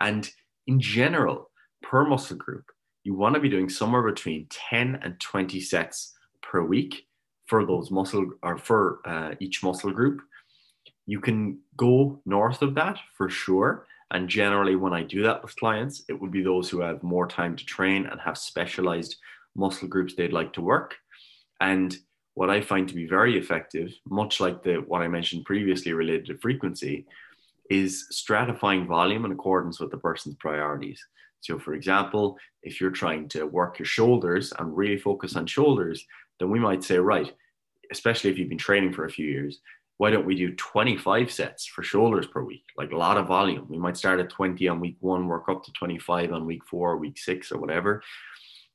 And 0.00 0.30
in 0.66 0.80
general, 0.80 1.50
per 1.82 2.04
muscle 2.06 2.36
group, 2.36 2.64
you 3.04 3.14
want 3.14 3.34
to 3.34 3.40
be 3.40 3.48
doing 3.48 3.68
somewhere 3.68 4.02
between 4.02 4.46
10 4.50 5.00
and 5.02 5.18
20 5.20 5.60
sets 5.60 6.14
per 6.42 6.62
week 6.62 7.06
for 7.46 7.64
those 7.64 7.90
muscle 7.90 8.30
or 8.42 8.58
for 8.58 9.00
uh, 9.04 9.34
each 9.40 9.62
muscle 9.62 9.90
group. 9.90 10.20
You 11.06 11.20
can 11.20 11.58
go 11.76 12.20
north 12.26 12.62
of 12.62 12.74
that 12.76 12.98
for 13.16 13.28
sure. 13.28 13.86
And 14.12 14.28
generally, 14.28 14.76
when 14.76 14.92
I 14.92 15.02
do 15.02 15.22
that 15.22 15.42
with 15.42 15.56
clients, 15.56 16.02
it 16.08 16.20
would 16.20 16.30
be 16.30 16.42
those 16.42 16.68
who 16.68 16.80
have 16.80 17.02
more 17.02 17.26
time 17.26 17.56
to 17.56 17.64
train 17.64 18.06
and 18.06 18.20
have 18.20 18.36
specialized 18.36 19.16
muscle 19.56 19.88
groups 19.88 20.14
they'd 20.14 20.32
like 20.32 20.52
to 20.54 20.60
work. 20.60 20.96
And 21.60 21.96
what 22.34 22.50
I 22.50 22.60
find 22.60 22.88
to 22.88 22.94
be 22.94 23.06
very 23.06 23.38
effective, 23.38 23.92
much 24.06 24.40
like 24.40 24.62
the 24.62 24.76
what 24.76 25.02
I 25.02 25.08
mentioned 25.08 25.44
previously 25.44 25.92
related 25.92 26.26
to 26.26 26.38
frequency, 26.38 27.06
is 27.70 28.06
stratifying 28.12 28.86
volume 28.86 29.24
in 29.24 29.32
accordance 29.32 29.80
with 29.80 29.90
the 29.90 29.98
person's 29.98 30.36
priorities. 30.36 31.04
So, 31.40 31.58
for 31.58 31.74
example, 31.74 32.36
if 32.62 32.80
you're 32.80 32.90
trying 32.90 33.28
to 33.30 33.44
work 33.46 33.78
your 33.78 33.86
shoulders 33.86 34.52
and 34.58 34.76
really 34.76 34.98
focus 34.98 35.36
on 35.36 35.46
shoulders, 35.46 36.04
then 36.38 36.50
we 36.50 36.58
might 36.58 36.84
say, 36.84 36.98
right, 36.98 37.32
especially 37.90 38.30
if 38.30 38.38
you've 38.38 38.48
been 38.48 38.58
training 38.58 38.92
for 38.92 39.04
a 39.04 39.10
few 39.10 39.26
years, 39.26 39.60
why 39.98 40.10
don't 40.10 40.26
we 40.26 40.34
do 40.34 40.54
25 40.54 41.30
sets 41.30 41.66
for 41.66 41.82
shoulders 41.82 42.26
per 42.26 42.42
week? 42.42 42.64
Like 42.76 42.92
a 42.92 42.96
lot 42.96 43.18
of 43.18 43.26
volume. 43.26 43.66
We 43.68 43.78
might 43.78 43.96
start 43.96 44.20
at 44.20 44.30
20 44.30 44.66
on 44.68 44.80
week 44.80 44.96
one, 45.00 45.26
work 45.28 45.48
up 45.48 45.62
to 45.64 45.72
25 45.72 46.32
on 46.32 46.46
week 46.46 46.64
four, 46.64 46.96
week 46.96 47.18
six, 47.18 47.52
or 47.52 47.58
whatever. 47.58 48.02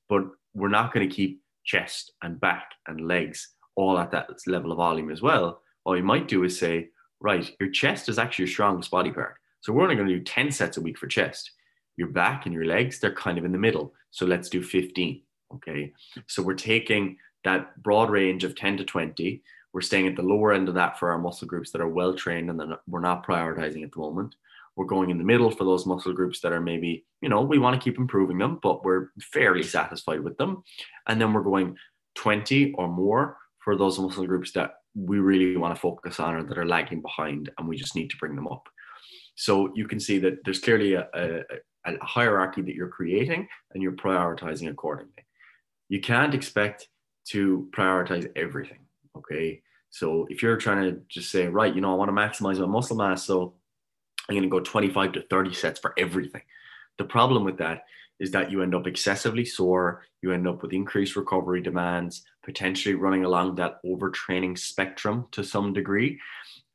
But 0.08 0.26
we're 0.54 0.70
not 0.70 0.94
going 0.94 1.10
to 1.10 1.16
keep 1.16 1.42
chest 1.66 2.14
and 2.22 2.40
back 2.40 2.72
and 2.88 3.08
legs 3.08 3.50
all 3.76 3.98
at 4.00 4.12
that 4.12 4.30
level 4.48 4.72
of 4.72 4.78
volume 4.78 5.12
as 5.12 5.22
well. 5.22 5.62
What 5.84 5.96
you 5.96 6.04
might 6.04 6.28
do 6.28 6.44
is 6.44 6.58
say, 6.58 6.90
right, 7.20 7.52
your 7.60 7.70
chest 7.70 8.08
is 8.10 8.18
actually 8.18 8.44
your 8.44 8.54
strongest 8.54 8.92
body 8.92 9.12
part. 9.12 9.36
So 9.62 9.74
we're 9.74 9.84
only 9.84 9.96
going 9.96 10.08
to 10.08 10.18
do 10.18 10.24
10 10.24 10.52
sets 10.52 10.78
a 10.78 10.82
week 10.82 10.98
for 10.98 11.08
chest 11.08 11.52
your 11.98 12.10
back 12.10 12.46
and 12.46 12.54
your 12.54 12.66
legs, 12.66 13.00
they're 13.00 13.14
kind 13.14 13.38
of 13.38 13.46
in 13.46 13.52
the 13.52 13.58
middle. 13.58 13.94
So 14.12 14.26
let's 14.26 14.50
do 14.50 14.62
15. 14.62 15.22
Okay. 15.56 15.94
So 16.28 16.44
we're 16.44 16.56
taking 16.56 17.18
that 17.44 17.82
broad 17.82 18.10
range 18.10 18.44
of 18.44 18.56
10 18.56 18.78
to 18.78 18.84
20. 18.84 19.42
We're 19.74 19.82
staying 19.82 20.08
at 20.08 20.16
the 20.16 20.22
lower 20.22 20.54
end 20.54 20.70
of 20.70 20.76
that 20.76 20.98
for 20.98 21.12
our 21.12 21.18
muscle 21.18 21.48
groups 21.48 21.72
that 21.72 21.82
are 21.82 21.88
well 21.88 22.14
trained 22.14 22.50
and 22.50 22.60
then 22.60 22.74
we're 22.88 23.02
not 23.02 23.26
prioritizing 23.26 23.84
at 23.84 23.92
the 23.92 24.00
moment. 24.00 24.36
We're 24.76 24.86
going 24.86 25.10
in 25.10 25.18
the 25.18 25.24
middle 25.24 25.52
for 25.52 25.64
those 25.64 25.86
muscle 25.86 26.14
groups 26.14 26.42
that 26.42 26.52
are 26.52 26.62
maybe, 26.62 27.06
you 27.22 27.30
know, 27.30 27.42
we 27.42 27.60
want 27.60 27.80
to 27.80 27.84
keep 27.84 27.98
improving 27.98 28.38
them, 28.38 28.60
but 28.62 28.84
we're 28.84 29.10
fairly 29.22 29.64
satisfied 29.64 30.22
with 30.22 30.38
them. 30.38 30.64
And 31.08 31.20
then 31.20 31.34
we're 31.34 31.44
going 31.44 31.78
20 32.16 32.74
or 32.74 32.88
more 32.88 33.38
for 33.60 33.78
those 33.78 34.00
muscle 34.00 34.26
groups 34.26 34.52
that 34.54 34.76
we 34.96 35.20
really 35.20 35.58
want 35.58 35.76
to 35.76 35.80
focus 35.80 36.20
on 36.20 36.36
or 36.36 36.44
that 36.44 36.58
are 36.58 36.66
lagging 36.66 37.02
behind 37.02 37.52
and 37.58 37.68
we 37.68 37.76
just 37.76 37.96
need 37.96 38.10
to 38.10 38.18
bring 38.18 38.36
them 38.36 38.48
up. 38.48 38.68
So 39.36 39.72
you 39.76 39.88
can 39.88 40.00
see 40.00 40.18
that 40.20 40.38
there's 40.46 40.60
clearly 40.60 40.94
a, 40.94 41.08
a, 41.14 41.42
a 41.86 42.06
hierarchy 42.06 42.62
that 42.62 42.76
you're 42.76 42.88
creating 42.88 43.48
and 43.74 43.84
you're 43.84 43.94
prioritizing 43.94 44.70
accordingly. 44.70 45.26
You 45.90 46.00
can't 46.00 46.34
expect 46.34 46.88
to 47.30 47.70
prioritize 47.76 48.30
everything. 48.36 48.80
Okay. 49.18 49.62
So 49.90 50.26
if 50.30 50.42
you're 50.42 50.58
trying 50.58 50.84
to 50.84 51.02
just 51.10 51.32
say, 51.32 51.48
right, 51.48 51.74
you 51.74 51.82
know, 51.82 51.92
I 51.92 51.96
want 51.96 52.10
to 52.10 52.14
maximize 52.14 52.60
my 52.60 52.66
muscle 52.66 52.98
mass, 52.98 53.24
so 53.24 53.56
I'm 54.28 54.36
going 54.36 54.44
to 54.44 54.50
go 54.50 54.60
25 54.60 55.14
to 55.14 55.22
30 55.22 55.54
sets 55.54 55.80
for 55.80 55.94
everything. 55.98 56.42
The 56.98 57.04
problem 57.04 57.44
with 57.44 57.58
that 57.58 57.84
is 58.20 58.32
that 58.32 58.50
you 58.50 58.62
end 58.62 58.74
up 58.74 58.88
excessively 58.88 59.46
sore, 59.46 60.04
you 60.22 60.32
end 60.32 60.48
up 60.48 60.62
with 60.62 60.74
increased 60.74 61.16
recovery 61.16 61.62
demands, 61.62 62.24
potentially 62.44 62.96
running 62.96 63.26
along 63.26 63.56
that 63.56 63.80
overtraining 63.86 64.58
spectrum 64.58 65.28
to 65.32 65.44
some 65.44 65.74
degree. 65.74 66.20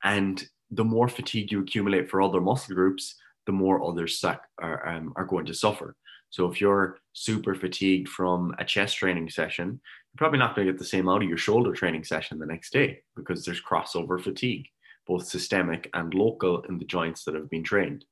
And 0.04 0.46
the 0.70 0.84
more 0.84 1.08
fatigue 1.08 1.50
you 1.50 1.60
accumulate 1.60 2.10
for 2.10 2.22
other 2.22 2.40
muscle 2.40 2.74
groups, 2.74 3.16
the 3.46 3.52
more 3.52 3.82
others 3.82 4.22
are, 4.58 4.88
um, 4.88 5.12
are 5.16 5.24
going 5.24 5.46
to 5.46 5.54
suffer. 5.54 5.96
So 6.28 6.46
if 6.46 6.60
you're 6.60 6.98
super 7.12 7.54
fatigued 7.54 8.08
from 8.08 8.54
a 8.58 8.64
chest 8.64 8.98
training 8.98 9.30
session, 9.30 9.66
you're 9.66 10.18
probably 10.18 10.38
not 10.38 10.54
going 10.54 10.66
to 10.66 10.72
get 10.72 10.78
the 10.78 10.84
same 10.84 11.08
out 11.08 11.22
of 11.22 11.28
your 11.28 11.38
shoulder 11.38 11.72
training 11.72 12.04
session 12.04 12.38
the 12.38 12.46
next 12.46 12.72
day 12.72 13.00
because 13.16 13.44
there's 13.44 13.62
crossover 13.62 14.22
fatigue, 14.22 14.66
both 15.10 15.26
systemic 15.26 15.90
and 15.94 16.14
local 16.14 16.62
in 16.68 16.78
the 16.78 16.84
joints 16.84 17.24
that 17.24 17.34
have 17.34 17.50
been 17.50 17.64
trained. 17.64 18.04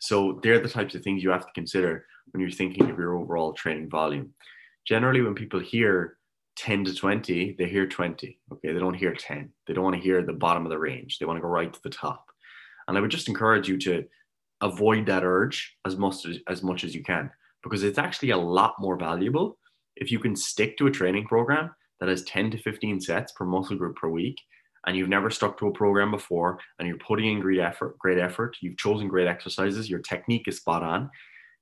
So 0.00 0.38
they're 0.42 0.60
the 0.60 0.68
types 0.68 0.94
of 0.94 1.02
things 1.02 1.22
you 1.22 1.30
have 1.30 1.46
to 1.46 1.52
consider 1.54 2.04
when 2.30 2.42
you're 2.42 2.50
thinking 2.50 2.90
of 2.90 2.98
your 2.98 3.16
overall 3.16 3.54
training 3.54 3.88
volume. 3.88 4.34
Generally, 4.86 5.22
when 5.22 5.34
people 5.34 5.60
hear 5.60 6.18
10 6.56 6.84
to 6.84 6.94
20, 6.94 7.56
they 7.58 7.66
hear 7.66 7.86
20. 7.86 8.38
Okay, 8.52 8.72
they 8.72 8.78
don't 8.78 9.02
hear 9.02 9.14
10. 9.14 9.50
They 9.66 9.72
don't 9.72 9.84
want 9.84 9.96
to 9.96 10.02
hear 10.02 10.20
the 10.22 10.34
bottom 10.34 10.66
of 10.66 10.70
the 10.70 10.78
range. 10.78 11.18
They 11.18 11.24
want 11.24 11.38
to 11.38 11.42
go 11.42 11.48
right 11.48 11.72
to 11.72 11.82
the 11.82 11.88
top. 11.88 12.26
And 12.86 12.98
I 12.98 13.00
would 13.00 13.10
just 13.10 13.28
encourage 13.28 13.66
you 13.66 13.78
to 13.78 14.04
avoid 14.60 15.06
that 15.06 15.24
urge 15.24 15.74
as 15.86 15.96
much 15.96 16.26
as, 16.26 16.36
as 16.48 16.62
much 16.62 16.84
as 16.84 16.94
you 16.94 17.02
can 17.02 17.30
because 17.62 17.82
it's 17.82 17.98
actually 17.98 18.30
a 18.30 18.36
lot 18.36 18.74
more 18.78 18.98
valuable 18.98 19.56
if 19.96 20.12
you 20.12 20.18
can 20.18 20.36
stick 20.36 20.76
to 20.76 20.86
a 20.86 20.90
training 20.90 21.24
program 21.26 21.70
that 21.98 22.10
has 22.10 22.24
10 22.24 22.50
to 22.50 22.58
15 22.58 23.00
sets 23.00 23.32
per 23.32 23.46
muscle 23.46 23.76
group 23.76 23.96
per 23.96 24.08
week 24.08 24.36
and 24.86 24.96
you've 24.96 25.08
never 25.08 25.30
stuck 25.30 25.58
to 25.58 25.66
a 25.66 25.72
program 25.72 26.10
before 26.10 26.58
and 26.78 26.88
you're 26.88 26.96
putting 26.98 27.30
in 27.32 27.40
great 27.40 27.60
effort 27.60 27.98
great 27.98 28.18
effort 28.18 28.56
you've 28.60 28.78
chosen 28.78 29.08
great 29.08 29.26
exercises 29.26 29.90
your 29.90 30.00
technique 30.00 30.48
is 30.48 30.56
spot 30.56 30.82
on 30.82 31.10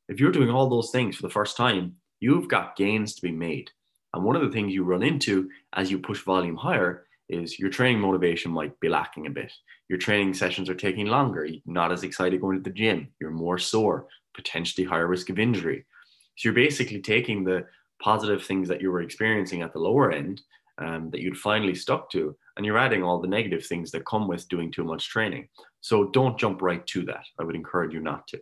if 0.09 0.21
you're 0.21 0.33
doing 0.33 0.51
all 0.51 0.69
those 0.69 0.91
things 0.91 1.17
for 1.17 1.23
the 1.23 1.33
first 1.33 1.57
time 1.57 1.95
you've 2.21 2.49
got 2.49 2.77
gains 2.77 3.15
to 3.15 3.23
be 3.23 3.33
made 3.33 3.71
and 4.15 4.25
one 4.25 4.37
of 4.37 4.43
the 4.43 4.51
things 4.51 4.73
you 4.73 4.85
run 4.85 5.03
into 5.03 5.49
as 5.75 5.91
you 5.91 5.99
push 5.99 6.23
volume 6.23 6.57
higher 6.57 7.05
is 7.29 7.59
your 7.59 7.71
training 7.71 8.01
motivation 8.01 8.51
might 8.51 8.79
be 8.81 8.89
lacking 8.89 9.27
a 9.27 9.31
bit. 9.31 9.53
Your 9.89 9.99
training 9.99 10.35
sessions 10.35 10.69
are 10.71 10.75
taking 10.75 11.07
longer. 11.07 11.45
You're 11.45 11.61
not 11.67 11.93
as 11.93 12.03
excited 12.03 12.41
going 12.41 12.57
to 12.57 12.63
the 12.63 12.75
gym. 12.75 13.09
You're 13.21 13.31
more 13.31 13.59
sore, 13.59 14.07
potentially 14.35 14.87
higher 14.87 15.07
risk 15.07 15.29
of 15.31 15.39
injury. 15.39 15.85
So 16.37 16.49
you're 16.49 16.55
basically 16.55 17.01
taking 17.01 17.45
the 17.45 17.67
positive 18.03 18.45
things 18.45 18.69
that 18.69 18.81
you 18.81 18.91
were 18.91 19.03
experiencing 19.03 19.63
at 19.63 19.73
the 19.73 19.79
lower 19.79 20.13
end 20.13 20.41
um, 20.79 21.11
that 21.11 21.21
you'd 21.21 21.37
finally 21.37 21.75
stuck 21.75 22.11
to, 22.13 22.37
and 22.59 22.67
you're 22.67 22.77
adding 22.77 23.05
all 23.05 23.21
the 23.21 23.29
negative 23.29 23.65
things 23.65 23.93
that 23.93 24.05
come 24.05 24.27
with 24.27 24.49
doing 24.49 24.71
too 24.71 24.83
much 24.83 25.09
training. 25.09 25.49
So 25.81 26.09
don't 26.11 26.39
jump 26.39 26.61
right 26.61 26.85
to 26.89 27.05
that. 27.05 27.25
I 27.41 27.45
would 27.45 27.55
encourage 27.55 27.95
you 27.95 28.01
not 28.01 28.27
to. 28.29 28.41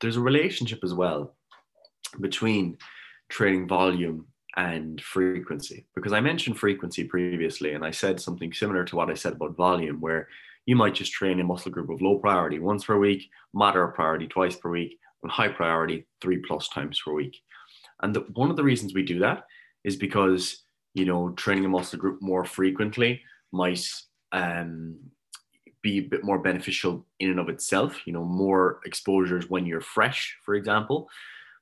There's 0.00 0.16
a 0.16 0.22
relationship 0.22 0.80
as 0.82 0.94
well 0.94 1.36
between 2.20 2.78
training 3.28 3.68
volume 3.68 4.26
and 4.56 5.00
frequency 5.00 5.86
because 5.94 6.14
I 6.14 6.20
mentioned 6.20 6.58
frequency 6.58 7.04
previously 7.04 7.74
and 7.74 7.84
I 7.84 7.90
said 7.90 8.18
something 8.18 8.52
similar 8.52 8.84
to 8.84 8.96
what 8.96 9.10
I 9.10 9.14
said 9.14 9.34
about 9.34 9.56
volume 9.56 10.00
where 10.00 10.28
you 10.64 10.74
might 10.74 10.94
just 10.94 11.12
train 11.12 11.38
a 11.40 11.44
muscle 11.44 11.70
group 11.70 11.90
of 11.90 12.00
low 12.00 12.18
priority 12.18 12.58
once 12.60 12.84
per 12.84 12.98
week, 12.98 13.28
moderate 13.52 13.94
priority 13.94 14.26
twice 14.26 14.56
per 14.56 14.70
week, 14.70 14.98
and 15.22 15.30
high 15.30 15.48
priority 15.48 16.06
three 16.22 16.38
plus 16.38 16.68
times 16.70 16.98
per 17.04 17.12
week. 17.12 17.36
And 18.02 18.16
the, 18.16 18.20
one 18.32 18.48
of 18.48 18.56
the 18.56 18.64
reasons 18.64 18.94
we 18.94 19.02
do 19.02 19.18
that 19.18 19.44
is 19.84 19.96
because 19.96 20.62
you 20.94 21.04
know 21.04 21.30
training 21.30 21.66
a 21.66 21.68
muscle 21.68 21.98
group 21.98 22.22
more 22.22 22.46
frequently 22.46 23.20
might 23.54 23.86
um, 24.32 24.96
be 25.82 25.98
a 25.98 26.02
bit 26.02 26.24
more 26.24 26.38
beneficial 26.38 27.06
in 27.20 27.30
and 27.30 27.38
of 27.38 27.48
itself. 27.48 28.06
You 28.06 28.12
know, 28.12 28.24
more 28.24 28.80
exposures 28.84 29.48
when 29.48 29.66
you're 29.66 29.80
fresh, 29.80 30.36
for 30.44 30.54
example. 30.54 31.08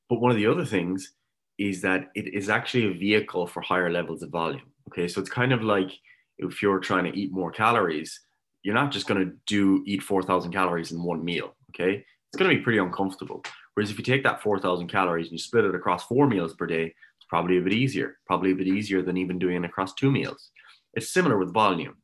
But 0.09 0.20
one 0.20 0.30
of 0.30 0.36
the 0.36 0.47
other 0.47 0.64
things 0.64 1.14
is 1.59 1.82
that 1.82 2.11
it 2.14 2.32
is 2.34 2.49
actually 2.49 2.86
a 2.86 2.99
vehicle 2.99 3.47
for 3.47 3.61
higher 3.61 3.90
levels 3.90 4.22
of 4.22 4.30
volume. 4.30 4.72
Okay, 4.88 5.07
so 5.09 5.20
it's 5.20 5.30
kind 5.30 5.53
of 5.53 5.62
like 5.62 5.90
if 6.38 6.62
you're 6.62 6.80
trying 6.80 7.05
to 7.05 7.18
eat 7.18 7.32
more 7.32 7.53
calories, 7.53 8.20
you're 8.62 8.74
not 8.74 8.90
just 8.90 9.07
going 9.07 9.24
to 9.24 9.32
do 9.47 9.82
eat 9.86 10.03
4,000 10.03 10.53
calories 10.53 10.93
in 10.93 11.03
one 11.03 11.24
meal. 11.24 11.55
Okay, 11.70 12.05
it's 12.28 12.38
going 12.38 12.51
to 12.51 12.57
be 12.57 12.62
pretty 12.62 12.78
uncomfortable. 12.78 13.43
Whereas 13.74 13.90
if 13.90 13.99
you 13.99 14.05
take 14.05 14.22
that 14.24 14.43
4,000 14.43 14.88
calories 14.88 15.26
and 15.26 15.32
you 15.32 15.38
split 15.38 15.64
it 15.64 15.74
across 15.74 16.05
four 16.05 16.26
meals 16.26 16.55
per 16.55 16.66
day, 16.66 16.84
it's 16.84 17.26
probably 17.28 17.59
a 17.59 17.62
bit 17.62 17.72
easier, 17.72 18.18
probably 18.26 18.53
a 18.53 18.55
bit 18.55 18.66
easier 18.66 19.03
than 19.03 19.16
even 19.16 19.38
doing 19.38 19.57
it 19.57 19.66
across 19.66 19.95
two 19.95 20.11
meals. 20.11 20.51
It's 20.95 21.12
similar 21.12 21.38
with 21.38 21.55
volume. 21.55 21.97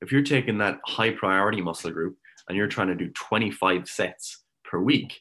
If 0.00 0.12
you're 0.12 0.22
taking 0.22 0.58
that 0.58 0.80
high 0.84 1.10
priority 1.10 1.62
muscle 1.62 1.90
group 1.90 2.16
and 2.48 2.56
you're 2.56 2.68
trying 2.68 2.88
to 2.88 2.94
do 2.94 3.10
25 3.10 3.88
sets 3.88 4.44
per 4.64 4.78
week, 4.78 5.20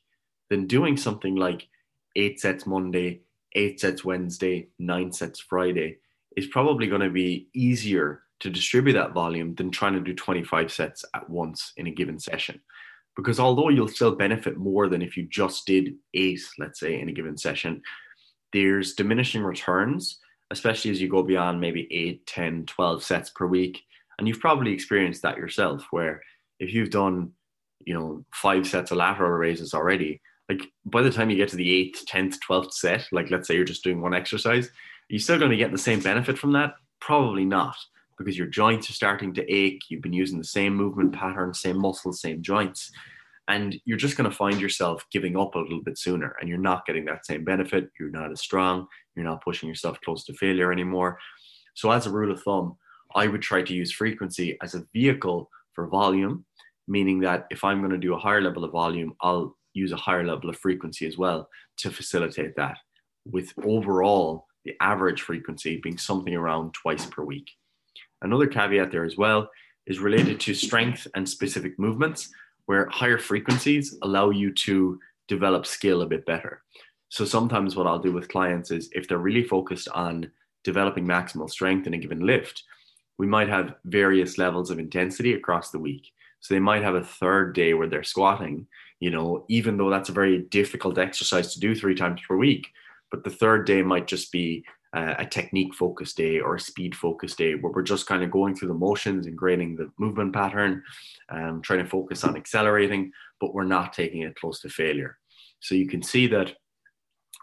then 0.49 0.67
doing 0.67 0.97
something 0.97 1.36
like 1.36 1.67
eight 2.15 2.39
sets 2.39 2.65
Monday, 2.65 3.21
eight 3.55 3.80
sets 3.80 4.03
Wednesday, 4.03 4.67
nine 4.80 5.11
sets 5.11 5.39
Friday 5.39 5.97
is 6.36 6.47
probably 6.47 6.88
going 6.88 7.01
to 7.01 7.09
be 7.09 7.47
easier 7.53 8.24
to 8.39 8.49
distribute 8.49 8.93
that 8.93 9.13
volume 9.13 9.55
than 9.55 9.71
trying 9.71 9.93
to 9.93 10.01
do 10.01 10.13
25 10.13 10.71
sets 10.71 11.05
at 11.15 11.30
once 11.30 11.71
in 11.78 11.88
a 11.88 11.91
given 11.91 12.19
session. 12.19 12.59
Because 13.15 13.39
although 13.39 13.69
you'll 13.69 13.88
still 13.88 14.15
benefit 14.15 14.57
more 14.57 14.89
than 14.89 15.01
if 15.01 15.15
you 15.15 15.28
just 15.30 15.65
did 15.65 15.95
eight, 16.13 16.41
let's 16.57 16.80
say, 16.80 16.99
in 16.99 17.09
a 17.09 17.13
given 17.13 17.38
session, 17.38 17.82
there's 18.51 18.95
diminishing 18.95 19.43
returns, 19.43 20.19
especially 20.53 20.91
as 20.91 21.01
you 21.01 21.09
go 21.09 21.23
beyond 21.23 21.59
maybe 21.59 21.87
8, 21.91 22.25
10, 22.27 22.65
12 22.67 23.03
sets 23.03 23.29
per 23.31 23.47
week. 23.47 23.81
And 24.17 24.27
you've 24.27 24.39
probably 24.39 24.71
experienced 24.71 25.23
that 25.23 25.37
yourself, 25.37 25.87
where 25.89 26.21
if 26.59 26.73
you've 26.73 26.91
done, 26.91 27.31
you 27.85 27.93
know, 27.93 28.23
five 28.33 28.65
sets 28.67 28.91
of 28.91 28.97
lateral 28.97 29.31
raises 29.31 29.73
already, 29.73 30.21
like 30.47 30.61
by 30.85 31.01
the 31.01 31.11
time 31.11 31.29
you 31.29 31.35
get 31.35 31.49
to 31.49 31.55
the 31.55 31.73
eighth, 31.73 32.05
10th, 32.07 32.37
12th 32.47 32.73
set, 32.73 33.07
like 33.11 33.31
let's 33.31 33.47
say 33.47 33.55
you're 33.55 33.65
just 33.65 33.83
doing 33.83 33.99
one 33.99 34.13
exercise, 34.13 34.69
you're 35.09 35.19
still 35.19 35.39
going 35.39 35.51
to 35.51 35.57
get 35.57 35.71
the 35.71 35.77
same 35.77 35.99
benefit 35.99 36.37
from 36.37 36.53
that? 36.53 36.75
Probably 37.01 37.45
not, 37.45 37.75
because 38.17 38.37
your 38.37 38.47
joints 38.47 38.89
are 38.89 38.93
starting 38.93 39.33
to 39.33 39.51
ache. 39.51 39.81
You've 39.89 40.03
been 40.03 40.13
using 40.13 40.37
the 40.37 40.43
same 40.43 40.75
movement 40.75 41.13
pattern, 41.13 41.53
same 41.53 41.79
muscles, 41.79 42.21
same 42.21 42.43
joints. 42.43 42.91
And 43.47 43.75
you're 43.85 43.97
just 43.97 44.15
going 44.15 44.29
to 44.29 44.35
find 44.35 44.59
yourself 44.59 45.05
giving 45.11 45.37
up 45.37 45.55
a 45.55 45.59
little 45.59 45.83
bit 45.83 45.97
sooner 45.97 46.35
and 46.39 46.47
you're 46.47 46.57
not 46.57 46.85
getting 46.85 47.05
that 47.05 47.25
same 47.25 47.43
benefit. 47.43 47.89
You're 47.99 48.09
not 48.09 48.31
as 48.31 48.41
strong. 48.41 48.87
You're 49.15 49.25
not 49.25 49.43
pushing 49.43 49.67
yourself 49.67 49.99
close 50.01 50.23
to 50.25 50.33
failure 50.33 50.71
anymore. 50.71 51.19
So, 51.75 51.91
as 51.91 52.05
a 52.05 52.11
rule 52.11 52.31
of 52.31 52.41
thumb, 52.41 52.77
I 53.15 53.27
would 53.27 53.41
try 53.41 53.61
to 53.61 53.73
use 53.73 53.91
frequency 53.91 54.57
as 54.61 54.75
a 54.75 54.85
vehicle 54.93 55.49
for 55.73 55.87
volume, 55.87 56.45
meaning 56.87 57.19
that 57.21 57.47
if 57.49 57.63
I'm 57.63 57.79
going 57.79 57.91
to 57.91 57.97
do 57.97 58.13
a 58.13 58.19
higher 58.19 58.41
level 58.41 58.63
of 58.63 58.71
volume, 58.71 59.13
I'll 59.21 59.55
use 59.73 59.91
a 59.91 59.97
higher 59.97 60.25
level 60.25 60.49
of 60.49 60.57
frequency 60.57 61.05
as 61.07 61.17
well 61.17 61.49
to 61.77 61.91
facilitate 61.91 62.55
that, 62.55 62.77
with 63.25 63.53
overall 63.63 64.45
the 64.65 64.73
average 64.81 65.21
frequency 65.21 65.79
being 65.81 65.97
something 65.97 66.35
around 66.35 66.73
twice 66.73 67.05
per 67.05 67.23
week. 67.23 67.49
Another 68.21 68.47
caveat 68.47 68.91
there 68.91 69.03
as 69.03 69.17
well 69.17 69.49
is 69.85 69.99
related 69.99 70.39
to 70.39 70.53
strength 70.53 71.07
and 71.15 71.27
specific 71.27 71.77
movements, 71.77 72.29
where 72.66 72.88
higher 72.89 73.18
frequencies 73.18 73.97
allow 74.01 74.30
you 74.30 74.51
to 74.53 74.99
develop 75.28 75.66
skill 75.66 76.01
a 76.01 76.07
bit 76.07 76.26
better. 76.26 76.61
So 77.09 77.26
sometimes 77.26 77.76
what 77.76 77.88
I'll 77.88 77.99
do 77.99 78.11
with 78.11 78.30
clients 78.30 78.72
is 78.72 78.89
if 78.93 79.07
they're 79.07 79.18
really 79.18 79.43
focused 79.43 79.88
on 79.89 80.32
developing 80.64 81.05
maximal 81.05 81.49
strength 81.49 81.88
in 81.88 81.93
a 81.93 81.97
given 81.97 82.26
lift, 82.26 82.64
we 83.18 83.28
might 83.28 83.49
have 83.49 83.76
various 83.86 84.38
levels 84.38 84.72
of 84.72 84.80
intensity 84.80 85.34
across 85.34 85.70
the 85.70 85.80
week. 85.80 86.11
So 86.39 86.53
they 86.53 86.59
might 86.59 86.84
have 86.84 86.95
a 86.95 87.03
third 87.03 87.53
day 87.53 87.74
where 87.74 87.88
they're 87.88 88.03
squatting, 88.03 88.68
you 88.99 89.11
know, 89.11 89.45
even 89.47 89.78
though 89.78 89.89
that's 89.89 90.09
a 90.09 90.14
very 90.14 90.39
difficult 90.49 90.97
exercise 90.97 91.53
to 91.53 91.59
do 91.59 91.76
three 91.76 91.95
times 91.95 92.22
per 92.28 92.36
week. 92.36 92.68
But 93.11 93.24
the 93.24 93.30
third 93.30 93.66
day 93.66 93.82
might 93.82 94.07
just 94.07 94.32
be 94.32 94.66
uh, 94.93 95.15
a 95.17 95.25
technique 95.25 95.73
focused 95.73 96.17
day 96.17 96.39
or 96.39 96.55
a 96.55 96.59
speed 96.59 96.95
focused 96.95 97.37
day 97.37 97.55
where 97.55 97.71
we're 97.71 97.81
just 97.81 98.05
kind 98.05 98.23
of 98.23 98.29
going 98.29 98.55
through 98.55 98.67
the 98.67 98.73
motions 98.73 99.25
and 99.25 99.37
grading 99.37 99.75
the 99.75 99.91
movement 99.97 100.33
pattern, 100.33 100.83
um, 101.29 101.61
trying 101.61 101.83
to 101.83 101.89
focus 101.89 102.23
on 102.23 102.37
accelerating, 102.37 103.11
but 103.39 103.53
we're 103.53 103.63
not 103.63 103.93
taking 103.93 104.21
it 104.21 104.35
close 104.35 104.59
to 104.59 104.69
failure. 104.69 105.17
So 105.59 105.75
you 105.75 105.87
can 105.87 106.03
see 106.03 106.27
that 106.27 106.53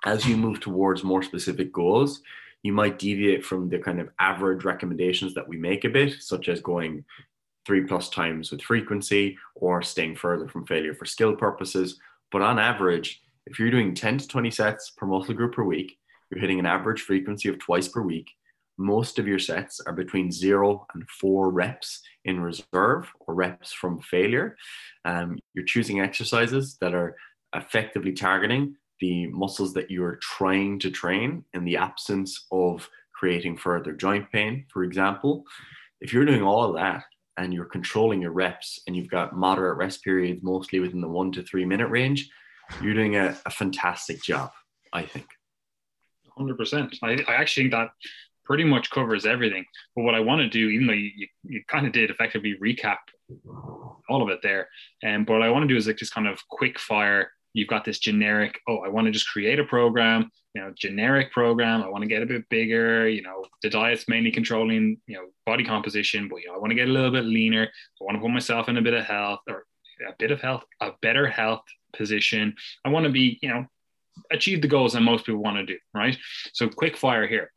as 0.04 0.26
you 0.26 0.36
move 0.36 0.60
towards 0.60 1.02
more 1.02 1.22
specific 1.22 1.72
goals, 1.72 2.22
you 2.62 2.72
might 2.72 2.98
deviate 2.98 3.44
from 3.44 3.68
the 3.68 3.78
kind 3.78 4.00
of 4.00 4.10
average 4.18 4.64
recommendations 4.64 5.34
that 5.34 5.48
we 5.48 5.56
make 5.56 5.84
a 5.84 5.88
bit, 5.88 6.22
such 6.22 6.48
as 6.48 6.60
going 6.60 7.04
three 7.66 7.82
plus 7.82 8.08
times 8.08 8.50
with 8.50 8.62
frequency 8.62 9.36
or 9.54 9.82
staying 9.82 10.16
further 10.16 10.48
from 10.48 10.66
failure 10.66 10.94
for 10.94 11.04
skill 11.04 11.34
purposes. 11.34 11.98
But 12.30 12.42
on 12.42 12.58
average, 12.58 13.22
if 13.46 13.58
you're 13.58 13.70
doing 13.70 13.94
10 13.94 14.18
to 14.18 14.28
20 14.28 14.50
sets 14.50 14.90
per 14.90 15.06
muscle 15.06 15.34
group 15.34 15.54
per 15.54 15.64
week, 15.64 15.98
you're 16.30 16.40
hitting 16.40 16.58
an 16.58 16.66
average 16.66 17.02
frequency 17.02 17.48
of 17.48 17.58
twice 17.58 17.88
per 17.88 18.02
week. 18.02 18.30
Most 18.78 19.18
of 19.18 19.26
your 19.26 19.38
sets 19.38 19.80
are 19.86 19.92
between 19.92 20.32
zero 20.32 20.86
and 20.94 21.08
four 21.08 21.50
reps 21.50 22.00
in 22.24 22.40
reserve 22.40 23.12
or 23.20 23.34
reps 23.34 23.72
from 23.72 24.00
failure. 24.00 24.56
Um, 25.04 25.38
you're 25.54 25.66
choosing 25.66 26.00
exercises 26.00 26.78
that 26.80 26.94
are 26.94 27.14
effectively 27.54 28.12
targeting 28.12 28.76
the 29.00 29.26
muscles 29.28 29.74
that 29.74 29.90
you're 29.90 30.16
trying 30.16 30.78
to 30.78 30.90
train 30.90 31.44
in 31.54 31.64
the 31.64 31.76
absence 31.76 32.46
of 32.52 32.88
creating 33.14 33.56
further 33.56 33.92
joint 33.92 34.30
pain, 34.30 34.64
for 34.72 34.84
example. 34.84 35.44
If 36.00 36.12
you're 36.12 36.24
doing 36.24 36.42
all 36.42 36.64
of 36.64 36.74
that 36.76 37.04
and 37.36 37.52
you're 37.52 37.66
controlling 37.66 38.22
your 38.22 38.32
reps 38.32 38.80
and 38.86 38.96
you've 38.96 39.10
got 39.10 39.36
moderate 39.36 39.76
rest 39.76 40.02
periods 40.02 40.42
mostly 40.42 40.80
within 40.80 41.00
the 41.00 41.08
one 41.08 41.32
to 41.32 41.42
three 41.42 41.64
minute 41.64 41.88
range, 41.88 42.30
you're 42.82 42.94
doing 42.94 43.16
a, 43.16 43.36
a 43.44 43.50
fantastic 43.50 44.22
job, 44.22 44.50
I 44.92 45.02
think. 45.02 45.26
100%. 46.40 46.98
I, 47.02 47.18
I 47.28 47.34
actually 47.34 47.64
think 47.64 47.72
that 47.72 47.90
pretty 48.44 48.64
much 48.64 48.90
covers 48.90 49.26
everything. 49.26 49.64
But 49.94 50.02
what 50.02 50.14
I 50.14 50.20
want 50.20 50.40
to 50.40 50.48
do, 50.48 50.70
even 50.70 50.86
though 50.86 50.92
you, 50.92 51.28
you, 51.44 51.62
kind 51.68 51.86
of 51.86 51.92
did 51.92 52.10
effectively 52.10 52.56
recap 52.60 52.96
all 54.08 54.22
of 54.22 54.28
it 54.28 54.40
there, 54.42 54.68
and 55.02 55.18
um, 55.18 55.24
but 55.24 55.34
what 55.34 55.42
I 55.42 55.50
want 55.50 55.62
to 55.62 55.68
do 55.68 55.76
is 55.76 55.86
like 55.86 55.96
just 55.96 56.12
kind 56.12 56.26
of 56.26 56.40
quick 56.48 56.78
fire. 56.78 57.30
You've 57.52 57.68
got 57.68 57.84
this 57.84 57.98
generic, 57.98 58.58
oh, 58.68 58.78
I 58.78 58.88
want 58.88 59.06
to 59.06 59.12
just 59.12 59.28
create 59.28 59.58
a 59.58 59.64
program, 59.64 60.30
you 60.54 60.62
know, 60.62 60.72
generic 60.76 61.32
program. 61.32 61.82
I 61.82 61.88
want 61.88 62.02
to 62.02 62.08
get 62.08 62.22
a 62.22 62.26
bit 62.26 62.48
bigger. 62.48 63.08
You 63.08 63.22
know, 63.22 63.44
the 63.62 63.70
diet's 63.70 64.06
mainly 64.08 64.32
controlling, 64.32 64.98
you 65.06 65.16
know, 65.16 65.26
body 65.46 65.64
composition, 65.64 66.28
but 66.28 66.40
you 66.40 66.48
know, 66.48 66.54
I 66.54 66.58
want 66.58 66.70
to 66.70 66.76
get 66.76 66.88
a 66.88 66.92
little 66.92 67.10
bit 67.10 67.24
leaner. 67.24 67.64
I 67.64 68.04
want 68.04 68.16
to 68.16 68.20
put 68.20 68.30
myself 68.30 68.68
in 68.68 68.76
a 68.76 68.82
bit 68.82 68.94
of 68.94 69.04
health 69.04 69.40
or 69.48 69.64
a 70.08 70.12
bit 70.18 70.30
of 70.30 70.40
health, 70.40 70.64
a 70.80 70.90
better 71.02 71.28
health 71.28 71.62
position. 71.92 72.54
I 72.84 72.88
want 72.88 73.04
to 73.04 73.12
be, 73.12 73.38
you 73.42 73.48
know, 73.48 73.66
achieve 74.30 74.62
the 74.62 74.68
goals 74.68 74.92
that 74.92 75.00
most 75.00 75.26
people 75.26 75.42
want 75.42 75.56
to 75.56 75.66
do, 75.66 75.78
right? 75.94 76.16
So 76.52 76.68
quick 76.68 76.96
fire 76.96 77.26
here. 77.26 77.52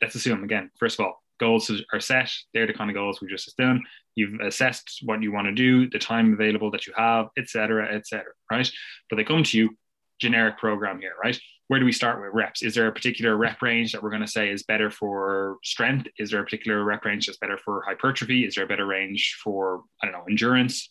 Let's 0.00 0.14
assume 0.14 0.44
again, 0.44 0.70
first 0.78 0.98
of 0.98 1.06
all, 1.06 1.22
goals 1.38 1.70
are 1.92 2.00
set. 2.00 2.30
They're 2.54 2.66
the 2.66 2.72
kind 2.72 2.90
of 2.90 2.94
goals 2.94 3.20
we 3.20 3.28
just 3.28 3.56
done. 3.56 3.82
You've 4.14 4.40
assessed 4.40 5.00
what 5.04 5.22
you 5.22 5.32
want 5.32 5.46
to 5.46 5.52
do, 5.52 5.88
the 5.88 5.98
time 5.98 6.32
available 6.32 6.70
that 6.70 6.86
you 6.86 6.92
have, 6.96 7.28
etc., 7.36 7.94
etc. 7.94 8.26
right? 8.50 8.70
But 9.08 9.16
they 9.16 9.24
come 9.24 9.42
to 9.42 9.58
you, 9.58 9.76
generic 10.20 10.58
program 10.58 11.00
here, 11.00 11.14
right? 11.22 11.38
Where 11.68 11.80
do 11.80 11.86
we 11.86 11.92
start 11.92 12.20
with 12.20 12.34
reps? 12.34 12.62
Is 12.62 12.74
there 12.74 12.86
a 12.86 12.92
particular 12.92 13.36
rep 13.36 13.62
range 13.62 13.92
that 13.92 14.02
we're 14.02 14.10
going 14.10 14.22
to 14.22 14.28
say 14.28 14.50
is 14.50 14.62
better 14.62 14.90
for 14.90 15.56
strength? 15.64 16.06
Is 16.18 16.30
there 16.30 16.40
a 16.40 16.44
particular 16.44 16.84
rep 16.84 17.04
range 17.04 17.26
that's 17.26 17.38
better 17.38 17.56
for 17.56 17.82
hypertrophy? 17.86 18.44
Is 18.44 18.54
there 18.54 18.64
a 18.64 18.68
better 18.68 18.86
range 18.86 19.38
for, 19.42 19.82
I 20.02 20.06
don't 20.06 20.12
know, 20.12 20.24
endurance? 20.28 20.90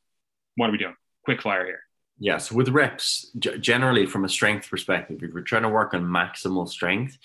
What 0.55 0.69
are 0.69 0.71
we 0.71 0.79
doing? 0.79 0.95
Quick 1.23 1.41
fire 1.41 1.65
here. 1.65 1.81
Yes, 2.23 2.51
with 2.51 2.69
reps, 2.69 3.31
generally 3.39 4.05
from 4.05 4.25
a 4.25 4.29
strength 4.29 4.69
perspective, 4.69 5.23
if 5.23 5.33
you're 5.33 5.41
trying 5.41 5.63
to 5.63 5.69
work 5.69 5.95
on 5.95 6.03
maximal 6.03 6.69
strength, 6.69 7.17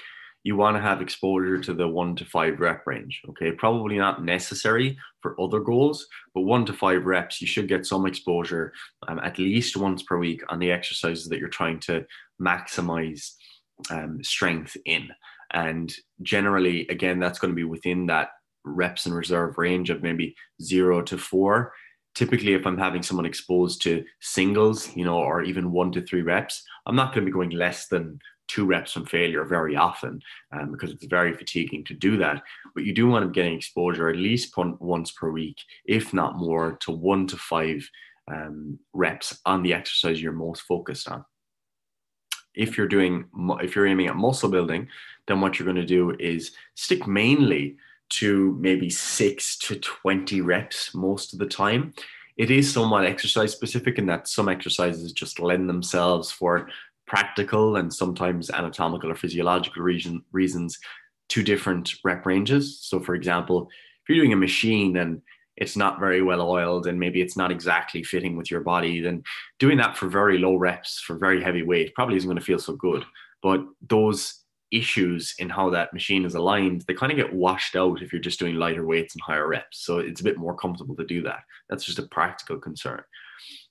you 0.43 0.57
want 0.57 0.75
to 0.75 0.81
have 0.81 1.03
exposure 1.03 1.59
to 1.59 1.75
the 1.75 1.87
one 1.87 2.17
to 2.17 2.25
five 2.25 2.61
rep 2.61 2.87
range. 2.87 3.21
Okay, 3.29 3.53
probably 3.53 3.99
not 3.99 4.25
necessary 4.25 4.97
for 5.21 5.39
other 5.39 5.61
goals, 5.61 6.07
but 6.35 6.43
one 6.43 6.65
to 6.65 6.73
five 6.73 7.05
reps, 7.05 7.43
you 7.43 7.47
should 7.47 7.69
get 7.69 7.85
some 7.85 8.07
exposure 8.07 8.73
um, 9.07 9.21
at 9.23 9.39
least 9.39 9.77
once 9.77 10.03
per 10.03 10.17
week 10.17 10.43
on 10.49 10.59
the 10.61 10.73
exercises 10.73 11.29
that 11.29 11.41
you're 11.41 11.51
trying 11.51 11.79
to 11.81 12.07
maximize 12.41 13.33
um, 13.91 14.25
strength 14.25 14.79
in. 14.87 15.11
And 15.53 15.95
generally, 16.23 16.89
again, 16.89 17.21
that's 17.21 17.39
going 17.39 17.53
to 17.53 17.55
be 17.55 17.65
within 17.65 18.07
that 18.07 18.31
reps 18.65 19.05
in 19.05 19.13
reserve 19.13 19.59
range 19.59 19.91
of 19.91 20.03
maybe 20.03 20.35
zero 20.63 21.03
to 21.03 21.19
four 21.19 21.75
typically 22.17 22.55
if 22.55 22.67
i'm 22.67 22.79
having 22.79 23.03
someone 23.03 23.27
exposed 23.27 23.81
to 23.81 24.05
singles 24.21 24.95
you 24.97 25.05
know 25.05 25.19
or 25.19 25.43
even 25.43 25.71
one 25.71 25.93
to 25.93 26.01
three 26.03 26.23
reps 26.23 26.65
i'm 26.87 26.97
not 26.97 27.15
going 27.15 27.25
to 27.25 27.31
be 27.31 27.33
going 27.33 27.51
less 27.51 27.87
than 27.87 28.19
two 28.49 28.65
reps 28.65 28.93
from 28.93 29.07
failure 29.07 29.45
very 29.45 29.77
often 29.77 30.21
um, 30.53 30.73
because 30.73 30.91
it's 30.91 31.05
very 31.07 31.33
fatiguing 31.33 31.85
to 31.85 31.95
do 31.95 32.17
that. 32.19 32.43
But 32.75 32.85
you 32.85 32.95
do 32.95 33.09
want 33.09 33.25
to 33.25 33.29
be 33.29 33.35
getting 33.35 33.57
exposure 33.57 34.09
at 34.09 34.17
least 34.17 34.55
once 34.57 35.13
per 35.13 35.31
week 35.31 35.57
if 35.85 36.13
not 36.13 36.37
more 36.37 36.77
to 36.83 36.91
one 36.91 37.27
to 37.29 37.37
five 37.37 37.89
um, 38.29 38.79
reps 38.93 39.39
on 39.47 39.63
the 39.63 39.73
exercise 39.73 40.21
you're 40.21 40.33
most 40.33 40.63
focused 40.63 41.09
on. 41.09 41.25
If 42.55 42.79
you're 42.79 42.89
doing 42.89 43.27
if 43.61 43.75
you're 43.75 43.87
aiming 43.87 44.07
at 44.07 44.17
muscle 44.17 44.49
building 44.49 44.89
then 45.27 45.41
what 45.41 45.59
you're 45.59 45.67
going 45.67 45.77
to 45.77 45.85
do 45.85 46.17
is 46.19 46.53
stick 46.75 47.07
mainly 47.07 47.77
to 48.09 48.57
maybe 48.61 48.91
six 48.91 49.57
to 49.59 49.77
20 49.77 50.41
reps 50.41 50.95
most 50.95 51.33
of 51.33 51.39
the 51.39 51.47
time. 51.47 51.95
It 52.37 52.51
is 52.51 52.73
somewhat 52.73 53.07
exercise 53.07 53.53
specific 53.53 53.99
in 53.99 54.07
that 54.07 54.29
some 54.29 54.49
exercises 54.49 55.13
just 55.13 55.41
lend 55.41 55.69
themselves 55.69 56.31
for 56.31 56.69
practical 57.07 57.77
and 57.77 57.93
sometimes 57.93 58.51
anatomical 58.51 59.11
or 59.11 59.15
physiological 59.15 59.83
reason, 59.83 60.23
reasons 60.33 60.79
to 61.29 61.43
different 61.43 61.95
rep 62.05 62.27
ranges. 62.27 62.81
So, 62.83 63.01
for 63.01 63.15
example, 63.15 63.69
if 64.03 64.09
you're 64.09 64.19
doing 64.19 64.33
a 64.33 64.37
machine 64.37 64.97
and 64.97 65.23
it's 65.57 65.77
not 65.77 65.99
very 65.99 66.23
well 66.23 66.43
oiled 66.43 66.87
and 66.87 67.01
maybe 67.01 67.23
it's 67.23 67.37
not 67.37 67.51
exactly 67.51 68.03
fitting 68.03 68.37
with 68.37 68.51
your 68.51 68.61
body, 68.61 69.01
then 69.01 69.23
doing 69.59 69.79
that 69.79 69.97
for 69.97 70.09
very 70.09 70.39
low 70.39 70.57
reps 70.57 71.01
for 71.01 71.17
very 71.17 71.43
heavy 71.43 71.63
weight 71.63 71.95
probably 71.95 72.17
isn't 72.17 72.29
going 72.29 72.39
to 72.39 72.45
feel 72.45 72.59
so 72.59 72.75
good. 72.75 73.05
But 73.43 73.65
those 73.89 74.43
issues 74.73 75.35
in 75.39 75.49
how 75.49 75.71
that 75.71 75.93
machine 75.93 76.25
is 76.25 76.35
aligned, 76.35 76.85
they 76.87 76.95
kind 76.95 77.13
of 77.13 77.19
get 77.19 77.33
washed 77.33 77.77
out 77.77 78.03
if 78.03 78.13
you're 78.13 78.21
just 78.21 78.39
doing 78.39 78.57
lighter 78.57 78.87
weights 78.87 79.15
and 79.15 79.23
higher 79.23 79.47
reps. 79.47 79.85
So 79.85 79.99
it's 79.99 80.21
a 80.21 80.25
bit 80.25 80.39
more 80.39 80.57
comfortable 80.57 80.97
to 80.97 81.05
do 81.05 81.23
that. 81.23 81.41
That's 81.69 81.85
just 81.85 81.99
a 81.99 82.09
practical 82.09 82.59
concern. 82.59 83.03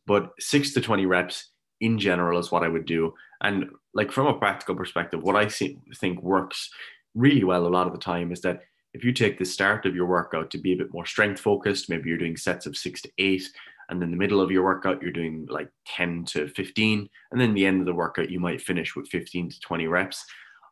But 0.07 0.31
six 0.39 0.73
to 0.73 0.81
20 0.81 1.05
reps 1.05 1.49
in 1.81 1.99
general 1.99 2.39
is 2.39 2.51
what 2.51 2.63
I 2.63 2.67
would 2.67 2.85
do. 2.85 3.13
And 3.41 3.69
like 3.93 4.11
from 4.11 4.27
a 4.27 4.37
practical 4.37 4.75
perspective, 4.75 5.21
what 5.23 5.35
I 5.35 5.47
see, 5.47 5.77
think 5.97 6.21
works 6.21 6.69
really 7.13 7.43
well 7.43 7.65
a 7.65 7.69
lot 7.69 7.87
of 7.87 7.93
the 7.93 7.99
time 7.99 8.31
is 8.31 8.41
that 8.41 8.61
if 8.93 9.03
you 9.03 9.11
take 9.11 9.37
the 9.37 9.45
start 9.45 9.85
of 9.85 9.93
your 9.93 10.05
workout 10.05 10.49
to 10.51 10.57
be 10.57 10.73
a 10.73 10.77
bit 10.77 10.93
more 10.93 11.05
strength 11.05 11.41
focused, 11.41 11.89
maybe 11.89 12.07
you're 12.09 12.17
doing 12.17 12.37
sets 12.37 12.65
of 12.65 12.77
six 12.77 13.01
to 13.01 13.11
eight, 13.17 13.49
and 13.89 14.01
then 14.01 14.09
the 14.09 14.17
middle 14.17 14.39
of 14.39 14.51
your 14.51 14.63
workout 14.63 15.01
you're 15.01 15.11
doing 15.11 15.45
like 15.49 15.69
10 15.87 16.23
to 16.25 16.47
15, 16.47 17.09
and 17.31 17.41
then 17.41 17.53
the 17.53 17.65
end 17.65 17.81
of 17.81 17.85
the 17.85 17.93
workout 17.93 18.31
you 18.31 18.39
might 18.39 18.61
finish 18.61 18.95
with 18.95 19.09
15 19.09 19.49
to 19.49 19.59
20 19.59 19.87
reps. 19.87 20.25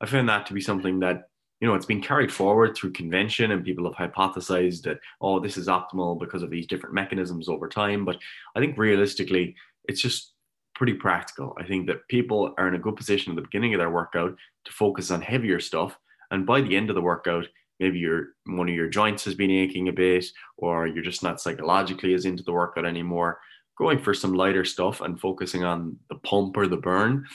I 0.04 0.06
found 0.06 0.28
that 0.28 0.46
to 0.48 0.54
be 0.54 0.60
something 0.60 1.00
that 1.00 1.30
you 1.62 1.68
know 1.68 1.76
it's 1.76 1.86
been 1.86 2.02
carried 2.02 2.32
forward 2.32 2.76
through 2.76 2.92
convention 2.92 3.52
and 3.52 3.64
people 3.64 3.92
have 3.92 4.12
hypothesized 4.12 4.82
that 4.82 5.00
oh 5.22 5.40
this 5.40 5.56
is 5.56 5.70
optimal 5.70 6.20
because 6.20 6.44
of 6.44 6.50
these 6.50 6.68
different 6.68 6.94
mechanisms 6.94 7.48
over 7.48 7.70
time. 7.70 8.04
But 8.04 8.18
i 8.56 8.60
think 8.60 8.78
realistically 8.78 9.56
it's 9.86 10.02
just 10.02 10.34
pretty 10.76 10.94
practical. 10.94 11.56
I 11.58 11.64
think 11.66 11.88
that 11.88 12.08
people 12.10 12.54
are 12.58 12.68
in 12.68 12.76
a 12.76 12.80
good 12.80 12.98
position 12.98 13.32
at 13.32 13.36
the 13.38 13.44
beginning 13.44 13.74
of 13.76 13.80
their 13.80 13.92
workout 13.92 14.36
to 14.66 14.72
focus 14.72 15.10
on 15.12 15.22
heavier 15.22 15.60
stuff. 15.60 15.98
And 16.32 16.46
by 16.46 16.62
the 16.62 16.76
end 16.76 16.90
of 16.90 16.96
the 16.96 17.02
workout 17.02 17.48
maybe 17.80 17.98
your 17.98 18.28
one 18.46 18.70
of 18.70 18.76
your 18.76 18.90
joints 18.90 19.24
has 19.24 19.36
been 19.36 19.52
aching 19.52 19.88
a 19.88 19.94
bit 19.94 20.26
or 20.58 20.86
you're 20.86 21.04
just 21.04 21.24
not 21.24 21.40
psychologically 21.40 22.14
as 22.14 22.26
into 22.26 22.44
the 22.44 22.52
workout 22.52 22.86
anymore. 22.86 23.40
Going 23.78 24.00
for 24.00 24.14
some 24.14 24.34
lighter 24.34 24.66
stuff 24.66 25.00
and 25.00 25.20
focusing 25.20 25.64
on 25.64 25.98
the 26.10 26.16
pump 26.16 26.58
or 26.58 26.68
the 26.68 26.78
burn 26.78 27.26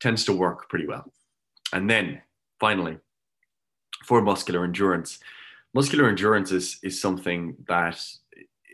tends 0.00 0.24
to 0.24 0.32
work 0.32 0.70
pretty 0.70 0.86
well 0.86 1.04
and 1.74 1.90
then 1.90 2.22
finally 2.58 2.96
for 4.04 4.22
muscular 4.22 4.64
endurance. 4.64 5.18
Muscular 5.74 6.08
endurance 6.08 6.52
is, 6.52 6.78
is 6.82 7.00
something 7.00 7.56
that 7.68 8.02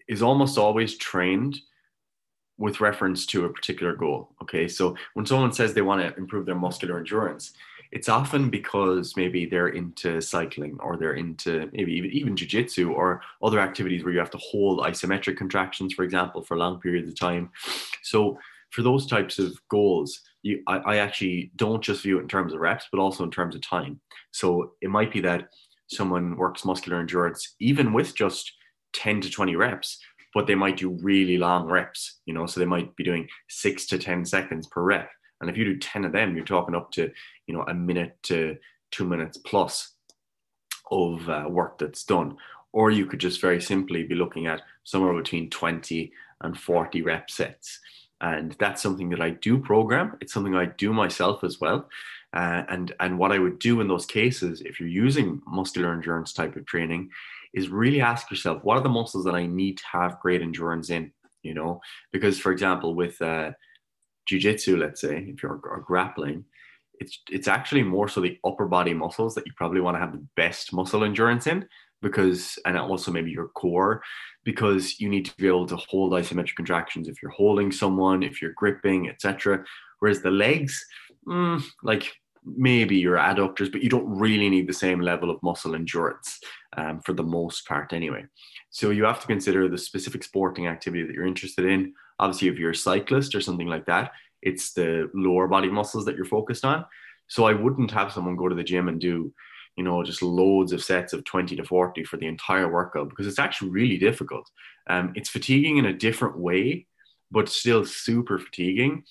is 0.07 0.23
almost 0.23 0.59
always 0.59 0.97
trained 0.97 1.59
with 2.59 2.81
reference 2.81 3.25
to 3.25 3.47
a 3.47 3.49
particular 3.49 3.97
goal. 3.97 4.29
Okay, 4.43 4.69
so 4.69 4.95
when 5.15 5.25
someone 5.25 5.53
says 5.53 5.73
they 5.73 5.83
want 5.83 6.03
to 6.03 6.17
improve 6.21 6.45
their 6.45 6.55
muscular 6.55 6.99
endurance, 6.99 7.55
it's 7.91 8.09
often 8.09 8.51
because 8.51 9.17
maybe 9.17 9.47
they're 9.47 9.69
into 9.69 10.21
cycling 10.21 10.77
or 10.81 10.97
they're 10.97 11.15
into 11.15 11.71
maybe 11.73 11.93
even, 11.93 12.11
even 12.11 12.37
jujitsu 12.37 12.91
or 12.91 13.23
other 13.43 13.59
activities 13.59 14.05
where 14.05 14.13
you 14.13 14.19
have 14.19 14.31
to 14.31 14.39
hold 14.39 14.81
isometric 14.81 15.39
contractions, 15.39 15.95
for 15.95 16.05
example, 16.05 16.43
for 16.43 16.57
long 16.57 16.79
periods 16.81 17.09
of 17.09 17.19
time. 17.19 17.51
So 18.03 18.39
for 18.69 18.83
those 18.83 19.07
types 19.07 19.39
of 19.39 19.59
goals, 19.69 20.21
you, 20.43 20.63
I, 20.67 20.79
I 20.79 20.97
actually 20.97 21.51
don't 21.57 21.83
just 21.83 22.03
view 22.03 22.19
it 22.19 22.23
in 22.23 22.29
terms 22.29 22.53
of 22.53 22.61
reps, 22.61 22.87
but 22.91 23.01
also 23.01 23.25
in 23.25 23.31
terms 23.31 23.55
of 23.55 23.63
time. 23.63 24.01
So 24.33 24.73
it 24.81 24.91
might 24.91 25.13
be 25.13 25.21
that 25.21 25.49
someone 25.89 26.37
works 26.37 26.65
muscular 26.65 27.01
endurance 27.01 27.57
even 27.61 27.93
with 27.93 28.15
just 28.15 28.53
10 28.95 29.21
to 29.23 29.31
20 29.31 29.57
reps, 29.57 29.99
but 30.35 30.47
they 30.47 30.55
might 30.55 30.77
do 30.77 30.99
really 31.03 31.37
long 31.37 31.67
reps, 31.67 32.21
you 32.27 32.35
know, 32.35 32.47
so 32.47 32.61
they 32.61 32.67
might 32.67 32.95
be 32.97 33.05
doing 33.05 33.27
six 33.49 33.87
to 33.87 33.99
10 33.99 34.25
seconds 34.25 34.67
per 34.69 34.83
rep. 34.83 35.11
And 35.41 35.51
if 35.51 35.57
you 35.57 35.65
do 35.65 35.79
10 35.79 36.05
of 36.05 36.13
them, 36.13 36.37
you're 36.37 36.45
talking 36.45 36.75
up 36.75 36.91
to, 36.93 37.11
you 37.47 37.55
know, 37.55 37.65
a 37.67 37.75
minute 37.75 38.17
to 38.25 38.57
two 38.91 39.05
minutes 39.05 39.39
plus 39.39 39.95
of 40.91 41.29
uh, 41.29 41.47
work 41.49 41.79
that's 41.79 42.05
done. 42.05 42.37
Or 42.73 42.91
you 42.91 43.07
could 43.07 43.21
just 43.21 43.41
very 43.41 43.61
simply 43.61 44.05
be 44.05 44.15
looking 44.15 44.47
at 44.47 44.63
somewhere 44.85 45.15
between 45.15 45.51
20 45.51 46.13
and 46.43 46.59
40 46.59 47.03
rep 47.03 47.31
sets 47.31 47.81
and 48.21 48.53
that's 48.59 48.83
something 48.83 49.09
that 49.11 49.21
I 49.21 49.31
do 49.31 49.59
program. 49.59 50.17
It's 50.21 50.33
something 50.33 50.55
I 50.55 50.67
do 50.67 50.93
myself 50.93 51.43
as 51.45 51.61
well. 51.61 51.89
Uh, 52.33 52.63
and 52.69 52.95
and 53.01 53.19
what 53.19 53.33
I 53.33 53.39
would 53.39 53.59
do 53.59 53.81
in 53.81 53.89
those 53.89 54.07
cases, 54.07 54.61
if 54.61 54.79
you're 54.79 54.89
using 54.89 55.43
muscular 55.47 55.93
endurance 55.93 56.33
type 56.33 56.57
of 56.57 56.67
training, 56.67 57.11
is 57.55 57.69
really 57.69 58.01
ask 58.01 58.31
yourself, 58.31 58.63
what 58.63 58.77
are 58.77 58.83
the 58.83 58.89
muscles 58.89 59.25
that 59.25 59.35
I 59.35 59.47
need 59.47 59.79
to 59.79 59.87
have 59.87 60.21
great 60.21 60.43
endurance 60.43 60.91
in? 60.91 61.13
You 61.43 61.55
know, 61.55 61.81
because 62.13 62.39
for 62.39 62.53
example, 62.53 62.95
with 62.95 63.21
uh, 63.21 63.53
jujitsu, 64.31 64.79
let's 64.79 65.01
say, 65.01 65.25
if 65.29 65.43
you're 65.43 65.57
grappling, 65.57 66.45
it's 67.01 67.19
it's 67.31 67.49
actually 67.49 67.83
more 67.83 68.09
so 68.09 68.21
the 68.21 68.39
upper 68.45 68.67
body 68.67 68.95
muscles 68.95 69.35
that 69.35 69.47
you 69.47 69.53
probably 69.57 69.81
want 69.81 69.97
to 69.97 70.01
have 70.01 70.13
the 70.13 70.25
best 70.37 70.73
muscle 70.73 71.03
endurance 71.03 71.47
in 71.47 71.67
because 72.03 72.59
and 72.65 72.77
also 72.77 73.11
maybe 73.11 73.31
your 73.31 73.49
core 73.49 74.03
because 74.45 74.99
you 75.01 75.09
need 75.09 75.25
to 75.25 75.37
be 75.37 75.47
able 75.47 75.67
to 75.67 75.77
hold 75.77 76.13
isometric 76.13 76.55
contractions 76.57 77.09
if 77.09 77.23
you're 77.23 77.31
holding 77.31 77.71
someone 77.71 78.23
if 78.23 78.41
you're 78.41 78.53
gripping 78.57 79.09
etc 79.09 79.63
whereas 79.99 80.23
the 80.23 80.31
legs 80.31 80.85
mm, 81.27 81.63
like 81.83 82.13
maybe 82.45 82.97
your 82.97 83.17
adductors 83.17 83.71
but 83.71 83.83
you 83.83 83.89
don't 83.89 84.09
really 84.09 84.49
need 84.49 84.67
the 84.67 84.73
same 84.73 85.01
level 85.01 85.31
of 85.31 85.43
muscle 85.43 85.75
endurance 85.75 86.39
um, 86.77 87.01
for 87.01 87.13
the 87.13 87.23
most 87.23 87.67
part 87.67 87.93
anyway. 87.93 88.25
So 88.71 88.91
you 88.91 89.05
have 89.05 89.21
to 89.21 89.27
consider 89.27 89.69
the 89.69 89.77
specific 89.77 90.25
sporting 90.25 90.67
activity 90.67 91.05
that 91.05 91.13
you're 91.13 91.27
interested 91.27 91.67
in. 91.67 91.93
Obviously 92.19 92.49
if 92.49 92.59
you're 92.59 92.71
a 92.71 92.75
cyclist 92.75 93.35
or 93.35 93.41
something 93.41 93.67
like 93.67 93.87
that 93.87 94.13
it's 94.43 94.73
the 94.73 95.11
lower 95.13 95.47
body 95.49 95.69
muscles 95.69 96.07
that 96.07 96.17
you're 96.17 96.25
focused 96.25 96.65
on. 96.65 96.85
So 97.29 97.45
i 97.45 97.53
wouldn't 97.53 97.91
have 97.91 98.13
someone 98.13 98.37
go 98.37 98.49
to 98.49 98.55
the 98.55 98.65
gym 98.65 98.89
and 98.89 99.01
do 99.01 99.33
you 99.77 99.85
know, 99.85 100.03
just 100.03 100.23
loads 100.23 100.73
of 100.73 100.83
sets 100.83 101.13
of 101.13 101.25
20 101.25 101.57
to 101.57 101.65
40 101.65 102.05
for 102.05 102.17
the 102.17 102.27
entire 102.27 102.69
workout 102.69 103.09
because 103.09 103.27
it's 103.27 103.39
actually 103.39 103.71
really 103.71 103.97
difficult. 103.97 104.51
Um, 104.89 105.13
it's 105.15 105.31
fatiguing 105.31 105.79
in 105.79 105.87
a 105.87 105.93
different 105.93 106.39
way, 106.39 106.87
but 107.31 107.49
still 107.49 107.85
super 107.85 108.39
fatiguing 108.39 109.05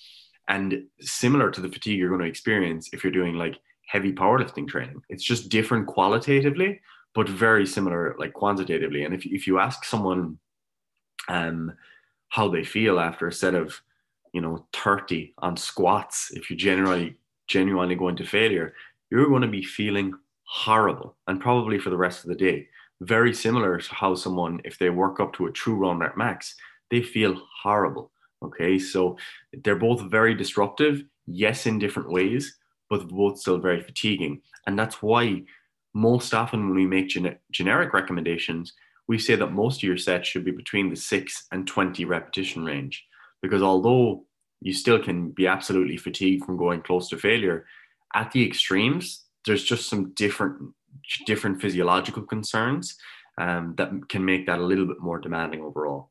and 0.48 0.84
similar 1.00 1.50
to 1.50 1.60
the 1.60 1.68
fatigue 1.68 1.98
you're 1.98 2.08
going 2.08 2.20
to 2.20 2.26
experience 2.26 2.90
if 2.92 3.02
you're 3.02 3.12
doing 3.12 3.34
like 3.34 3.56
heavy 3.86 4.12
powerlifting 4.12 4.68
training. 4.68 5.02
It's 5.08 5.24
just 5.24 5.48
different 5.48 5.86
qualitatively, 5.86 6.80
but 7.14 7.28
very 7.28 7.66
similar 7.66 8.14
like 8.18 8.32
quantitatively. 8.32 9.04
And 9.04 9.14
if, 9.14 9.24
if 9.26 9.46
you 9.46 9.58
ask 9.58 9.84
someone 9.84 10.38
um, 11.28 11.72
how 12.28 12.48
they 12.48 12.64
feel 12.64 13.00
after 13.00 13.26
a 13.26 13.32
set 13.32 13.54
of, 13.54 13.80
you 14.32 14.40
know, 14.40 14.66
30 14.72 15.34
on 15.38 15.56
squats, 15.56 16.30
if 16.32 16.50
you 16.50 16.56
generally 16.56 17.16
genuinely 17.48 17.96
go 17.96 18.08
into 18.08 18.24
failure, 18.24 18.74
you're 19.10 19.28
going 19.28 19.42
to 19.42 19.48
be 19.48 19.62
feeling 19.62 20.14
horrible 20.52 21.16
and 21.28 21.40
probably 21.40 21.78
for 21.78 21.90
the 21.90 21.96
rest 21.96 22.24
of 22.24 22.28
the 22.28 22.34
day. 22.34 22.66
Very 23.02 23.32
similar 23.32 23.78
to 23.78 23.94
how 23.94 24.16
someone, 24.16 24.60
if 24.64 24.78
they 24.78 24.90
work 24.90 25.20
up 25.20 25.32
to 25.34 25.46
a 25.46 25.52
true 25.52 25.78
one 25.78 26.00
rep 26.00 26.16
max, 26.16 26.56
they 26.90 27.02
feel 27.02 27.40
horrible. 27.62 28.10
Okay, 28.42 28.76
so 28.76 29.16
they're 29.62 29.76
both 29.76 30.10
very 30.10 30.34
disruptive, 30.34 31.04
yes, 31.26 31.66
in 31.66 31.78
different 31.78 32.10
ways, 32.10 32.58
but 32.88 33.06
both 33.08 33.38
still 33.38 33.58
very 33.58 33.80
fatiguing. 33.80 34.42
And 34.66 34.76
that's 34.76 35.00
why 35.00 35.44
most 35.94 36.34
often 36.34 36.66
when 36.66 36.74
we 36.74 36.86
make 36.86 37.08
gen- 37.08 37.38
generic 37.52 37.94
recommendations, 37.94 38.72
we 39.06 39.18
say 39.18 39.36
that 39.36 39.52
most 39.52 39.78
of 39.78 39.82
your 39.84 39.98
sets 39.98 40.28
should 40.28 40.44
be 40.44 40.50
between 40.50 40.90
the 40.90 40.96
six 40.96 41.46
and 41.52 41.64
20 41.64 42.04
repetition 42.06 42.64
range. 42.64 43.06
Because 43.40 43.62
although 43.62 44.24
you 44.60 44.72
still 44.72 44.98
can 45.00 45.30
be 45.30 45.46
absolutely 45.46 45.96
fatigued 45.96 46.44
from 46.44 46.56
going 46.56 46.82
close 46.82 47.08
to 47.10 47.18
failure, 47.18 47.66
at 48.14 48.32
the 48.32 48.44
extremes, 48.44 49.26
there's 49.46 49.64
just 49.64 49.88
some 49.88 50.12
different 50.14 50.74
different 51.26 51.60
physiological 51.60 52.22
concerns 52.22 52.96
um, 53.38 53.74
that 53.76 53.90
can 54.08 54.24
make 54.24 54.46
that 54.46 54.58
a 54.58 54.64
little 54.64 54.86
bit 54.86 55.00
more 55.00 55.18
demanding 55.18 55.62
overall. 55.62 56.10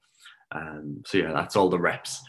Um, 0.51 1.03
so 1.05 1.17
yeah, 1.19 1.31
that's 1.31 1.55
all 1.55 1.69
the 1.69 1.79
reps. 1.79 2.21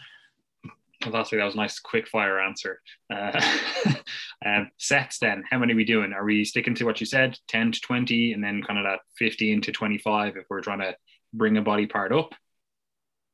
Fantastic. 1.01 1.39
That 1.39 1.45
was 1.45 1.55
a 1.55 1.57
nice 1.57 1.79
quick 1.79 2.07
fire 2.07 2.39
answer. 2.39 2.79
Uh, 3.11 3.41
um, 4.45 4.69
sets 4.77 5.17
then, 5.17 5.43
how 5.49 5.57
many 5.57 5.73
are 5.73 5.75
we 5.75 5.85
doing? 5.85 6.13
Are 6.13 6.23
we 6.23 6.45
sticking 6.45 6.75
to 6.75 6.85
what 6.85 6.99
you 6.99 7.07
said, 7.07 7.37
10 7.47 7.71
to 7.71 7.81
20, 7.81 8.33
and 8.33 8.43
then 8.43 8.61
kind 8.61 8.77
of 8.77 8.85
that 8.85 8.99
15 9.17 9.61
to 9.61 9.71
25 9.71 10.37
if 10.37 10.45
we're 10.49 10.61
trying 10.61 10.79
to 10.79 10.95
bring 11.33 11.57
a 11.57 11.61
body 11.61 11.87
part 11.87 12.13
up? 12.13 12.35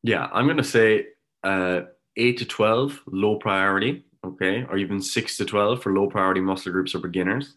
Yeah, 0.04 0.30
I'm 0.32 0.46
going 0.46 0.58
to 0.58 0.64
say 0.64 1.08
uh, 1.44 1.82
8 2.16 2.38
to 2.38 2.46
12, 2.46 3.02
low 3.08 3.36
priority 3.36 4.06
okay, 4.28 4.66
or 4.70 4.78
even 4.78 5.02
six 5.02 5.38
to 5.38 5.46
12 5.46 5.82
for 5.82 5.94
low 5.94 6.08
priority 6.08 6.42
muscle 6.42 6.72
groups 6.72 6.96
or 6.96 7.00
beginners, 7.00 7.56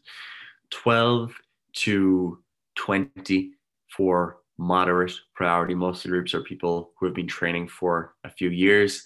12 0.71 1.35
to 1.73 2.39
20 2.77 3.53
for 3.97 4.39
moderate 4.59 5.13
priority 5.35 5.75
muscle 5.75 6.11
groups 6.11 6.35
or 6.35 6.43
people 6.43 6.93
who 6.99 7.07
have 7.07 7.15
been 7.15 7.27
training 7.27 7.67
for 7.67 8.15
a 8.25 8.31
few 8.31 8.51
years. 8.51 9.05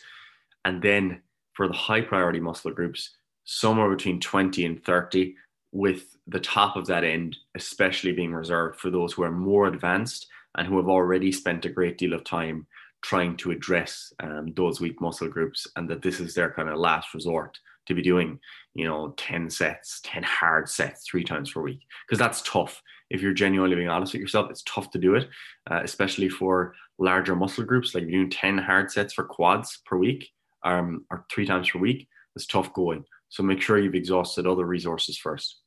And 0.65 0.83
then 0.83 1.23
for 1.53 1.69
the 1.69 1.75
high 1.75 2.01
priority 2.01 2.41
muscle 2.41 2.73
groups, 2.73 3.11
somewhere 3.45 3.89
between 3.89 4.21
20 4.21 4.65
and 4.65 4.85
30, 4.85 5.35
with 5.73 6.17
the 6.27 6.41
top 6.41 6.77
of 6.77 6.87
that 6.87 7.05
end, 7.05 7.37
especially 7.55 8.13
being 8.13 8.33
reserved 8.33 8.79
for 8.79 8.91
those 8.91 9.13
who 9.13 9.23
are 9.23 9.33
more 9.33 9.67
advanced 9.67 10.29
and 10.57 10.67
who 10.67 10.77
have 10.77 10.89
already 10.89 11.33
spent 11.33 11.65
a 11.65 11.69
great 11.69 11.99
deal 11.99 12.15
of 12.15 12.25
time 12.25 12.67
trying 13.05 13.37
to 13.37 13.51
address 13.51 14.15
um, 14.21 14.51
those 14.57 14.81
weak 14.81 14.99
muscle 14.99 15.29
groups 15.29 15.67
and 15.77 15.89
that 15.91 16.01
this 16.01 16.21
is 16.21 16.35
their 16.35 16.51
kind 16.51 16.71
of 16.71 16.79
last 16.79 17.13
resort 17.13 17.59
to 17.85 17.93
be 17.95 18.01
doing 18.01 18.41
you 18.75 18.87
know 18.87 19.13
10 19.19 19.51
sets 19.51 20.01
10 20.05 20.23
hard 20.23 20.67
sets 20.67 21.07
three 21.07 21.23
times 21.23 21.53
per 21.53 21.61
week. 21.61 21.81
Because 22.09 22.19
that's 22.19 22.41
tough. 22.43 22.83
If 23.11 23.21
you're 23.21 23.35
genuinely 23.35 23.77
being 23.77 23.91
honest 23.91 24.15
with 24.15 24.23
yourself 24.23 24.51
it's 24.51 24.63
tough 24.63 24.91
to 24.93 24.99
do 24.99 25.17
it 25.17 25.29
uh, 25.71 25.81
especially 25.85 26.31
for 26.31 26.75
larger 26.99 27.37
muscle 27.37 27.65
groups. 27.65 27.95
Like 27.95 28.09
doing 28.09 28.31
10 28.31 28.57
hard 28.57 28.91
sets 28.91 29.13
for 29.13 29.25
quads 29.25 29.83
per 29.85 29.99
week 29.99 30.31
um, 30.65 31.05
or 31.11 31.27
three 31.31 31.45
times 31.45 31.69
per 31.69 31.79
week 31.79 32.09
it's 32.35 32.47
tough 32.47 32.73
going. 32.73 33.05
So 33.29 33.43
make 33.43 33.61
sure 33.61 33.79
you've 33.79 33.95
exhausted 33.95 34.47
other 34.47 34.65
resources 34.65 35.19
first. 35.19 35.61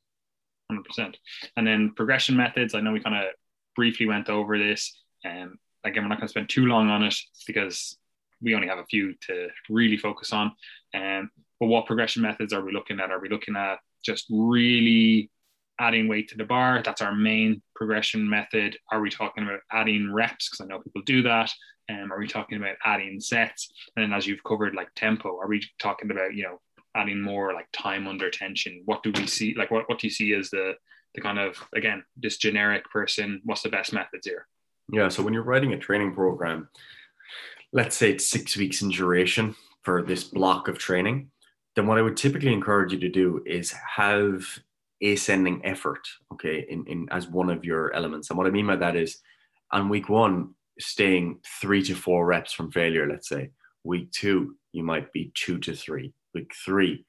100% 0.71 1.13
and 1.55 1.67
then 1.67 1.93
progression 1.95 2.35
methods. 2.35 2.73
I 2.73 2.81
know 2.81 2.93
we 2.93 2.99
kind 2.99 3.15
of 3.15 3.31
briefly 3.75 4.07
went 4.07 4.27
over 4.27 4.57
this 4.57 4.99
um, 5.23 5.59
again, 5.83 6.03
we're 6.03 6.09
not 6.09 6.19
going 6.19 6.27
to 6.27 6.31
spend 6.31 6.49
too 6.49 6.65
long 6.65 6.89
on 6.89 7.03
it 7.03 7.15
because 7.45 7.97
we 8.41 8.55
only 8.55 8.67
have 8.67 8.79
a 8.79 8.85
few 8.85 9.13
to 9.27 9.47
really 9.69 9.97
focus 9.97 10.31
on. 10.33 10.51
Um, 10.93 11.31
but 11.59 11.67
what 11.67 11.85
progression 11.85 12.21
methods 12.21 12.53
are 12.53 12.63
we 12.63 12.71
looking 12.71 12.99
at? 12.99 13.11
Are 13.11 13.19
we 13.19 13.29
looking 13.29 13.55
at 13.55 13.79
just 14.03 14.25
really 14.29 15.31
adding 15.79 16.07
weight 16.07 16.29
to 16.29 16.37
the 16.37 16.43
bar? 16.43 16.81
That's 16.83 17.01
our 17.01 17.15
main 17.15 17.61
progression 17.75 18.29
method. 18.29 18.77
Are 18.91 19.01
we 19.01 19.09
talking 19.09 19.43
about 19.43 19.61
adding 19.71 20.13
reps? 20.13 20.49
Because 20.49 20.63
I 20.63 20.67
know 20.67 20.79
people 20.79 21.01
do 21.05 21.23
that. 21.23 21.51
Um, 21.89 22.11
are 22.11 22.19
we 22.19 22.27
talking 22.27 22.57
about 22.57 22.75
adding 22.85 23.19
sets? 23.19 23.71
And 23.95 24.03
then 24.03 24.17
as 24.17 24.27
you've 24.27 24.43
covered, 24.43 24.75
like 24.75 24.89
tempo, 24.95 25.39
are 25.39 25.47
we 25.47 25.63
talking 25.79 26.11
about, 26.11 26.35
you 26.35 26.43
know, 26.43 26.59
adding 26.95 27.21
more 27.21 27.53
like 27.53 27.67
time 27.71 28.07
under 28.07 28.29
tension? 28.29 28.81
What 28.85 29.03
do 29.03 29.11
we 29.15 29.25
see? 29.27 29.55
Like 29.57 29.71
what, 29.71 29.87
what 29.87 29.99
do 29.99 30.07
you 30.07 30.11
see 30.11 30.33
as 30.33 30.49
the 30.49 30.73
the 31.15 31.21
kind 31.21 31.39
of 31.39 31.55
again, 31.75 32.03
this 32.15 32.37
generic 32.37 32.83
person, 32.91 33.41
what's 33.43 33.63
the 33.63 33.69
best 33.69 33.93
methods 33.93 34.27
here? 34.27 34.45
Yeah. 34.91 35.09
So 35.09 35.23
when 35.23 35.33
you're 35.33 35.43
writing 35.43 35.73
a 35.73 35.77
training 35.77 36.13
program, 36.13 36.69
let's 37.73 37.97
say 37.97 38.11
it's 38.11 38.29
six 38.29 38.55
weeks 38.55 38.81
in 38.81 38.89
duration 38.89 39.55
for 39.83 40.01
this 40.01 40.23
block 40.23 40.67
of 40.67 40.77
training, 40.77 41.29
then 41.75 41.87
what 41.87 41.97
I 41.97 42.01
would 42.01 42.17
typically 42.17 42.53
encourage 42.53 42.93
you 42.93 42.99
to 42.99 43.09
do 43.09 43.43
is 43.45 43.71
have 43.71 44.43
ascending 45.03 45.63
effort, 45.63 46.07
okay, 46.33 46.65
in, 46.69 46.85
in 46.87 47.07
as 47.11 47.27
one 47.27 47.49
of 47.49 47.63
your 47.63 47.93
elements. 47.93 48.29
And 48.29 48.37
what 48.37 48.47
I 48.47 48.51
mean 48.51 48.67
by 48.67 48.77
that 48.77 48.95
is 48.95 49.19
on 49.71 49.89
week 49.89 50.09
one, 50.09 50.55
staying 50.79 51.39
three 51.61 51.83
to 51.83 51.95
four 51.95 52.25
reps 52.25 52.53
from 52.53 52.71
failure, 52.71 53.07
let's 53.07 53.29
say. 53.29 53.51
Week 53.83 54.11
two, 54.11 54.55
you 54.73 54.83
might 54.83 55.11
be 55.13 55.31
two 55.35 55.59
to 55.59 55.75
three. 55.75 56.13
Week 56.33 56.51
three, 56.65 57.05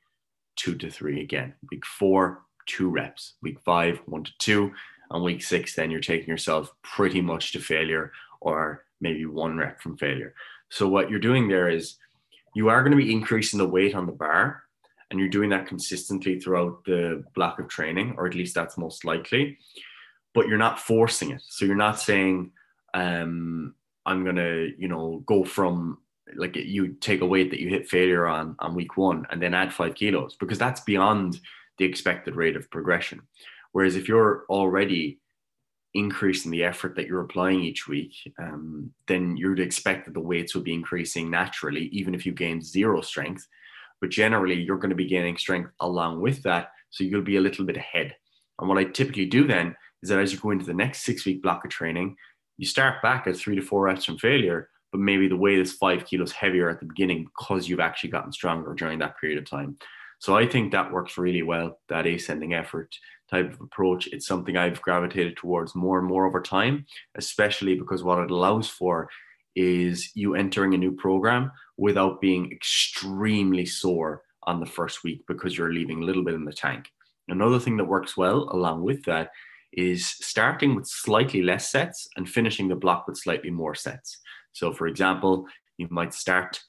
two 0.56 0.74
to 0.76 0.90
three 0.90 1.22
again. 1.22 1.54
Week 1.70 1.84
four, 1.86 2.42
two 2.66 2.88
reps. 2.88 3.34
Week 3.42 3.58
five, 3.64 4.00
one 4.06 4.24
to 4.24 4.32
two. 4.38 4.72
And 5.11 5.24
week 5.24 5.42
six, 5.42 5.74
then 5.74 5.90
you're 5.90 6.00
taking 6.00 6.28
yourself 6.28 6.72
pretty 6.82 7.20
much 7.20 7.52
to 7.52 7.61
failure 7.61 8.12
or 8.40 8.84
maybe 9.00 9.26
one 9.26 9.56
rep 9.56 9.80
from 9.80 9.96
failure. 9.96 10.34
So 10.70 10.88
what 10.88 11.11
you're 11.11 11.18
doing 11.18 11.48
there 11.48 11.68
is 11.68 11.96
you 12.54 12.68
are 12.68 12.82
going 12.82 12.96
to 12.96 13.02
be 13.02 13.12
increasing 13.12 13.59
the 13.59 13.68
weight 13.68 13.94
on 13.94 14.06
the 14.06 14.12
bar 14.12 14.64
and 15.11 15.18
you're 15.18 15.28
doing 15.28 15.50
that 15.50 15.66
consistently 15.66 16.38
throughout 16.38 16.84
the 16.84 17.24
block 17.34 17.59
of 17.59 17.68
training, 17.68 18.14
or 18.18 18.26
at 18.26 18.34
least 18.34 18.54
that's 18.54 18.76
most 18.76 19.04
likely, 19.04 19.56
but 20.34 20.48
you're 20.48 20.59
not 20.59 20.78
forcing 20.78 21.30
it. 21.30 21.42
So 21.48 21.64
you're 21.64 21.76
not 21.76 21.98
saying, 21.98 22.50
um, 22.92 23.74
I'm 24.04 24.24
going 24.24 24.36
to, 24.36 24.72
you 24.78 24.88
know, 24.88 25.22
go 25.26 25.44
from 25.44 25.98
like 26.36 26.56
you 26.56 26.88
take 26.94 27.22
a 27.22 27.26
weight 27.26 27.50
that 27.50 27.61
you 27.61 27.68
hit 27.68 27.88
failure 27.88 28.26
on 28.26 28.54
on 28.59 28.74
week 28.74 28.98
one 28.98 29.26
and 29.30 29.40
then 29.40 29.54
add 29.54 29.72
five 29.72 29.94
kilos 29.94 30.36
because 30.38 30.59
that's 30.59 30.82
beyond 30.82 31.40
the 31.78 31.84
expected 31.84 32.36
rate 32.36 32.56
of 32.56 32.70
progression. 32.70 33.22
Whereas 33.72 33.96
if 33.96 34.08
you're 34.08 34.44
already 34.48 35.20
increasing 35.94 36.50
the 36.50 36.64
effort 36.64 36.94
that 36.96 37.06
you're 37.06 37.22
applying 37.22 37.62
each 37.62 37.88
week, 37.88 38.14
um, 38.40 38.92
then 39.06 39.36
you'd 39.36 39.60
expect 39.60 40.06
that 40.06 40.14
the 40.14 40.20
weights 40.20 40.54
will 40.54 40.62
be 40.62 40.74
increasing 40.74 41.30
naturally, 41.30 41.86
even 41.86 42.14
if 42.14 42.26
you 42.26 42.32
gain 42.32 42.62
zero 42.62 43.00
strength. 43.00 43.46
But 44.00 44.10
generally, 44.10 44.54
you're 44.54 44.78
going 44.78 44.90
to 44.90 44.96
be 44.96 45.08
gaining 45.08 45.36
strength 45.36 45.70
along 45.80 46.20
with 46.20 46.42
that. 46.44 46.70
So 46.90 47.04
you'll 47.04 47.22
be 47.22 47.36
a 47.36 47.40
little 47.40 47.64
bit 47.64 47.76
ahead. 47.76 48.14
And 48.58 48.68
what 48.68 48.78
I 48.78 48.84
typically 48.84 49.26
do 49.26 49.46
then 49.46 49.74
is 50.02 50.08
that 50.08 50.18
as 50.18 50.32
you 50.32 50.38
go 50.38 50.50
into 50.50 50.64
the 50.64 50.74
next 50.74 51.04
six 51.04 51.24
week 51.26 51.42
block 51.42 51.64
of 51.64 51.70
training, 51.70 52.16
you 52.56 52.66
start 52.66 53.02
back 53.02 53.26
at 53.26 53.36
three 53.36 53.56
to 53.56 53.62
four 53.62 53.82
reps 53.82 54.04
from 54.04 54.18
failure, 54.18 54.68
but 54.92 55.00
maybe 55.00 55.28
the 55.28 55.36
weight 55.36 55.58
is 55.58 55.72
five 55.72 56.06
kilos 56.06 56.32
heavier 56.32 56.68
at 56.68 56.80
the 56.80 56.86
beginning 56.86 57.24
because 57.24 57.68
you've 57.68 57.80
actually 57.80 58.10
gotten 58.10 58.32
stronger 58.32 58.74
during 58.74 58.98
that 59.00 59.18
period 59.20 59.38
of 59.38 59.48
time. 59.48 59.76
So 60.20 60.36
I 60.36 60.46
think 60.46 60.72
that 60.72 60.92
works 60.92 61.18
really 61.18 61.42
well, 61.42 61.78
that 61.88 62.06
ascending 62.06 62.54
effort 62.54 62.94
type 63.30 63.52
of 63.52 63.60
approach. 63.60 64.08
It's 64.08 64.26
something 64.26 64.56
I've 64.56 64.82
gravitated 64.82 65.36
towards 65.36 65.74
more 65.74 65.98
and 65.98 66.08
more 66.08 66.26
over 66.26 66.40
time, 66.40 66.86
especially 67.16 67.74
because 67.74 68.02
what 68.02 68.18
it 68.18 68.30
allows 68.30 68.68
for 68.68 69.08
is 69.54 70.10
you 70.14 70.34
entering 70.34 70.74
a 70.74 70.78
new 70.78 70.92
program 70.92 71.50
without 71.76 72.20
being 72.20 72.50
extremely 72.52 73.66
sore 73.66 74.22
on 74.44 74.60
the 74.60 74.66
first 74.66 75.02
week 75.04 75.22
because 75.26 75.56
you're 75.56 75.72
leaving 75.72 76.02
a 76.02 76.04
little 76.04 76.24
bit 76.24 76.34
in 76.34 76.44
the 76.44 76.52
tank. 76.52 76.90
Another 77.28 77.58
thing 77.58 77.76
that 77.76 77.84
works 77.84 78.16
well 78.16 78.48
along 78.52 78.82
with 78.82 79.04
that 79.04 79.30
is 79.72 80.06
starting 80.06 80.74
with 80.74 80.86
slightly 80.86 81.42
less 81.42 81.70
sets 81.70 82.08
and 82.16 82.28
finishing 82.28 82.68
the 82.68 82.74
block 82.74 83.06
with 83.06 83.18
slightly 83.18 83.50
more 83.50 83.74
sets. 83.74 84.18
So, 84.52 84.72
for 84.72 84.86
example, 84.86 85.46
you 85.76 85.88
might 85.90 86.14
start 86.14 86.60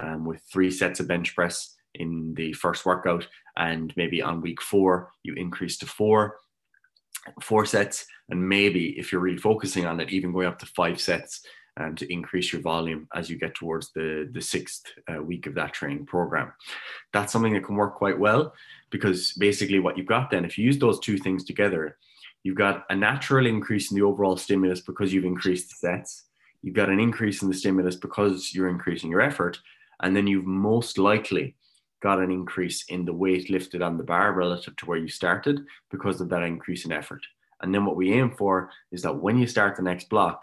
um, 0.00 0.24
with 0.24 0.42
three 0.50 0.70
sets 0.70 1.00
of 1.00 1.08
bench 1.08 1.34
press 1.34 1.75
in 1.96 2.34
the 2.34 2.52
first 2.52 2.86
workout, 2.86 3.26
and 3.56 3.92
maybe 3.96 4.22
on 4.22 4.40
week 4.40 4.62
four, 4.62 5.10
you 5.22 5.34
increase 5.34 5.78
to 5.78 5.86
four, 5.86 6.36
four 7.40 7.66
sets, 7.66 8.06
and 8.30 8.48
maybe 8.48 8.98
if 8.98 9.12
you're 9.12 9.20
really 9.20 9.38
focusing 9.38 9.86
on 9.86 10.00
it, 10.00 10.10
even 10.10 10.32
going 10.32 10.46
up 10.46 10.58
to 10.58 10.66
five 10.66 11.00
sets 11.00 11.42
um, 11.78 11.94
to 11.96 12.10
increase 12.12 12.52
your 12.52 12.62
volume 12.62 13.06
as 13.14 13.28
you 13.28 13.36
get 13.38 13.54
towards 13.54 13.92
the, 13.92 14.28
the 14.32 14.40
sixth 14.40 14.86
uh, 15.12 15.22
week 15.22 15.46
of 15.46 15.54
that 15.54 15.72
training 15.72 16.06
program. 16.06 16.52
That's 17.12 17.32
something 17.32 17.52
that 17.52 17.64
can 17.64 17.76
work 17.76 17.96
quite 17.96 18.18
well 18.18 18.54
because 18.90 19.32
basically 19.32 19.78
what 19.78 19.96
you've 19.96 20.06
got 20.06 20.30
then, 20.30 20.44
if 20.44 20.56
you 20.56 20.64
use 20.64 20.78
those 20.78 21.00
two 21.00 21.18
things 21.18 21.44
together, 21.44 21.98
you've 22.42 22.56
got 22.56 22.84
a 22.90 22.96
natural 22.96 23.46
increase 23.46 23.90
in 23.90 23.96
the 23.96 24.04
overall 24.04 24.36
stimulus 24.36 24.80
because 24.80 25.12
you've 25.12 25.24
increased 25.24 25.68
the 25.68 25.76
sets. 25.76 26.24
You've 26.62 26.74
got 26.74 26.88
an 26.88 27.00
increase 27.00 27.42
in 27.42 27.48
the 27.48 27.54
stimulus 27.54 27.96
because 27.96 28.54
you're 28.54 28.68
increasing 28.68 29.10
your 29.10 29.20
effort. 29.20 29.60
And 30.02 30.16
then 30.16 30.26
you've 30.26 30.46
most 30.46 30.98
likely 30.98 31.56
got 32.02 32.20
an 32.20 32.30
increase 32.30 32.84
in 32.88 33.04
the 33.04 33.12
weight 33.12 33.50
lifted 33.50 33.82
on 33.82 33.96
the 33.96 34.04
bar 34.04 34.32
relative 34.32 34.76
to 34.76 34.86
where 34.86 34.98
you 34.98 35.08
started 35.08 35.60
because 35.90 36.20
of 36.20 36.28
that 36.28 36.42
increase 36.42 36.84
in 36.84 36.92
effort. 36.92 37.22
And 37.62 37.74
then 37.74 37.84
what 37.84 37.96
we 37.96 38.12
aim 38.12 38.32
for 38.36 38.70
is 38.92 39.02
that 39.02 39.16
when 39.16 39.38
you 39.38 39.46
start 39.46 39.76
the 39.76 39.82
next 39.82 40.08
block, 40.08 40.42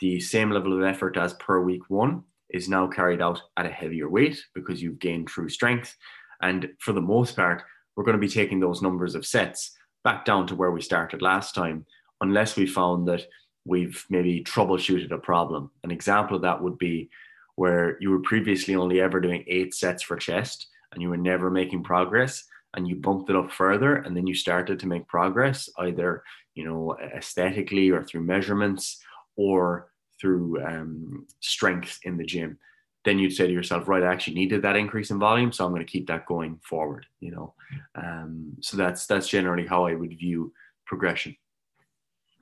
the 0.00 0.20
same 0.20 0.50
level 0.50 0.72
of 0.72 0.84
effort 0.84 1.16
as 1.16 1.34
per 1.34 1.60
week 1.60 1.82
one 1.88 2.22
is 2.50 2.68
now 2.68 2.86
carried 2.86 3.20
out 3.20 3.42
at 3.56 3.66
a 3.66 3.70
heavier 3.70 4.08
weight 4.08 4.42
because 4.54 4.82
you've 4.82 4.98
gained 4.98 5.28
true 5.28 5.48
strength. 5.48 5.94
And 6.40 6.70
for 6.78 6.92
the 6.92 7.00
most 7.00 7.36
part, 7.36 7.62
we're 7.96 8.04
going 8.04 8.16
to 8.16 8.20
be 8.20 8.28
taking 8.28 8.60
those 8.60 8.80
numbers 8.80 9.14
of 9.14 9.26
sets 9.26 9.72
back 10.04 10.24
down 10.24 10.46
to 10.46 10.54
where 10.54 10.70
we 10.70 10.80
started 10.80 11.20
last 11.20 11.54
time, 11.54 11.84
unless 12.20 12.56
we 12.56 12.66
found 12.66 13.06
that 13.08 13.26
we've 13.66 14.06
maybe 14.08 14.42
troubleshooted 14.42 15.10
a 15.10 15.18
problem. 15.18 15.70
An 15.84 15.90
example 15.90 16.36
of 16.36 16.42
that 16.42 16.62
would 16.62 16.78
be 16.78 17.10
where 17.56 17.98
you 18.00 18.10
were 18.10 18.20
previously 18.20 18.76
only 18.76 19.00
ever 19.00 19.20
doing 19.20 19.44
eight 19.48 19.74
sets 19.74 20.02
for 20.02 20.16
chest 20.16 20.68
and 20.92 21.02
you 21.02 21.08
were 21.08 21.16
never 21.16 21.50
making 21.50 21.82
progress 21.82 22.44
and 22.74 22.86
you 22.86 22.96
bumped 22.96 23.30
it 23.30 23.36
up 23.36 23.50
further 23.50 23.96
and 23.96 24.16
then 24.16 24.26
you 24.26 24.34
started 24.34 24.78
to 24.78 24.86
make 24.86 25.06
progress 25.08 25.68
either 25.78 26.22
you 26.54 26.64
know 26.64 26.96
aesthetically 27.16 27.90
or 27.90 28.04
through 28.04 28.22
measurements 28.22 29.02
or 29.36 29.90
through 30.20 30.62
um, 30.64 31.26
strength 31.40 32.00
in 32.02 32.16
the 32.16 32.24
gym, 32.24 32.58
then 33.04 33.18
you'd 33.18 33.34
say 33.34 33.46
to 33.46 33.52
yourself, 33.52 33.88
right, 33.88 34.02
I 34.02 34.12
actually 34.12 34.34
needed 34.34 34.62
that 34.62 34.76
increase 34.76 35.10
in 35.10 35.18
volume, 35.18 35.52
so 35.52 35.64
I'm 35.64 35.72
going 35.72 35.84
to 35.84 35.90
keep 35.90 36.08
that 36.08 36.26
going 36.26 36.58
forward. 36.62 37.06
You 37.20 37.30
know, 37.30 37.54
um, 37.94 38.56
so 38.60 38.76
that's 38.76 39.06
that's 39.06 39.28
generally 39.28 39.66
how 39.66 39.86
I 39.86 39.94
would 39.94 40.18
view 40.18 40.52
progression. 40.86 41.36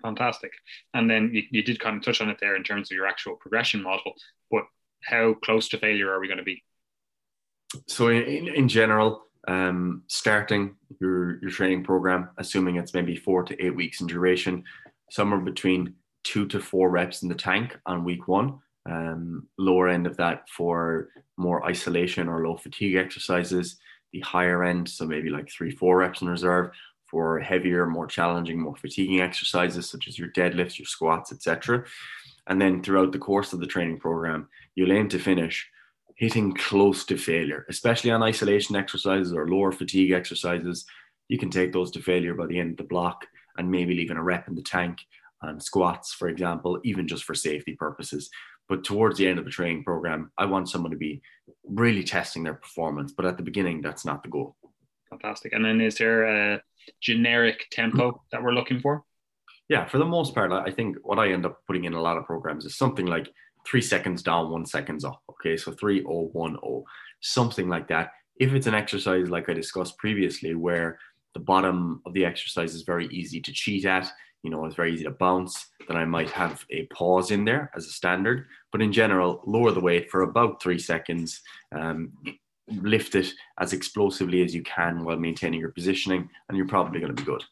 Fantastic. 0.02 0.52
And 0.94 1.10
then 1.10 1.30
you, 1.32 1.42
you 1.50 1.62
did 1.62 1.80
kind 1.80 1.96
of 1.96 2.02
touch 2.02 2.20
on 2.20 2.28
it 2.28 2.38
there 2.40 2.56
in 2.56 2.62
terms 2.62 2.90
of 2.90 2.96
your 2.96 3.06
actual 3.06 3.36
progression 3.36 3.82
model, 3.82 4.14
but 4.50 4.64
how 5.04 5.34
close 5.34 5.68
to 5.68 5.78
failure 5.78 6.10
are 6.10 6.20
we 6.20 6.28
going 6.28 6.38
to 6.38 6.44
be? 6.44 6.62
So 7.86 8.08
in, 8.08 8.48
in, 8.48 8.68
general, 8.68 9.24
um, 9.48 10.02
starting 10.06 10.76
your, 11.00 11.40
your 11.40 11.50
training 11.50 11.84
program, 11.84 12.30
assuming 12.38 12.76
it's 12.76 12.94
maybe 12.94 13.16
four 13.16 13.42
to 13.44 13.64
eight 13.64 13.74
weeks 13.74 14.00
in 14.00 14.06
duration, 14.06 14.64
somewhere 15.10 15.40
between 15.40 15.94
two 16.24 16.46
to 16.48 16.60
four 16.60 16.90
reps 16.90 17.22
in 17.22 17.28
the 17.28 17.34
tank 17.34 17.78
on 17.86 18.04
week 18.04 18.28
one. 18.28 18.58
Um, 18.88 19.48
lower 19.58 19.88
end 19.88 20.06
of 20.06 20.16
that 20.18 20.48
for 20.48 21.08
more 21.36 21.64
isolation 21.66 22.28
or 22.28 22.46
low 22.46 22.56
fatigue 22.56 22.96
exercises. 22.96 23.76
The 24.12 24.20
higher 24.20 24.64
end, 24.64 24.88
so 24.88 25.04
maybe 25.04 25.28
like 25.30 25.50
three, 25.50 25.70
four 25.70 25.98
reps 25.98 26.22
in 26.22 26.28
reserve 26.28 26.70
for 27.04 27.38
heavier, 27.40 27.86
more 27.86 28.06
challenging, 28.06 28.60
more 28.60 28.76
fatiguing 28.76 29.20
exercises 29.20 29.88
such 29.88 30.08
as 30.08 30.18
your 30.18 30.28
deadlifts, 30.28 30.78
your 30.78 30.86
squats, 30.86 31.32
etc. 31.32 31.84
And 32.48 32.60
then 32.60 32.82
throughout 32.82 33.12
the 33.12 33.18
course 33.18 33.52
of 33.52 33.60
the 33.60 33.66
training 33.66 33.98
program, 33.98 34.48
you'll 34.74 34.92
aim 34.92 35.08
to 35.10 35.18
finish 35.18 35.68
hitting 36.16 36.52
close 36.54 37.04
to 37.04 37.16
failure, 37.16 37.64
especially 37.68 38.10
on 38.10 38.22
isolation 38.22 38.74
exercises 38.74 39.32
or 39.32 39.48
lower 39.48 39.70
fatigue 39.70 40.12
exercises. 40.12 40.86
You 41.28 41.38
can 41.38 41.50
take 41.50 41.72
those 41.72 41.90
to 41.92 42.00
failure 42.00 42.34
by 42.34 42.46
the 42.46 42.58
end 42.58 42.72
of 42.72 42.76
the 42.78 42.84
block 42.84 43.26
and 43.58 43.70
maybe 43.70 43.94
leaving 43.94 44.16
a 44.16 44.22
rep 44.22 44.48
in 44.48 44.54
the 44.54 44.62
tank 44.62 44.98
and 45.42 45.62
squats, 45.62 46.12
for 46.12 46.28
example, 46.28 46.80
even 46.84 47.06
just 47.06 47.24
for 47.24 47.34
safety 47.34 47.74
purposes. 47.74 48.30
But 48.68 48.82
towards 48.82 49.18
the 49.18 49.28
end 49.28 49.38
of 49.38 49.44
the 49.44 49.50
training 49.50 49.84
program, 49.84 50.32
I 50.36 50.46
want 50.46 50.68
someone 50.68 50.90
to 50.90 50.96
be 50.96 51.22
really 51.64 52.02
testing 52.02 52.42
their 52.42 52.54
performance. 52.54 53.12
But 53.12 53.26
at 53.26 53.36
the 53.36 53.42
beginning, 53.42 53.80
that's 53.80 54.04
not 54.04 54.22
the 54.22 54.28
goal. 54.28 54.56
Fantastic. 55.10 55.52
And 55.52 55.64
then 55.64 55.80
is 55.80 55.96
there 55.96 56.24
a 56.54 56.62
generic 57.00 57.66
tempo 57.70 58.22
that 58.32 58.42
we're 58.42 58.52
looking 58.52 58.80
for? 58.80 59.04
Yeah, 59.68 59.86
for 59.86 59.98
the 59.98 60.04
most 60.04 60.34
part, 60.34 60.52
I 60.52 60.70
think 60.70 60.96
what 61.02 61.18
I 61.18 61.32
end 61.32 61.44
up 61.44 61.60
putting 61.66 61.84
in 61.84 61.94
a 61.94 62.00
lot 62.00 62.16
of 62.16 62.24
programs 62.24 62.64
is 62.64 62.78
something 62.78 63.06
like 63.06 63.28
three 63.66 63.82
seconds 63.82 64.22
down, 64.22 64.50
one 64.50 64.66
seconds 64.66 65.04
up. 65.04 65.22
Okay, 65.30 65.56
so 65.56 65.72
three 65.72 66.04
oh 66.08 66.30
one 66.32 66.56
oh, 66.62 66.84
something 67.20 67.68
like 67.68 67.88
that. 67.88 68.12
If 68.38 68.52
it's 68.52 68.66
an 68.66 68.74
exercise 68.74 69.28
like 69.30 69.48
I 69.48 69.54
discussed 69.54 69.98
previously, 69.98 70.54
where 70.54 70.98
the 71.34 71.40
bottom 71.40 72.00
of 72.06 72.12
the 72.12 72.24
exercise 72.24 72.74
is 72.74 72.82
very 72.82 73.06
easy 73.08 73.40
to 73.40 73.52
cheat 73.52 73.84
at, 73.84 74.10
you 74.42 74.50
know, 74.50 74.64
it's 74.64 74.76
very 74.76 74.92
easy 74.94 75.04
to 75.04 75.10
bounce, 75.10 75.66
then 75.88 75.96
I 75.96 76.04
might 76.04 76.30
have 76.30 76.64
a 76.70 76.86
pause 76.86 77.30
in 77.30 77.44
there 77.44 77.70
as 77.74 77.86
a 77.86 77.90
standard. 77.90 78.46
But 78.72 78.82
in 78.82 78.92
general, 78.92 79.42
lower 79.46 79.72
the 79.72 79.80
weight 79.80 80.10
for 80.10 80.22
about 80.22 80.62
three 80.62 80.78
seconds. 80.78 81.40
Um, 81.72 82.12
lift 82.68 83.14
it 83.14 83.32
as 83.60 83.72
explosively 83.72 84.42
as 84.42 84.54
you 84.54 84.62
can 84.62 85.04
while 85.04 85.16
maintaining 85.16 85.60
your 85.60 85.70
positioning, 85.70 86.28
and 86.48 86.56
you're 86.56 86.66
probably 86.66 87.00
going 87.00 87.14
to 87.14 87.22
be 87.22 87.26
good. 87.26 87.44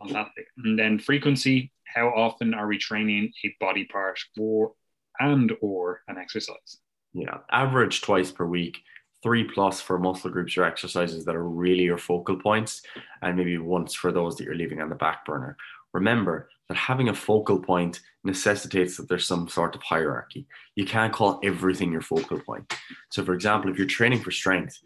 Fantastic. 0.00 0.46
And 0.58 0.78
then 0.78 0.98
frequency. 0.98 1.72
How 1.84 2.08
often 2.08 2.54
are 2.54 2.66
we 2.66 2.78
training 2.78 3.32
a 3.44 3.54
body 3.60 3.84
part 3.84 4.18
or 4.38 4.72
and 5.20 5.52
or 5.60 6.02
an 6.08 6.18
exercise? 6.18 6.78
Yeah, 7.12 7.38
average 7.50 8.00
twice 8.00 8.32
per 8.32 8.46
week 8.46 8.78
three 9.24 9.44
plus 9.44 9.80
for 9.80 9.98
muscle 9.98 10.30
groups 10.30 10.56
or 10.58 10.64
exercises 10.64 11.24
that 11.24 11.34
are 11.34 11.48
really 11.48 11.84
your 11.84 11.96
focal 11.96 12.36
points, 12.36 12.82
and 13.22 13.36
maybe 13.36 13.56
once 13.56 13.94
for 13.94 14.12
those 14.12 14.36
that 14.36 14.44
you're 14.44 14.54
leaving 14.54 14.82
on 14.82 14.90
the 14.90 14.94
back 14.94 15.24
burner. 15.24 15.56
Remember 15.94 16.50
that 16.68 16.76
having 16.76 17.08
a 17.08 17.14
focal 17.14 17.58
point 17.58 18.00
necessitates 18.22 18.98
that 18.98 19.08
there's 19.08 19.26
some 19.26 19.48
sort 19.48 19.74
of 19.74 19.82
hierarchy. 19.82 20.46
You 20.76 20.84
can't 20.84 21.12
call 21.12 21.40
everything 21.42 21.90
your 21.90 22.02
focal 22.02 22.38
point. 22.38 22.74
So, 23.10 23.24
for 23.24 23.32
example, 23.32 23.70
if 23.70 23.78
you're 23.78 23.86
training 23.86 24.20
for 24.20 24.30
strength, 24.30 24.78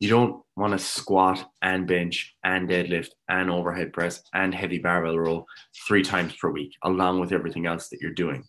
you 0.00 0.08
don't 0.08 0.42
want 0.56 0.72
to 0.72 0.78
squat 0.78 1.48
and 1.62 1.86
bench 1.86 2.34
and 2.42 2.68
deadlift 2.68 3.10
and 3.28 3.50
overhead 3.50 3.92
press 3.92 4.22
and 4.34 4.52
heavy 4.52 4.78
barbell 4.78 5.18
row 5.18 5.46
three 5.86 6.02
times 6.02 6.34
per 6.34 6.50
week, 6.50 6.72
along 6.82 7.20
with 7.20 7.32
everything 7.32 7.66
else 7.66 7.88
that 7.88 8.00
you're 8.00 8.10
doing. 8.10 8.44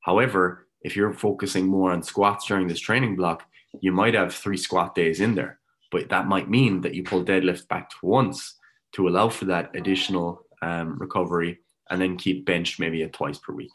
However, 0.00 0.66
if 0.82 0.96
you're 0.96 1.12
focusing 1.12 1.66
more 1.66 1.92
on 1.92 2.02
squats 2.02 2.46
during 2.46 2.68
this 2.68 2.80
training 2.80 3.16
block, 3.16 3.44
you 3.80 3.92
might 3.92 4.14
have 4.14 4.34
three 4.34 4.56
squat 4.56 4.94
days 4.94 5.20
in 5.20 5.34
there, 5.34 5.58
but 5.90 6.08
that 6.08 6.26
might 6.26 6.50
mean 6.50 6.80
that 6.80 6.94
you 6.94 7.02
pull 7.02 7.24
deadlift 7.24 7.68
back 7.68 7.90
to 7.90 7.96
once 8.02 8.56
to 8.92 9.08
allow 9.08 9.28
for 9.28 9.44
that 9.46 9.70
additional 9.74 10.44
um, 10.62 10.98
recovery 10.98 11.60
and 11.90 12.00
then 12.00 12.16
keep 12.16 12.44
bench 12.44 12.78
maybe 12.78 13.02
at 13.02 13.12
twice 13.12 13.38
per 13.38 13.52
week. 13.52 13.70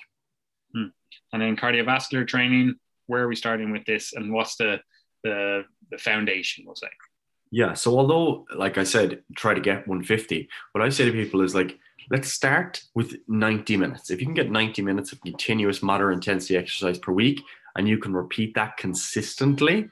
Hmm. 0.74 0.88
And 1.34 1.42
then 1.42 1.56
cardiovascular 1.56 2.28
training, 2.28 2.76
where 3.08 3.24
are 3.24 3.28
we 3.28 3.36
starting 3.36 3.72
with 3.72 3.86
this 3.86 4.14
and 4.14 4.34
what's 4.34 4.56
the, 4.58 4.80
the, 5.24 5.64
the 5.92 5.98
foundation, 5.98 6.66
we'll 6.66 6.76
say? 6.76 6.90
Yeah. 7.52 7.74
So 7.74 7.98
although, 7.98 8.46
like 8.56 8.78
I 8.78 8.84
said, 8.84 9.24
try 9.36 9.54
to 9.54 9.62
get 9.62 9.88
150, 9.88 10.50
what 10.72 10.84
I 10.84 10.90
say 10.90 11.06
to 11.06 11.12
people 11.12 11.42
is 11.42 11.56
like, 11.56 11.78
let's 12.10 12.32
start 12.32 12.82
with 12.94 13.16
90 13.28 13.78
minutes. 13.78 14.10
If 14.10 14.20
you 14.20 14.26
can 14.26 14.36
get 14.36 14.52
90 14.52 14.82
minutes 14.82 15.12
of 15.12 15.22
continuous 15.22 15.82
moderate 15.82 16.16
intensity 16.16 16.58
exercise 16.58 16.98
per 16.98 17.12
week, 17.12 17.42
and 17.76 17.88
you 17.88 17.98
can 17.98 18.14
repeat 18.14 18.56
that 18.56 18.78
consistently, 18.78 19.90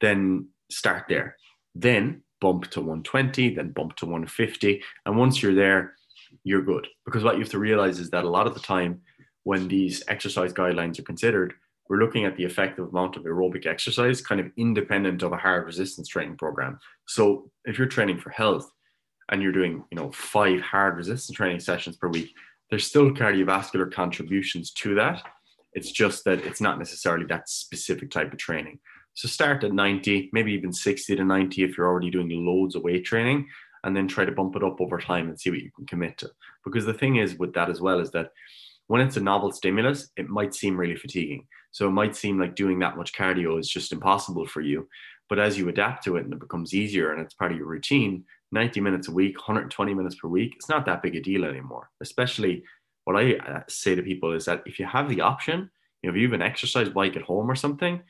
then 0.00 0.48
start 0.70 1.04
there. 1.08 1.36
Then 1.74 2.22
bump 2.40 2.68
to 2.70 2.80
120, 2.80 3.54
then 3.54 3.70
bump 3.72 3.96
to 3.96 4.06
150. 4.06 4.82
And 5.06 5.18
once 5.18 5.42
you're 5.42 5.54
there, 5.54 5.94
you're 6.44 6.62
good. 6.62 6.86
Because 7.04 7.24
what 7.24 7.34
you 7.34 7.40
have 7.40 7.50
to 7.50 7.58
realize 7.58 7.98
is 7.98 8.10
that 8.10 8.24
a 8.24 8.30
lot 8.30 8.46
of 8.46 8.54
the 8.54 8.60
time 8.60 9.00
when 9.44 9.68
these 9.68 10.02
exercise 10.08 10.52
guidelines 10.52 10.98
are 10.98 11.04
considered, 11.04 11.54
we're 11.88 11.98
looking 11.98 12.24
at 12.24 12.36
the 12.36 12.44
effective 12.44 12.88
amount 12.88 13.16
of 13.16 13.24
aerobic 13.24 13.66
exercise 13.66 14.20
kind 14.20 14.40
of 14.40 14.50
independent 14.56 15.22
of 15.22 15.32
a 15.32 15.36
hard 15.36 15.64
resistance 15.64 16.08
training 16.08 16.36
program. 16.36 16.78
So 17.06 17.50
if 17.64 17.78
you're 17.78 17.86
training 17.86 18.20
for 18.20 18.30
health 18.30 18.70
and 19.30 19.42
you're 19.42 19.52
doing, 19.52 19.84
you 19.90 19.96
know, 19.96 20.10
five 20.12 20.60
hard 20.60 20.96
resistance 20.96 21.36
training 21.36 21.60
sessions 21.60 21.96
per 21.96 22.08
week, 22.08 22.34
there's 22.70 22.86
still 22.86 23.10
cardiovascular 23.10 23.92
contributions 23.92 24.72
to 24.72 24.94
that. 24.94 25.22
It's 25.72 25.90
just 25.90 26.24
that 26.24 26.44
it's 26.44 26.60
not 26.60 26.78
necessarily 26.78 27.26
that 27.26 27.48
specific 27.48 28.10
type 28.10 28.32
of 28.32 28.38
training. 28.38 28.78
So 29.14 29.28
start 29.28 29.64
at 29.64 29.72
90, 29.72 30.30
maybe 30.32 30.52
even 30.52 30.72
60 30.72 31.16
to 31.16 31.24
90 31.24 31.64
if 31.64 31.76
you're 31.76 31.88
already 31.88 32.10
doing 32.10 32.30
loads 32.30 32.74
of 32.74 32.82
weight 32.82 33.04
training, 33.04 33.48
and 33.84 33.96
then 33.96 34.08
try 34.08 34.24
to 34.24 34.32
bump 34.32 34.56
it 34.56 34.64
up 34.64 34.80
over 34.80 34.98
time 34.98 35.28
and 35.28 35.38
see 35.38 35.50
what 35.50 35.60
you 35.60 35.70
can 35.74 35.86
commit 35.86 36.18
to. 36.18 36.30
Because 36.64 36.84
the 36.84 36.94
thing 36.94 37.16
is 37.16 37.38
with 37.38 37.52
that 37.54 37.70
as 37.70 37.80
well 37.80 38.00
is 38.00 38.10
that 38.12 38.30
when 38.86 39.00
it's 39.00 39.16
a 39.16 39.20
novel 39.20 39.52
stimulus, 39.52 40.10
it 40.16 40.28
might 40.28 40.54
seem 40.54 40.76
really 40.76 40.96
fatiguing. 40.96 41.46
So 41.70 41.86
it 41.88 41.92
might 41.92 42.16
seem 42.16 42.40
like 42.40 42.54
doing 42.56 42.78
that 42.78 42.96
much 42.96 43.12
cardio 43.12 43.58
is 43.58 43.68
just 43.68 43.92
impossible 43.92 44.46
for 44.46 44.62
you. 44.62 44.88
But 45.28 45.38
as 45.38 45.58
you 45.58 45.68
adapt 45.68 46.04
to 46.04 46.16
it 46.16 46.24
and 46.24 46.32
it 46.32 46.40
becomes 46.40 46.74
easier 46.74 47.12
and 47.12 47.20
it's 47.20 47.34
part 47.34 47.52
of 47.52 47.58
your 47.58 47.66
routine, 47.66 48.24
90 48.52 48.80
minutes 48.80 49.08
a 49.08 49.12
week, 49.12 49.36
120 49.36 49.94
minutes 49.94 50.16
per 50.16 50.28
week, 50.28 50.54
it's 50.56 50.68
not 50.68 50.86
that 50.86 51.02
big 51.02 51.16
a 51.16 51.20
deal 51.20 51.44
anymore, 51.44 51.90
especially 52.00 52.64
what 53.04 53.16
I 53.16 53.34
uh, 53.36 53.62
say 53.68 53.94
to 53.94 54.02
people 54.02 54.32
is 54.32 54.44
that 54.46 54.62
if 54.66 54.78
you 54.78 54.86
have 54.86 55.08
the 55.08 55.22
option, 55.22 55.70
you 56.02 56.10
know, 56.10 56.14
if 56.14 56.20
you 56.20 56.28
have 56.28 56.34
an 56.34 56.42
exercise 56.42 56.88
bike 56.88 57.16
at 57.16 57.22
home 57.22 57.50
or 57.50 57.54
something, 57.54 58.02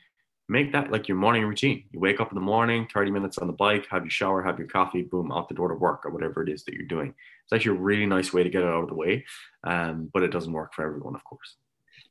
make 0.49 0.71
that 0.73 0.91
like 0.91 1.07
your 1.07 1.17
morning 1.17 1.45
routine. 1.45 1.85
You 1.91 1.99
wake 1.99 2.19
up 2.19 2.31
in 2.31 2.35
the 2.35 2.41
morning, 2.41 2.87
30 2.93 3.11
minutes 3.11 3.37
on 3.37 3.47
the 3.47 3.53
bike, 3.53 3.87
have 3.91 4.03
your 4.03 4.09
shower, 4.09 4.43
have 4.43 4.59
your 4.59 4.67
coffee, 4.67 5.03
boom, 5.03 5.31
out 5.31 5.47
the 5.47 5.55
door 5.55 5.69
to 5.69 5.75
work 5.75 6.05
or 6.05 6.11
whatever 6.11 6.41
it 6.41 6.49
is 6.49 6.63
that 6.63 6.73
you're 6.73 6.87
doing. 6.87 7.13
It's 7.43 7.53
actually 7.53 7.77
a 7.77 7.81
really 7.81 8.05
nice 8.05 8.33
way 8.33 8.43
to 8.43 8.49
get 8.49 8.63
it 8.63 8.67
out 8.67 8.83
of 8.83 8.89
the 8.89 8.95
way. 8.95 9.25
Um, 9.63 10.09
but 10.13 10.23
it 10.23 10.31
doesn't 10.31 10.51
work 10.51 10.73
for 10.73 10.85
everyone, 10.85 11.15
of 11.15 11.23
course. 11.23 11.55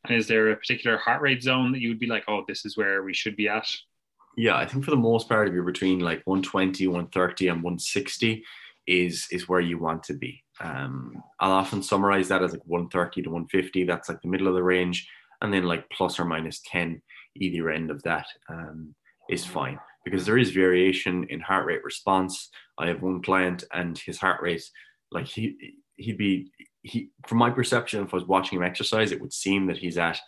And 0.04 0.16
is 0.16 0.28
there 0.28 0.50
a 0.50 0.56
particular 0.56 0.96
heart 0.96 1.20
rate 1.20 1.42
zone 1.42 1.72
that 1.72 1.80
you 1.80 1.88
would 1.88 1.98
be 1.98 2.06
like, 2.06 2.24
oh, 2.28 2.44
this 2.46 2.64
is 2.64 2.76
where 2.76 3.02
we 3.02 3.12
should 3.12 3.36
be 3.36 3.48
at? 3.48 3.68
Yeah, 4.38 4.56
I 4.56 4.66
think 4.66 4.84
for 4.84 4.92
the 4.92 4.96
most 4.96 5.28
part, 5.28 5.48
if 5.48 5.54
you're 5.54 5.64
between 5.64 5.98
like 5.98 6.22
120, 6.24 6.86
130, 6.86 7.48
and 7.48 7.56
160 7.60 8.44
is 8.86 9.26
is 9.32 9.48
where 9.48 9.60
you 9.60 9.78
want 9.78 10.04
to 10.04 10.14
be. 10.14 10.42
Um, 10.60 11.20
I'll 11.40 11.50
often 11.50 11.82
summarize 11.82 12.28
that 12.28 12.42
as 12.42 12.52
like 12.52 12.62
130 12.64 13.22
to 13.22 13.30
150. 13.30 13.82
That's 13.82 14.08
like 14.08 14.22
the 14.22 14.28
middle 14.28 14.46
of 14.46 14.54
the 14.54 14.62
range. 14.62 15.08
And 15.42 15.52
then 15.52 15.64
like 15.64 15.90
plus 15.90 16.20
or 16.20 16.24
minus 16.24 16.62
10, 16.66 17.02
either 17.34 17.70
end 17.70 17.90
of 17.90 18.00
that 18.04 18.26
um, 18.48 18.94
is 19.28 19.44
fine 19.44 19.78
because 20.04 20.24
there 20.24 20.38
is 20.38 20.52
variation 20.52 21.24
in 21.30 21.40
heart 21.40 21.66
rate 21.66 21.82
response. 21.82 22.48
I 22.78 22.86
have 22.86 23.02
one 23.02 23.20
client 23.20 23.64
and 23.72 23.98
his 23.98 24.18
heart 24.18 24.40
rate, 24.40 24.62
like 25.10 25.26
he, 25.26 25.74
he'd 25.96 26.16
be, 26.16 26.52
he, 26.82 27.10
from 27.26 27.38
my 27.38 27.50
perception, 27.50 28.04
if 28.04 28.14
I 28.14 28.16
was 28.16 28.26
watching 28.26 28.58
him 28.58 28.64
exercise, 28.64 29.10
it 29.10 29.20
would 29.20 29.32
seem 29.32 29.66
that 29.66 29.78
he's 29.78 29.98
at, 29.98 30.18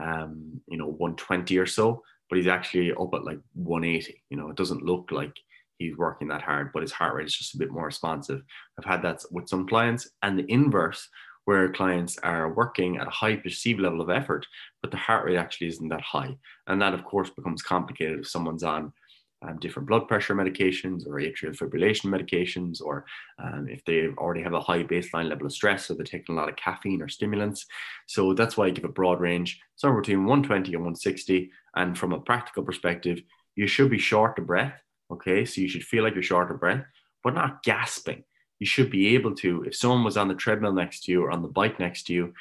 um, 0.00 0.60
you 0.68 0.78
know, 0.78 0.86
120 0.86 1.58
or 1.58 1.66
so, 1.66 2.02
but 2.28 2.36
he's 2.36 2.46
actually 2.46 2.92
up 2.92 3.14
at 3.14 3.24
like 3.24 3.40
180. 3.54 4.22
You 4.30 4.36
know, 4.36 4.50
it 4.50 4.56
doesn't 4.56 4.82
look 4.82 5.10
like 5.10 5.34
he's 5.78 5.96
working 5.96 6.28
that 6.28 6.42
hard, 6.42 6.70
but 6.72 6.82
his 6.82 6.92
heart 6.92 7.14
rate 7.14 7.26
is 7.26 7.36
just 7.36 7.54
a 7.54 7.58
bit 7.58 7.70
more 7.70 7.86
responsive. 7.86 8.42
I've 8.78 8.84
had 8.84 9.02
that 9.02 9.24
with 9.30 9.48
some 9.48 9.66
clients, 9.66 10.08
and 10.22 10.38
the 10.38 10.50
inverse, 10.50 11.08
where 11.44 11.72
clients 11.72 12.18
are 12.18 12.52
working 12.52 12.98
at 12.98 13.06
a 13.06 13.10
high 13.10 13.36
perceived 13.36 13.80
level 13.80 14.02
of 14.02 14.10
effort, 14.10 14.46
but 14.82 14.90
the 14.90 14.98
heart 14.98 15.24
rate 15.24 15.38
actually 15.38 15.68
isn't 15.68 15.88
that 15.88 16.02
high. 16.02 16.36
And 16.66 16.82
that, 16.82 16.92
of 16.92 17.04
course, 17.04 17.30
becomes 17.30 17.62
complicated 17.62 18.20
if 18.20 18.28
someone's 18.28 18.62
on 18.62 18.92
um, 19.40 19.58
different 19.58 19.88
blood 19.88 20.08
pressure 20.08 20.34
medications 20.34 21.06
or 21.06 21.14
atrial 21.14 21.56
fibrillation 21.56 22.06
medications, 22.06 22.82
or 22.82 23.06
um, 23.42 23.66
if 23.68 23.84
they 23.84 24.08
already 24.18 24.42
have 24.42 24.52
a 24.52 24.60
high 24.60 24.82
baseline 24.82 25.28
level 25.28 25.46
of 25.46 25.52
stress, 25.52 25.86
so 25.86 25.94
they're 25.94 26.04
taking 26.04 26.36
a 26.36 26.38
lot 26.38 26.48
of 26.48 26.56
caffeine 26.56 27.00
or 27.00 27.08
stimulants. 27.08 27.64
So 28.06 28.34
that's 28.34 28.56
why 28.56 28.66
I 28.66 28.70
give 28.70 28.84
a 28.84 28.88
broad 28.88 29.20
range, 29.20 29.60
somewhere 29.76 30.00
between 30.00 30.26
120 30.26 30.74
and 30.74 30.82
160. 30.82 31.50
And 31.78 31.96
from 31.96 32.12
a 32.12 32.20
practical 32.20 32.62
perspective, 32.62 33.22
you 33.56 33.66
should 33.66 33.90
be 33.90 33.98
short 33.98 34.38
of 34.38 34.46
breath 34.46 34.74
Okay, 35.10 35.44
so 35.44 35.60
you 35.60 35.68
should 35.68 35.84
feel 35.84 36.04
like 36.04 36.14
you're 36.14 36.22
short 36.22 36.50
of 36.50 36.60
breath, 36.60 36.84
but 37.24 37.34
not 37.34 37.62
gasping. 37.62 38.24
You 38.58 38.66
should 38.66 38.90
be 38.90 39.14
able 39.14 39.34
to, 39.36 39.62
if 39.64 39.74
someone 39.74 40.04
was 40.04 40.16
on 40.16 40.28
the 40.28 40.34
treadmill 40.34 40.72
next 40.72 41.04
to 41.04 41.12
you 41.12 41.22
or 41.22 41.30
on 41.30 41.42
the 41.42 41.48
bike 41.48 41.78
next 41.78 42.04
to 42.04 42.12
you, 42.12 42.34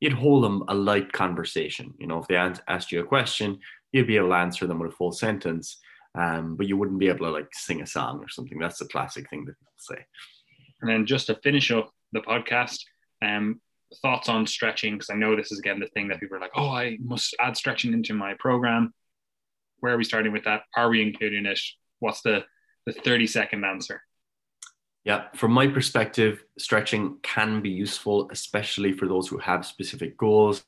you'd 0.00 0.12
hold 0.12 0.44
them 0.44 0.64
a 0.68 0.74
light 0.74 1.12
conversation. 1.12 1.92
You 1.98 2.06
know, 2.06 2.18
if 2.18 2.28
they 2.28 2.36
asked 2.36 2.92
you 2.92 3.00
a 3.00 3.04
question, 3.04 3.58
you'd 3.92 4.06
be 4.06 4.16
able 4.16 4.28
to 4.28 4.34
answer 4.34 4.66
them 4.66 4.78
with 4.78 4.92
a 4.92 4.96
full 4.96 5.12
sentence, 5.12 5.78
um, 6.14 6.56
but 6.56 6.66
you 6.66 6.76
wouldn't 6.76 6.98
be 6.98 7.08
able 7.08 7.26
to 7.26 7.32
like 7.32 7.48
sing 7.52 7.82
a 7.82 7.86
song 7.86 8.20
or 8.20 8.28
something. 8.28 8.58
That's 8.58 8.78
the 8.78 8.86
classic 8.86 9.28
thing 9.28 9.44
that 9.44 9.58
people 9.58 9.72
say. 9.76 10.06
And 10.80 10.90
then 10.90 11.06
just 11.06 11.26
to 11.26 11.34
finish 11.36 11.70
up 11.70 11.92
the 12.12 12.20
podcast, 12.20 12.80
um, 13.22 13.60
thoughts 14.02 14.28
on 14.28 14.46
stretching, 14.46 14.94
because 14.94 15.10
I 15.10 15.14
know 15.14 15.36
this 15.36 15.52
is 15.52 15.58
again 15.58 15.80
the 15.80 15.86
thing 15.88 16.08
that 16.08 16.20
people 16.20 16.36
are 16.36 16.40
like, 16.40 16.52
oh, 16.56 16.68
I 16.70 16.98
must 17.00 17.34
add 17.40 17.56
stretching 17.56 17.92
into 17.92 18.14
my 18.14 18.34
program. 18.38 18.92
Where 19.80 19.94
are 19.94 19.98
we 19.98 20.04
starting 20.04 20.32
with 20.32 20.44
that? 20.44 20.62
Are 20.76 20.88
we 20.88 21.02
including 21.02 21.46
it? 21.46 21.60
what's 22.00 22.22
the 22.22 22.44
the 22.86 22.92
30 22.92 23.26
second 23.26 23.64
answer 23.64 24.02
yeah 25.04 25.24
from 25.34 25.52
my 25.52 25.66
perspective 25.66 26.44
stretching 26.58 27.18
can 27.22 27.60
be 27.60 27.70
useful 27.70 28.28
especially 28.30 28.92
for 28.92 29.08
those 29.08 29.28
who 29.28 29.38
have 29.38 29.66
specific 29.66 30.16
goals 30.16 30.64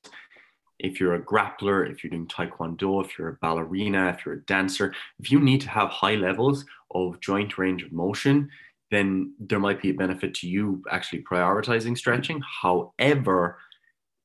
if 0.78 1.00
you're 1.00 1.14
a 1.14 1.22
grappler 1.22 1.90
if 1.90 2.02
you're 2.02 2.10
doing 2.10 2.26
taekwondo 2.26 3.04
if 3.04 3.18
you're 3.18 3.28
a 3.28 3.38
ballerina 3.40 4.08
if 4.08 4.24
you're 4.24 4.36
a 4.36 4.44
dancer 4.44 4.94
if 5.18 5.30
you 5.30 5.40
need 5.40 5.60
to 5.60 5.68
have 5.68 5.88
high 5.88 6.14
levels 6.14 6.64
of 6.92 7.20
joint 7.20 7.58
range 7.58 7.82
of 7.82 7.92
motion 7.92 8.48
then 8.90 9.34
there 9.38 9.58
might 9.58 9.82
be 9.82 9.90
a 9.90 9.94
benefit 9.94 10.34
to 10.34 10.48
you 10.48 10.82
actually 10.90 11.22
prioritizing 11.22 11.96
stretching 11.96 12.40
however 12.62 13.58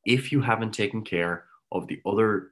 if 0.06 0.32
you 0.32 0.42
haven't 0.42 0.74
taken 0.74 1.04
care 1.04 1.46
of 1.72 1.88
the 1.88 2.02
other 2.06 2.52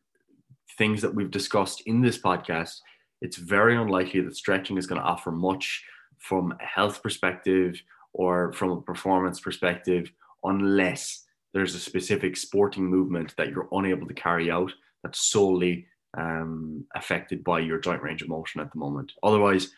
things 0.78 1.02
that 1.02 1.14
we've 1.14 1.32
discussed 1.32 1.82
in 1.86 2.02
this 2.02 2.18
podcast 2.18 2.78
it's 3.22 3.38
very 3.38 3.76
unlikely 3.76 4.22
that 4.22 4.36
stretching 4.36 4.78
is 4.78 4.88
going 4.88 5.00
to 5.00 5.08
offer 5.08 5.32
much 5.32 5.84
from 6.18 6.54
a 6.60 6.66
health 6.66 7.02
perspective 7.04 7.82
or 8.14 8.52
from 8.54 8.72
a 8.72 8.82
performance 8.82 9.40
perspective 9.40 10.12
unless 10.44 11.26
there's 11.54 11.76
a 11.76 11.80
specific 11.80 12.38
sporting 12.38 12.86
movement 12.86 13.36
that 13.38 13.50
you're 13.50 13.68
unable 13.72 14.08
to 14.08 14.14
carry 14.14 14.50
out 14.50 14.72
that's 15.04 15.30
solely 15.30 15.86
um, 16.18 16.86
affected 16.96 17.44
by 17.44 17.60
your 17.60 17.80
joint 17.80 18.02
range 18.02 18.22
of 18.22 18.30
motion 18.30 18.62
at 18.62 18.72
the 18.72 18.80
moment. 18.80 19.12
Otherwise, 19.24 19.72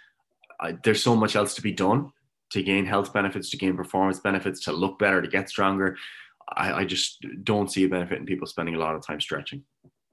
I, 0.60 0.78
there's 0.84 1.04
so 1.04 1.16
much 1.16 1.36
else 1.36 1.56
to 1.56 1.62
be 1.62 1.72
done 1.72 2.12
to 2.54 2.64
gain 2.64 2.86
health 2.86 3.14
benefits, 3.14 3.50
to 3.50 3.58
gain 3.58 3.76
performance 3.76 4.20
benefits, 4.20 4.62
to 4.62 4.72
look 4.72 4.98
better, 5.00 5.22
to 5.22 5.28
get 5.28 5.50
stronger. 5.50 5.98
I, 6.56 6.74
I 6.74 6.86
just 6.86 7.26
don't 7.44 7.72
see 7.72 7.84
a 7.84 7.90
benefit 7.90 8.20
in 8.20 8.26
people 8.26 8.48
spending 8.48 8.76
a 8.76 8.80
lot 8.80 8.96
of 8.96 9.06
time 9.06 9.20
stretching. 9.20 9.64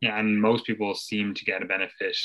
Yeah, 0.00 0.18
and 0.18 0.40
most 0.40 0.64
people 0.64 0.94
seem 0.94 1.34
to 1.34 1.44
get 1.44 1.62
a 1.62 1.66
benefit 1.66 2.16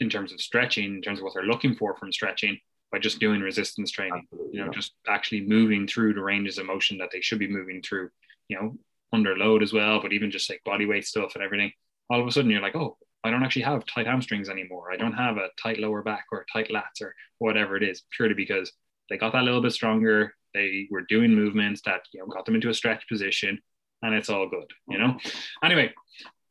in 0.00 0.08
terms 0.08 0.32
of 0.32 0.40
stretching, 0.40 0.94
in 0.96 1.02
terms 1.02 1.18
of 1.18 1.24
what 1.24 1.34
they're 1.34 1.42
looking 1.42 1.74
for 1.74 1.96
from 1.96 2.12
stretching 2.12 2.58
by 2.90 2.98
just 2.98 3.20
doing 3.20 3.40
resistance 3.40 3.90
training. 3.90 4.26
Absolutely, 4.32 4.56
You 4.56 4.60
know, 4.60 4.70
yeah. 4.70 4.78
just 4.78 4.92
actually 5.06 5.42
moving 5.42 5.86
through 5.86 6.14
the 6.14 6.22
ranges 6.22 6.56
of 6.56 6.66
motion 6.66 6.96
that 6.98 7.10
they 7.12 7.20
should 7.20 7.38
be 7.38 7.48
moving 7.48 7.82
through. 7.82 8.08
You 8.48 8.56
know, 8.58 8.74
under 9.12 9.36
load 9.36 9.62
as 9.62 9.74
well, 9.74 10.00
but 10.00 10.12
even 10.12 10.30
just 10.30 10.48
like 10.48 10.62
body 10.64 10.86
weight 10.86 11.06
stuff 11.06 11.32
and 11.34 11.44
everything. 11.44 11.72
All 12.08 12.20
of 12.20 12.26
a 12.26 12.32
sudden, 12.32 12.50
you're 12.50 12.62
like, 12.62 12.76
oh, 12.76 12.96
I 13.24 13.30
don't 13.30 13.42
actually 13.42 13.62
have 13.62 13.84
tight 13.84 14.06
hamstrings 14.06 14.48
anymore. 14.48 14.90
I 14.90 14.96
don't 14.96 15.12
have 15.12 15.36
a 15.36 15.48
tight 15.62 15.78
lower 15.78 16.02
back 16.02 16.24
or 16.32 16.46
tight 16.50 16.70
lats 16.70 17.02
or 17.02 17.14
whatever 17.38 17.76
it 17.76 17.82
is, 17.82 18.04
purely 18.16 18.34
because 18.34 18.72
they 19.08 19.18
got 19.18 19.32
that 19.32 19.44
little 19.44 19.62
bit 19.62 19.72
stronger. 19.72 20.34
They 20.54 20.88
were 20.90 21.02
doing 21.08 21.34
movements 21.34 21.82
that 21.84 22.02
you 22.12 22.20
know 22.20 22.26
got 22.26 22.44
them 22.44 22.54
into 22.54 22.70
a 22.70 22.74
stretch 22.74 23.08
position, 23.08 23.60
and 24.02 24.14
it's 24.14 24.30
all 24.30 24.48
good. 24.48 24.70
You 24.88 24.98
know. 24.98 25.18
Anyway, 25.62 25.92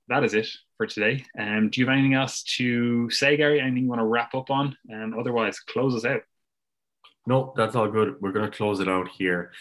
that 0.07 0.23
is 0.23 0.33
it 0.33 0.47
for 0.77 0.87
today. 0.87 1.25
Um, 1.37 1.69
do 1.69 1.81
you 1.81 1.87
have 1.87 1.93
anything 1.93 2.13
else 2.13 2.43
to 2.57 3.09
say, 3.09 3.37
Gary? 3.37 3.59
Anything 3.59 3.83
you 3.83 3.89
want 3.89 4.01
to 4.01 4.05
wrap 4.05 4.33
up 4.35 4.49
on? 4.49 4.77
And 4.89 5.13
otherwise, 5.15 5.59
close 5.59 5.95
us 5.95 6.05
out. 6.05 6.21
No, 7.25 7.53
that's 7.57 7.75
all 7.75 7.89
good. 7.89 8.15
We're 8.21 8.31
going 8.31 8.49
to 8.49 8.57
close 8.57 8.79
it 8.79 8.87
out 8.87 9.09
here. 9.09 9.51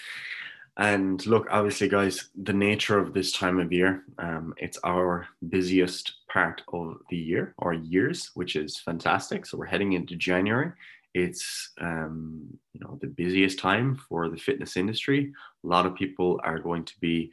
And 0.79 1.25
look, 1.27 1.47
obviously, 1.51 1.89
guys, 1.89 2.29
the 2.41 2.53
nature 2.53 2.99
of 2.99 3.15
this 3.15 3.33
time 3.33 3.59
of 3.59 3.73
year, 3.73 4.05
um, 4.19 4.55
it's 4.59 4.79
our 4.85 5.27
busiest 5.49 6.13
part 6.31 6.63
of 6.73 6.99
the 7.09 7.17
year 7.17 7.55
or 7.59 7.73
years, 7.73 8.31
which 8.35 8.57
is 8.57 8.79
fantastic. 8.79 9.47
So 9.47 9.57
we're 9.57 9.67
heading 9.67 9.95
into 9.95 10.17
January. 10.17 10.73
It's 11.17 11.71
um, 11.81 12.47
you 12.75 12.81
know 12.81 12.99
the 13.01 13.07
busiest 13.07 13.59
time 13.59 13.97
for 14.07 14.29
the 14.29 14.37
fitness 14.37 14.77
industry. 14.77 15.33
A 15.65 15.67
lot 15.67 15.87
of 15.87 15.95
people 15.95 16.39
are 16.45 16.59
going 16.59 16.85
to 16.85 16.93
be 17.01 17.33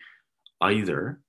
either 0.61 1.19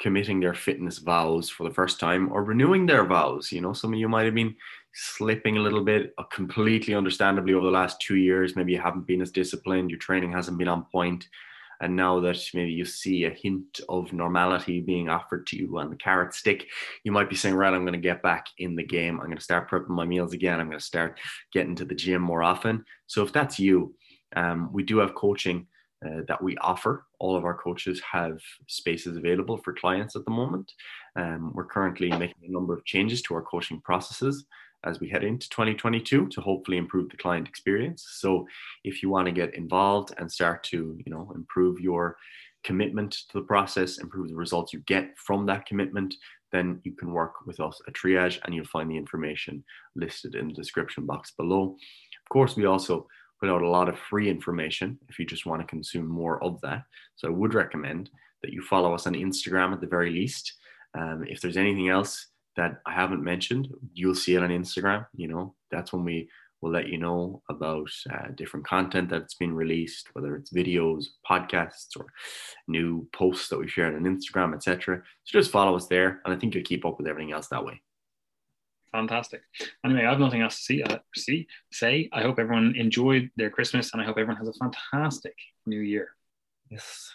committing 0.00 0.40
their 0.40 0.54
fitness 0.54 0.96
vows 0.96 1.50
for 1.50 1.68
the 1.68 1.74
first 1.74 2.00
time 2.00 2.32
or 2.32 2.42
renewing 2.42 2.86
their 2.86 3.04
vows. 3.04 3.52
You 3.52 3.60
know, 3.60 3.74
some 3.74 3.92
of 3.92 3.98
you 3.98 4.08
might 4.08 4.24
have 4.24 4.34
been 4.34 4.56
slipping 4.94 5.58
a 5.58 5.60
little 5.60 5.84
bit, 5.84 6.14
uh, 6.16 6.22
completely 6.32 6.94
understandably 6.94 7.52
over 7.52 7.66
the 7.66 7.78
last 7.80 8.00
two 8.00 8.16
years. 8.16 8.56
Maybe 8.56 8.72
you 8.72 8.80
haven't 8.80 9.06
been 9.06 9.20
as 9.20 9.30
disciplined, 9.30 9.90
your 9.90 9.98
training 9.98 10.32
hasn't 10.32 10.56
been 10.56 10.68
on 10.68 10.86
point, 10.90 11.28
and 11.80 11.96
now 11.96 12.20
that 12.20 12.38
maybe 12.52 12.72
you 12.72 12.84
see 12.84 13.24
a 13.24 13.30
hint 13.30 13.80
of 13.88 14.12
normality 14.12 14.80
being 14.80 15.08
offered 15.08 15.46
to 15.48 15.56
you 15.56 15.78
on 15.78 15.90
the 15.90 15.96
carrot 15.96 16.34
stick, 16.34 16.66
you 17.04 17.12
might 17.12 17.30
be 17.30 17.36
saying, 17.36 17.54
right, 17.54 17.72
I'm 17.72 17.84
going 17.84 17.94
to 17.94 17.98
get 17.98 18.22
back 18.22 18.46
in 18.58 18.76
the 18.76 18.84
game. 18.84 19.18
I'm 19.18 19.26
going 19.26 19.38
to 19.38 19.42
start 19.42 19.70
prepping 19.70 19.88
my 19.88 20.04
meals 20.04 20.32
again. 20.32 20.60
I'm 20.60 20.68
going 20.68 20.78
to 20.78 20.84
start 20.84 21.18
getting 21.52 21.74
to 21.76 21.84
the 21.84 21.94
gym 21.94 22.20
more 22.20 22.42
often. 22.42 22.84
So 23.06 23.22
if 23.22 23.32
that's 23.32 23.58
you, 23.58 23.94
um, 24.36 24.70
we 24.72 24.82
do 24.82 24.98
have 24.98 25.14
coaching 25.14 25.66
uh, 26.04 26.22
that 26.28 26.42
we 26.42 26.56
offer. 26.58 27.06
All 27.18 27.36
of 27.36 27.44
our 27.44 27.56
coaches 27.56 28.00
have 28.10 28.38
spaces 28.68 29.16
available 29.16 29.58
for 29.58 29.72
clients 29.72 30.16
at 30.16 30.24
the 30.24 30.30
moment. 30.30 30.72
Um, 31.16 31.52
we're 31.54 31.66
currently 31.66 32.10
making 32.10 32.44
a 32.46 32.52
number 32.52 32.74
of 32.74 32.84
changes 32.84 33.22
to 33.22 33.34
our 33.34 33.42
coaching 33.42 33.80
processes 33.80 34.46
as 34.84 35.00
we 35.00 35.08
head 35.08 35.24
into 35.24 35.48
2022 35.50 36.28
to 36.28 36.40
hopefully 36.40 36.78
improve 36.78 37.10
the 37.10 37.16
client 37.16 37.48
experience. 37.48 38.06
So 38.12 38.46
if 38.84 39.02
you 39.02 39.10
want 39.10 39.26
to 39.26 39.32
get 39.32 39.54
involved 39.54 40.14
and 40.18 40.30
start 40.30 40.62
to, 40.64 40.98
you 41.04 41.12
know, 41.12 41.30
improve 41.34 41.80
your 41.80 42.16
commitment 42.64 43.12
to 43.12 43.34
the 43.34 43.42
process, 43.42 43.98
improve 43.98 44.28
the 44.28 44.36
results 44.36 44.72
you 44.72 44.80
get 44.80 45.16
from 45.16 45.46
that 45.46 45.66
commitment, 45.66 46.14
then 46.52 46.80
you 46.84 46.92
can 46.92 47.12
work 47.12 47.46
with 47.46 47.60
us 47.60 47.80
at 47.86 47.94
Triage 47.94 48.38
and 48.44 48.54
you'll 48.54 48.64
find 48.64 48.90
the 48.90 48.96
information 48.96 49.62
listed 49.94 50.34
in 50.34 50.48
the 50.48 50.54
description 50.54 51.06
box 51.06 51.32
below. 51.32 51.76
Of 52.24 52.28
course, 52.32 52.56
we 52.56 52.66
also 52.66 53.06
put 53.38 53.48
out 53.48 53.62
a 53.62 53.68
lot 53.68 53.88
of 53.88 53.98
free 53.98 54.28
information 54.28 54.98
if 55.08 55.18
you 55.18 55.24
just 55.24 55.46
want 55.46 55.62
to 55.62 55.66
consume 55.66 56.06
more 56.06 56.42
of 56.42 56.60
that. 56.60 56.82
So 57.16 57.28
I 57.28 57.32
would 57.32 57.54
recommend 57.54 58.10
that 58.42 58.52
you 58.52 58.62
follow 58.62 58.94
us 58.94 59.06
on 59.06 59.14
Instagram 59.14 59.72
at 59.72 59.80
the 59.80 59.86
very 59.86 60.10
least. 60.10 60.54
Um, 60.98 61.24
if 61.26 61.40
there's 61.40 61.56
anything 61.56 61.88
else 61.88 62.26
that 62.56 62.80
I 62.86 62.92
haven't 62.92 63.22
mentioned, 63.22 63.68
you'll 63.92 64.14
see 64.14 64.34
it 64.34 64.42
on 64.42 64.50
Instagram. 64.50 65.06
You 65.14 65.28
know, 65.28 65.54
that's 65.70 65.92
when 65.92 66.04
we 66.04 66.28
will 66.60 66.70
let 66.70 66.88
you 66.88 66.98
know 66.98 67.42
about 67.48 67.90
uh, 68.12 68.28
different 68.34 68.66
content 68.66 69.08
that's 69.08 69.34
been 69.34 69.54
released, 69.54 70.08
whether 70.12 70.36
it's 70.36 70.52
videos, 70.52 71.06
podcasts, 71.28 71.96
or 71.96 72.06
new 72.68 73.08
posts 73.12 73.48
that 73.48 73.58
we 73.58 73.68
shared 73.68 73.94
on 73.94 74.02
Instagram, 74.02 74.54
etc. 74.54 75.02
So 75.24 75.38
just 75.38 75.50
follow 75.50 75.76
us 75.76 75.86
there, 75.86 76.20
and 76.24 76.34
I 76.34 76.38
think 76.38 76.54
you'll 76.54 76.64
keep 76.64 76.84
up 76.84 76.98
with 76.98 77.06
everything 77.06 77.32
else 77.32 77.48
that 77.48 77.64
way. 77.64 77.80
Fantastic. 78.92 79.42
Anyway, 79.84 80.04
I 80.04 80.10
have 80.10 80.20
nothing 80.20 80.42
else 80.42 80.56
to 80.56 80.62
see, 80.62 80.82
uh, 80.82 80.98
see, 81.14 81.46
say. 81.72 82.08
I 82.12 82.22
hope 82.22 82.38
everyone 82.38 82.74
enjoyed 82.76 83.30
their 83.36 83.50
Christmas, 83.50 83.92
and 83.92 84.02
I 84.02 84.04
hope 84.04 84.18
everyone 84.18 84.36
has 84.36 84.48
a 84.48 84.52
fantastic 84.54 85.36
New 85.64 85.80
Year. 85.80 86.08
Yes. 86.68 87.14